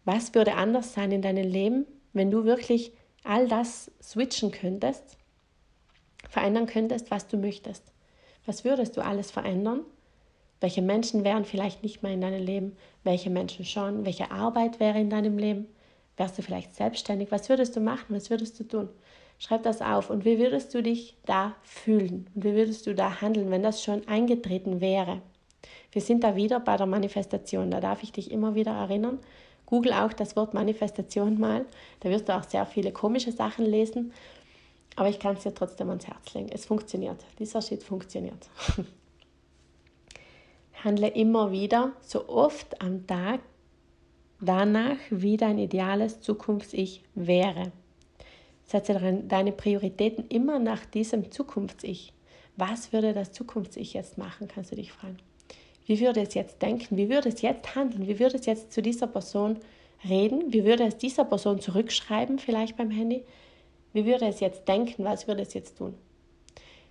Was 0.06 0.34
würde 0.34 0.56
anders 0.56 0.94
sein 0.94 1.12
in 1.12 1.22
deinem 1.22 1.48
Leben, 1.48 1.86
wenn 2.14 2.30
du 2.30 2.46
wirklich 2.46 2.92
all 3.24 3.48
das 3.48 3.92
switchen 4.02 4.52
könntest 4.52 5.18
verändern 6.34 6.66
könntest, 6.66 7.12
was 7.12 7.28
du 7.28 7.38
möchtest. 7.38 7.84
Was 8.46 8.66
würdest 8.66 8.98
du 8.98 9.02
alles 9.02 9.30
verändern? 9.30 9.82
Welche 10.60 10.82
Menschen 10.82 11.24
wären 11.24 11.46
vielleicht 11.46 11.84
nicht 11.84 12.02
mehr 12.02 12.12
in 12.12 12.22
deinem 12.22 12.44
Leben? 12.44 12.76
Welche 13.04 13.30
Menschen 13.30 13.66
schon? 13.66 14.06
Welche 14.06 14.32
Arbeit 14.32 14.80
wäre 14.80 15.00
in 15.00 15.12
deinem 15.12 15.38
Leben? 15.38 15.68
Wärst 16.18 16.38
du 16.38 16.42
vielleicht 16.42 16.76
selbstständig? 16.76 17.32
Was 17.32 17.50
würdest 17.50 17.76
du 17.76 17.82
machen? 17.82 18.16
Was 18.16 18.30
würdest 18.30 18.60
du 18.60 18.64
tun? 18.64 18.90
Schreib 19.38 19.64
das 19.64 19.82
auf. 19.82 20.10
Und 20.10 20.26
wie 20.26 20.40
würdest 20.40 20.74
du 20.74 20.82
dich 20.82 21.16
da 21.26 21.56
fühlen? 21.64 22.28
Und 22.34 22.44
wie 22.44 22.56
würdest 22.56 22.88
du 22.88 22.96
da 22.96 23.22
handeln, 23.22 23.52
wenn 23.52 23.64
das 23.64 23.84
schon 23.84 24.08
eingetreten 24.08 24.82
wäre? 24.82 25.22
Wir 25.92 26.02
sind 26.02 26.24
da 26.24 26.36
wieder 26.36 26.60
bei 26.60 26.78
der 26.78 26.88
Manifestation. 26.88 27.70
Da 27.70 27.80
darf 27.80 28.02
ich 28.02 28.12
dich 28.12 28.32
immer 28.32 28.56
wieder 28.56 28.72
erinnern. 28.72 29.20
Google 29.74 29.94
auch 29.94 30.14
das 30.14 30.36
Wort 30.36 30.54
Manifestation 30.54 31.40
mal. 31.40 31.66
Da 32.02 32.12
wirst 32.12 32.30
du 32.30 32.36
auch 32.38 32.44
sehr 32.44 32.64
viele 32.68 32.92
komische 32.92 33.32
Sachen 33.32 33.66
lesen. 33.66 34.14
Aber 34.96 35.10
ich 35.10 35.18
kann 35.18 35.36
es 35.36 35.42
dir 35.42 35.56
trotzdem 35.56 35.90
ans 35.90 36.06
Herz 36.06 36.32
legen. 36.36 36.50
Es 36.54 36.68
funktioniert. 36.68 37.26
Dieser 37.40 37.60
Shit 37.60 37.82
funktioniert. 37.82 38.52
Handle 40.84 41.08
immer 41.08 41.52
wieder, 41.52 41.94
so 42.02 42.30
oft 42.30 42.84
am 42.84 43.08
Tag, 43.08 43.40
danach, 44.40 44.98
wie 45.10 45.38
dein 45.38 45.58
ideales 45.58 46.22
Zukunfts-Ich 46.22 47.04
wäre. 47.16 47.72
Setze 48.66 49.24
deine 49.28 49.54
Prioritäten 49.54 50.28
immer 50.28 50.60
nach 50.60 50.86
diesem 50.86 51.32
Zukunfts-Ich. 51.32 52.14
Was 52.58 52.94
würde 52.94 53.14
das 53.14 53.32
Zukunfts-Ich 53.32 53.96
jetzt 53.96 54.20
machen, 54.20 54.48
kannst 54.48 54.72
du 54.72 54.76
dich 54.76 54.92
fragen. 54.92 55.18
Wie 55.86 56.00
würde 56.00 56.21
es 56.21 56.34
jetzt 56.34 56.62
denken? 56.62 56.98
Wie 56.98 57.10
würde 57.10 57.29
es 57.29 57.42
jetzt 57.42 57.75
handeln? 57.75 58.08
Wie 58.08 58.19
würde 58.19 58.38
es 58.38 58.46
jetzt 58.46 58.71
zu 58.71 58.81
dieser 58.81 59.08
Person 59.08 59.58
reden? 60.08 60.54
Wie 60.54 60.63
würde 60.63 60.86
es 60.86 60.98
dieser 60.98 61.25
Person 61.25 61.60
zurückschreiben, 61.60 62.40
vielleicht 62.40 62.77
beim 62.77 62.92
Handy? 62.92 63.23
Wie 63.92 64.06
würde 64.06 64.27
es 64.27 64.40
jetzt 64.40 64.67
denken? 64.67 65.04
Was 65.04 65.27
würde 65.27 65.42
es 65.42 65.54
jetzt 65.54 65.77
tun? 65.77 65.94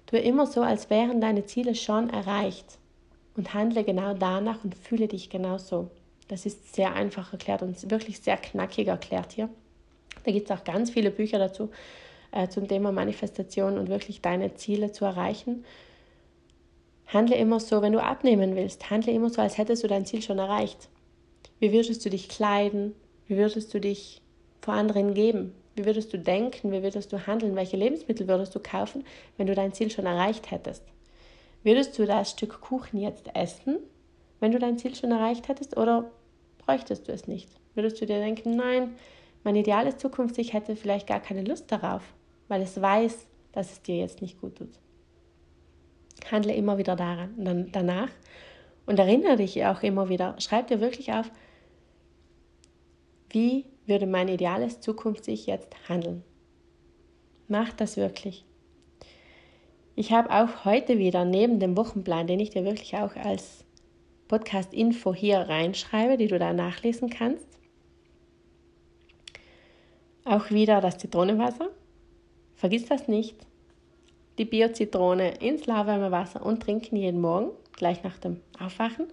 Tue 0.07 0.21
immer 0.21 0.47
so, 0.47 0.63
als 0.63 0.91
wären 0.91 1.21
deine 1.21 1.47
Ziele 1.47 1.75
schon 1.75 2.11
erreicht 2.11 2.79
und 3.37 3.55
handle 3.55 3.85
genau 3.85 4.15
danach 4.15 4.63
und 4.65 4.75
fühle 4.75 5.09
dich 5.09 5.31
genau 5.31 5.59
so. 5.59 5.89
Das 6.29 6.47
ist 6.47 6.75
sehr 6.75 6.95
einfach 6.95 7.33
erklärt 7.33 7.63
und 7.63 7.91
wirklich 7.91 8.21
sehr 8.21 8.37
knackig 8.37 8.89
erklärt 8.89 9.33
hier. 9.33 9.49
Da 10.25 10.33
gibt 10.33 10.51
es 10.51 10.57
auch 10.57 10.65
ganz 10.65 10.91
viele 10.91 11.11
Bücher 11.11 11.39
dazu 11.39 11.71
äh, 12.31 12.49
zum 12.49 12.69
Thema 12.69 12.93
Manifestation 12.93 13.79
und 13.79 13.89
wirklich 13.89 14.21
deine 14.21 14.55
Ziele 14.55 14.93
zu 14.93 15.05
erreichen. 15.05 15.65
Handle 17.13 17.37
immer 17.37 17.61
so, 17.61 17.83
wenn 17.83 17.93
du 17.93 18.03
abnehmen 18.03 18.57
willst, 18.57 18.91
handle 18.91 19.13
immer 19.13 19.29
so, 19.29 19.43
als 19.43 19.59
hättest 19.59 19.85
du 19.85 19.89
dein 19.89 20.07
Ziel 20.07 20.23
schon 20.23 20.39
erreicht. 20.39 20.89
Wie 21.59 21.73
würdest 21.73 22.05
du 22.05 22.11
dich 22.11 22.29
kleiden? 22.29 22.95
Wie 23.27 23.37
würdest 23.37 23.73
du 23.75 23.81
dich 23.81 24.23
vor 24.61 24.75
anderen 24.75 25.15
geben? 25.15 25.55
Wie 25.75 25.85
würdest 25.85 26.13
du 26.13 26.19
denken? 26.19 26.73
Wie 26.73 26.83
würdest 26.83 27.13
du 27.13 27.27
handeln? 27.27 27.57
Welche 27.57 27.77
Lebensmittel 27.77 28.29
würdest 28.29 28.55
du 28.55 28.61
kaufen, 28.61 29.05
wenn 29.37 29.47
du 29.47 29.55
dein 29.55 29.73
Ziel 29.73 29.91
schon 29.91 30.07
erreicht 30.07 30.51
hättest? 30.51 30.85
Würdest 31.63 31.99
du 31.99 32.07
das 32.07 32.31
Stück 32.31 32.61
Kuchen 32.61 32.99
jetzt 32.99 33.31
essen, 33.35 33.79
wenn 34.41 34.53
du 34.53 34.59
dein 34.59 34.79
Ziel 34.79 34.95
schon 34.95 35.13
erreicht 35.13 35.49
hättest, 35.49 35.77
oder 35.77 36.11
bräuchtest 36.59 37.07
du 37.09 37.13
es 37.13 37.29
nicht? 37.29 37.49
Würdest 37.75 38.01
du 38.01 38.07
dir 38.07 38.19
denken, 38.19 38.57
nein, 38.57 38.97
mein 39.45 39.57
Ideal 39.57 39.87
ist 39.87 40.01
Zukunft, 40.01 40.39
ich 40.39 40.53
hätte 40.53 40.77
vielleicht 40.77 41.07
gar 41.07 41.21
keine 41.21 41.43
Lust 41.43 41.71
darauf, 41.71 42.03
weil 42.49 42.63
es 42.63 42.81
weiß, 42.81 43.27
dass 43.53 43.73
es 43.73 43.83
dir 43.83 43.99
jetzt 43.99 44.23
nicht 44.23 44.41
gut 44.41 44.57
tut. 44.57 44.71
Handle 46.31 46.55
immer 46.55 46.79
wieder 46.79 46.97
daran 46.97 47.33
dann 47.37 47.73
danach 47.73 48.11
und 48.87 48.99
erinnere 48.99 49.37
dich 49.37 49.65
auch 49.65 49.83
immer 49.83 50.09
wieder, 50.09 50.35
schreib 50.39 50.69
dir 50.69 50.81
wirklich 50.81 51.13
auf, 51.13 51.31
wie 53.31 53.65
würde 53.87 54.07
mein 54.07 54.29
ideales 54.29 54.81
Zukunft 54.81 55.25
sich 55.25 55.47
jetzt 55.47 55.75
handeln. 55.89 56.23
Mach 57.49 57.73
das 57.73 57.97
wirklich. 57.97 58.45
Ich 59.95 60.13
habe 60.13 60.31
auch 60.31 60.65
heute 60.65 60.99
wieder 60.99 61.25
neben 61.25 61.61
dem 61.61 61.77
Wochenplan, 61.77 62.27
den 62.27 62.41
ich 62.41 62.51
dir 62.51 62.65
wirklich 62.65 62.97
auch 62.97 63.15
als 63.17 63.65
Podcast-Info 64.29 65.15
hier 65.15 65.41
reinschreibe, 65.41 66.17
die 66.17 66.29
du 66.29 66.39
da 66.39 66.53
nachlesen 66.53 67.11
kannst, 67.11 67.47
auch 70.25 70.51
wieder 70.51 70.81
das 70.81 70.99
Zitronenwasser. 70.99 71.69
Vergiss 72.55 72.87
das 72.87 73.09
nicht. 73.09 73.37
Die 74.39 74.45
Bio-Zitrone 74.45 75.37
ins 75.41 75.67
lauwarme 75.67 76.11
Wasser 76.11 76.45
und 76.45 76.63
trinken 76.63 76.97
jeden 76.97 77.21
Morgen, 77.21 77.51
gleich 77.73 78.03
nach 78.03 78.19
dem 78.19 78.41
Aufwachen. 78.59 79.07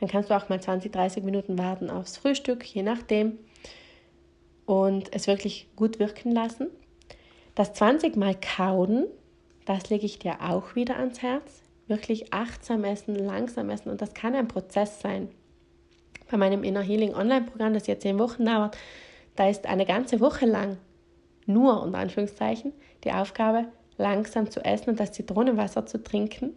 Dann 0.00 0.08
kannst 0.08 0.30
du 0.30 0.36
auch 0.36 0.48
mal 0.48 0.60
20, 0.60 0.92
30 0.92 1.24
Minuten 1.24 1.58
warten 1.58 1.88
aufs 1.88 2.18
Frühstück, 2.18 2.64
je 2.64 2.82
nachdem. 2.82 3.38
Und 4.66 5.14
es 5.14 5.26
wirklich 5.26 5.68
gut 5.76 5.98
wirken 5.98 6.32
lassen. 6.32 6.68
Das 7.54 7.72
20 7.72 8.16
Mal 8.16 8.34
kauen, 8.34 9.06
das 9.64 9.88
lege 9.88 10.04
ich 10.04 10.18
dir 10.18 10.42
auch 10.42 10.74
wieder 10.74 10.98
ans 10.98 11.22
Herz. 11.22 11.62
Wirklich 11.88 12.34
achtsam 12.34 12.84
essen, 12.84 13.14
langsam 13.14 13.70
essen 13.70 13.90
und 13.90 14.02
das 14.02 14.12
kann 14.12 14.34
ein 14.34 14.48
Prozess 14.48 15.00
sein. 15.00 15.28
Bei 16.30 16.36
meinem 16.36 16.64
Inner 16.64 16.82
Healing 16.82 17.14
Online-Programm, 17.14 17.72
das 17.72 17.86
jetzt 17.86 18.02
zehn 18.02 18.18
Wochen 18.18 18.44
dauert, 18.44 18.76
da 19.36 19.48
ist 19.48 19.66
eine 19.66 19.86
ganze 19.86 20.20
Woche 20.20 20.46
lang 20.46 20.78
nur, 21.46 21.80
unter 21.82 21.98
Anführungszeichen, 21.98 22.72
die 23.04 23.12
Aufgabe, 23.12 23.66
langsam 23.98 24.50
zu 24.50 24.64
essen 24.64 24.90
und 24.90 25.00
das 25.00 25.12
Zitronenwasser 25.12 25.86
zu 25.86 26.02
trinken. 26.02 26.54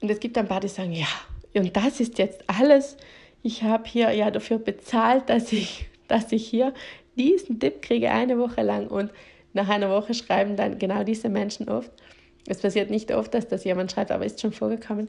Und 0.00 0.10
es 0.10 0.20
gibt 0.20 0.38
ein 0.38 0.48
paar, 0.48 0.60
die 0.60 0.68
sagen, 0.68 0.92
ja, 0.92 1.06
und 1.54 1.76
das 1.76 2.00
ist 2.00 2.18
jetzt 2.18 2.42
alles. 2.46 2.96
Ich 3.42 3.62
habe 3.62 3.88
hier 3.88 4.12
ja 4.12 4.30
dafür 4.30 4.58
bezahlt, 4.58 5.28
dass 5.28 5.52
ich, 5.52 5.86
dass 6.08 6.32
ich 6.32 6.46
hier 6.46 6.74
diesen 7.16 7.58
Tipp 7.60 7.82
kriege 7.82 8.10
eine 8.10 8.38
Woche 8.38 8.62
lang. 8.62 8.88
Und 8.88 9.10
nach 9.52 9.68
einer 9.68 9.90
Woche 9.90 10.14
schreiben 10.14 10.56
dann 10.56 10.78
genau 10.78 11.04
diese 11.04 11.28
Menschen 11.28 11.68
oft. 11.68 11.90
Es 12.46 12.60
passiert 12.60 12.90
nicht 12.90 13.12
oft, 13.12 13.34
dass 13.34 13.48
das 13.48 13.64
jemand 13.64 13.92
schreibt, 13.92 14.10
aber 14.10 14.24
ist 14.24 14.40
schon 14.40 14.52
vorgekommen. 14.52 15.08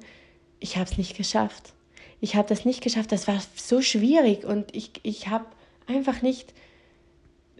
Ich 0.59 0.77
habe 0.77 0.89
es 0.89 0.97
nicht 0.97 1.15
geschafft. 1.15 1.73
Ich 2.19 2.35
habe 2.35 2.47
das 2.47 2.65
nicht 2.65 2.83
geschafft. 2.83 3.11
Das 3.11 3.27
war 3.27 3.41
so 3.55 3.81
schwierig 3.81 4.45
und 4.45 4.75
ich, 4.75 4.91
ich 5.03 5.27
habe 5.27 5.45
einfach 5.87 6.21
nicht 6.21 6.53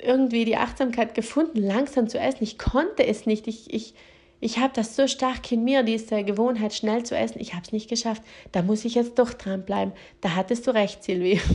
irgendwie 0.03 0.45
die 0.45 0.57
Achtsamkeit 0.57 1.13
gefunden, 1.13 1.59
langsam 1.59 2.09
zu 2.09 2.19
essen. 2.19 2.43
Ich 2.43 2.57
konnte 2.57 3.05
es 3.05 3.25
nicht. 3.25 3.47
Ich, 3.47 3.73
ich, 3.73 3.93
ich 4.39 4.57
habe 4.57 4.73
das 4.75 4.95
so 4.95 5.07
stark 5.07 5.51
in 5.51 5.63
mir, 5.63 5.83
diese 5.83 6.23
Gewohnheit, 6.23 6.73
schnell 6.73 7.03
zu 7.03 7.15
essen. 7.15 7.39
Ich 7.39 7.53
habe 7.53 7.63
es 7.65 7.71
nicht 7.71 7.89
geschafft. 7.89 8.23
Da 8.51 8.61
muss 8.61 8.85
ich 8.85 8.95
jetzt 8.95 9.19
doch 9.19 9.33
dranbleiben. 9.33 9.93
Da 10.21 10.35
hattest 10.35 10.67
du 10.67 10.71
recht, 10.71 11.03
Silvi. 11.03 11.39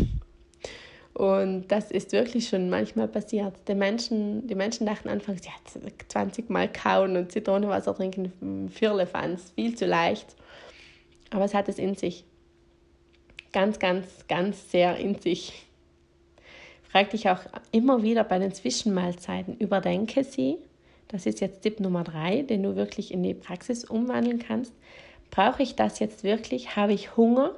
Und 1.17 1.69
das 1.69 1.91
ist 1.91 2.13
wirklich 2.13 2.47
schon 2.47 2.69
manchmal 2.69 3.09
passiert. 3.09 3.55
Die 3.69 3.75
Menschen, 3.75 4.47
die 4.47 4.55
Menschen 4.55 4.87
dachten 4.87 5.09
anfangs, 5.09 5.47
ja, 5.47 5.53
20 6.09 6.51
Mal 6.51 6.71
kauen 6.71 7.17
und 7.17 7.33
Zitronenwasser 7.33 7.97
trinken, 7.97 8.69
Firlefanz, 8.69 9.51
viel 9.55 9.75
zu 9.75 9.87
leicht. 9.87 10.37
Aber 11.31 11.47
es 11.47 11.55
hat 11.55 11.71
es 11.71 11.79
in 11.79 11.95
sich. 11.95 12.25
Ganz, 13.51 13.79
ganz, 13.79 14.27
ganz 14.29 14.71
sehr 14.71 14.99
in 14.99 15.19
sich. 15.19 15.66
Frag 16.97 17.11
dich 17.11 17.29
auch 17.29 17.41
immer 17.73 18.03
wieder 18.03 18.25
bei 18.25 18.39
den 18.39 18.55
Zwischenmahlzeiten, 18.55 19.59
überdenke 19.59 20.25
sie. 20.25 20.57
Das 21.09 21.27
ist 21.27 21.43
jetzt 21.43 21.61
Tipp 21.61 21.79
Nummer 21.79 22.05
drei, 22.05 22.41
den 22.41 22.63
du 22.63 22.75
wirklich 22.75 23.13
in 23.13 23.23
die 23.23 23.35
Praxis 23.35 23.85
umwandeln 23.85 24.39
kannst. 24.39 24.73
Brauche 25.31 25.63
ich 25.63 25.75
das 25.75 25.99
jetzt 25.99 26.25
wirklich? 26.25 26.75
Habe 26.75 26.95
ich 26.95 27.15
Hunger? 27.15 27.55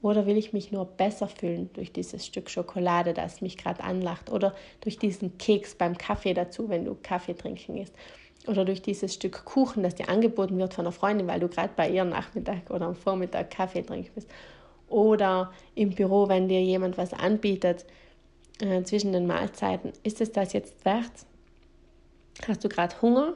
Oder 0.00 0.24
will 0.24 0.38
ich 0.38 0.54
mich 0.54 0.72
nur 0.72 0.86
besser 0.86 1.28
fühlen 1.28 1.68
durch 1.74 1.92
dieses 1.92 2.24
Stück 2.24 2.48
Schokolade, 2.48 3.12
das 3.12 3.42
mich 3.42 3.58
gerade 3.58 3.84
anlacht? 3.84 4.32
Oder 4.32 4.54
durch 4.80 4.98
diesen 4.98 5.36
Keks 5.36 5.74
beim 5.74 5.98
Kaffee 5.98 6.32
dazu, 6.32 6.70
wenn 6.70 6.86
du 6.86 6.96
Kaffee 7.02 7.34
trinken 7.34 7.74
gehst? 7.74 7.94
Oder 8.46 8.64
durch 8.64 8.80
dieses 8.80 9.12
Stück 9.12 9.44
Kuchen, 9.44 9.82
das 9.82 9.96
dir 9.96 10.08
angeboten 10.08 10.56
wird 10.56 10.72
von 10.72 10.86
einer 10.86 10.92
Freundin, 10.92 11.26
weil 11.26 11.40
du 11.40 11.48
gerade 11.48 11.74
bei 11.76 11.90
ihr 11.90 12.04
Nachmittag 12.06 12.70
oder 12.70 12.86
am 12.86 12.96
Vormittag 12.96 13.50
Kaffee 13.50 13.82
trinken 13.82 14.12
bist? 14.14 14.30
Oder 14.88 15.52
im 15.74 15.90
Büro, 15.90 16.30
wenn 16.30 16.48
dir 16.48 16.62
jemand 16.62 16.96
was 16.96 17.12
anbietet, 17.12 17.84
äh, 18.60 18.82
zwischen 18.82 19.12
den 19.12 19.26
Mahlzeiten, 19.26 19.92
ist 20.02 20.20
es 20.20 20.32
das 20.32 20.52
jetzt 20.52 20.84
wert? 20.84 21.12
Hast 22.46 22.64
du 22.64 22.68
gerade 22.68 23.00
Hunger? 23.02 23.34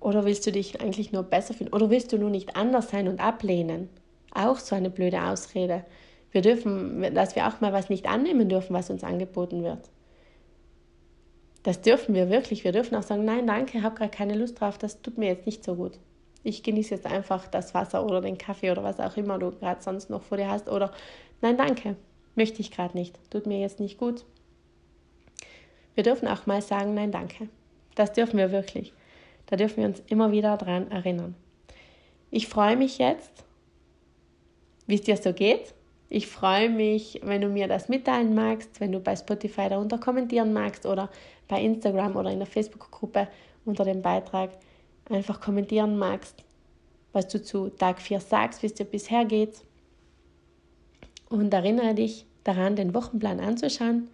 Oder 0.00 0.24
willst 0.24 0.46
du 0.46 0.52
dich 0.52 0.80
eigentlich 0.80 1.12
nur 1.12 1.22
besser 1.22 1.54
fühlen? 1.54 1.72
Oder 1.72 1.90
willst 1.90 2.12
du 2.12 2.18
nur 2.18 2.30
nicht 2.30 2.56
anders 2.56 2.90
sein 2.90 3.08
und 3.08 3.20
ablehnen? 3.20 3.88
Auch 4.34 4.58
so 4.58 4.76
eine 4.76 4.90
blöde 4.90 5.22
Ausrede. 5.22 5.84
Wir 6.30 6.42
dürfen, 6.42 7.14
dass 7.14 7.34
wir 7.34 7.48
auch 7.48 7.60
mal 7.60 7.72
was 7.72 7.88
nicht 7.88 8.06
annehmen 8.06 8.48
dürfen, 8.48 8.74
was 8.74 8.90
uns 8.90 9.04
angeboten 9.04 9.62
wird. 9.62 9.90
Das 11.62 11.80
dürfen 11.80 12.14
wir 12.14 12.30
wirklich. 12.30 12.62
Wir 12.62 12.72
dürfen 12.72 12.94
auch 12.94 13.02
sagen, 13.02 13.24
nein, 13.24 13.46
danke, 13.46 13.78
ich 13.78 13.84
habe 13.84 13.96
gerade 13.96 14.10
keine 14.10 14.34
Lust 14.34 14.60
drauf, 14.60 14.78
das 14.78 15.02
tut 15.02 15.18
mir 15.18 15.26
jetzt 15.28 15.46
nicht 15.46 15.64
so 15.64 15.74
gut. 15.74 15.98
Ich 16.44 16.62
genieße 16.62 16.94
jetzt 16.94 17.06
einfach 17.06 17.48
das 17.48 17.74
Wasser 17.74 18.04
oder 18.04 18.20
den 18.20 18.38
Kaffee 18.38 18.70
oder 18.70 18.84
was 18.84 19.00
auch 19.00 19.16
immer 19.16 19.38
du 19.38 19.50
gerade 19.50 19.82
sonst 19.82 20.10
noch 20.10 20.22
vor 20.22 20.36
dir 20.36 20.48
hast. 20.48 20.68
Oder 20.68 20.92
nein, 21.40 21.56
danke, 21.56 21.96
Möchte 22.36 22.60
ich 22.60 22.70
gerade 22.70 22.96
nicht. 22.96 23.18
Tut 23.30 23.46
mir 23.46 23.58
jetzt 23.58 23.80
nicht 23.80 23.98
gut. 23.98 24.24
Wir 25.94 26.04
dürfen 26.04 26.28
auch 26.28 26.46
mal 26.46 26.62
sagen, 26.62 26.94
nein, 26.94 27.10
danke. 27.10 27.48
Das 27.96 28.12
dürfen 28.12 28.38
wir 28.38 28.52
wirklich. 28.52 28.92
Da 29.46 29.56
dürfen 29.56 29.78
wir 29.78 29.86
uns 29.86 30.02
immer 30.06 30.30
wieder 30.30 30.56
dran 30.56 30.90
erinnern. 30.90 31.34
Ich 32.30 32.46
freue 32.48 32.76
mich 32.76 32.98
jetzt, 32.98 33.44
wie 34.86 34.96
es 34.96 35.02
dir 35.02 35.16
so 35.16 35.32
geht. 35.32 35.74
Ich 36.08 36.26
freue 36.28 36.68
mich, 36.68 37.20
wenn 37.24 37.40
du 37.40 37.48
mir 37.48 37.66
das 37.66 37.88
mitteilen 37.88 38.34
magst, 38.34 38.78
wenn 38.80 38.92
du 38.92 39.00
bei 39.00 39.16
Spotify 39.16 39.68
darunter 39.68 39.98
kommentieren 39.98 40.52
magst 40.52 40.86
oder 40.86 41.10
bei 41.48 41.60
Instagram 41.60 42.14
oder 42.16 42.30
in 42.30 42.38
der 42.38 42.46
Facebook-Gruppe 42.46 43.28
unter 43.64 43.84
dem 43.84 44.02
Beitrag 44.02 44.50
einfach 45.10 45.40
kommentieren 45.40 45.98
magst, 45.98 46.44
was 47.12 47.26
du 47.28 47.42
zu 47.42 47.70
Tag 47.70 48.00
4 48.00 48.20
sagst, 48.20 48.62
wie 48.62 48.66
es 48.66 48.74
dir 48.74 48.84
bisher 48.84 49.24
geht. 49.24 49.62
Und 51.28 51.52
erinnere 51.52 51.94
dich 51.94 52.26
daran, 52.44 52.76
den 52.76 52.94
Wochenplan 52.94 53.40
anzuschauen. 53.40 54.08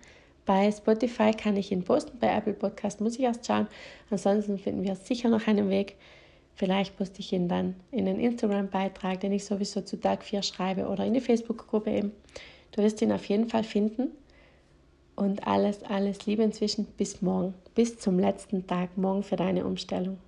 Bei 0.45 0.73
Spotify 0.73 1.31
kann 1.31 1.57
ich 1.57 1.71
ihn 1.71 1.85
posten, 1.85 2.19
bei 2.19 2.35
Apple 2.35 2.55
Podcast 2.55 3.01
muss 3.01 3.15
ich 3.15 3.21
erst 3.23 3.47
schauen. 3.47 3.69
Ansonsten 4.11 4.59
finden 4.59 4.83
wir 4.83 4.97
sicher 4.97 5.29
noch 5.29 5.47
einen 5.47 5.69
Weg. 5.71 5.97
Vielleicht 6.55 6.97
poste 6.97 7.21
ich 7.21 7.33
ihn 7.33 7.49
dann 7.49 7.77
in 7.91 8.07
den 8.07 8.19
Instagram-Beitrag, 8.19 9.21
den 9.21 9.33
ich 9.33 9.45
sowieso 9.45 9.83
zu 9.83 10.01
Tag 10.01 10.25
4 10.25 10.43
schreibe 10.43 10.89
oder 10.89 11.05
in 11.07 11.15
die 11.15 11.21
Facebook-Gruppe 11.21 11.91
eben. 11.91 12.13
Du 12.73 12.83
wirst 12.83 13.01
ihn 13.03 13.13
auf 13.13 13.25
jeden 13.27 13.49
Fall 13.49 13.65
finden. 13.65 14.09
Und 15.15 15.47
alles, 15.47 15.83
alles 15.85 16.27
Liebe 16.27 16.43
inzwischen 16.43 16.87
bis 16.87 17.23
morgen, 17.23 17.55
bis 17.75 17.99
zum 17.99 18.19
letzten 18.19 18.67
Tag 18.67 18.97
morgen 18.97 19.23
für 19.23 19.37
deine 19.37 19.65
Umstellung. 19.65 20.19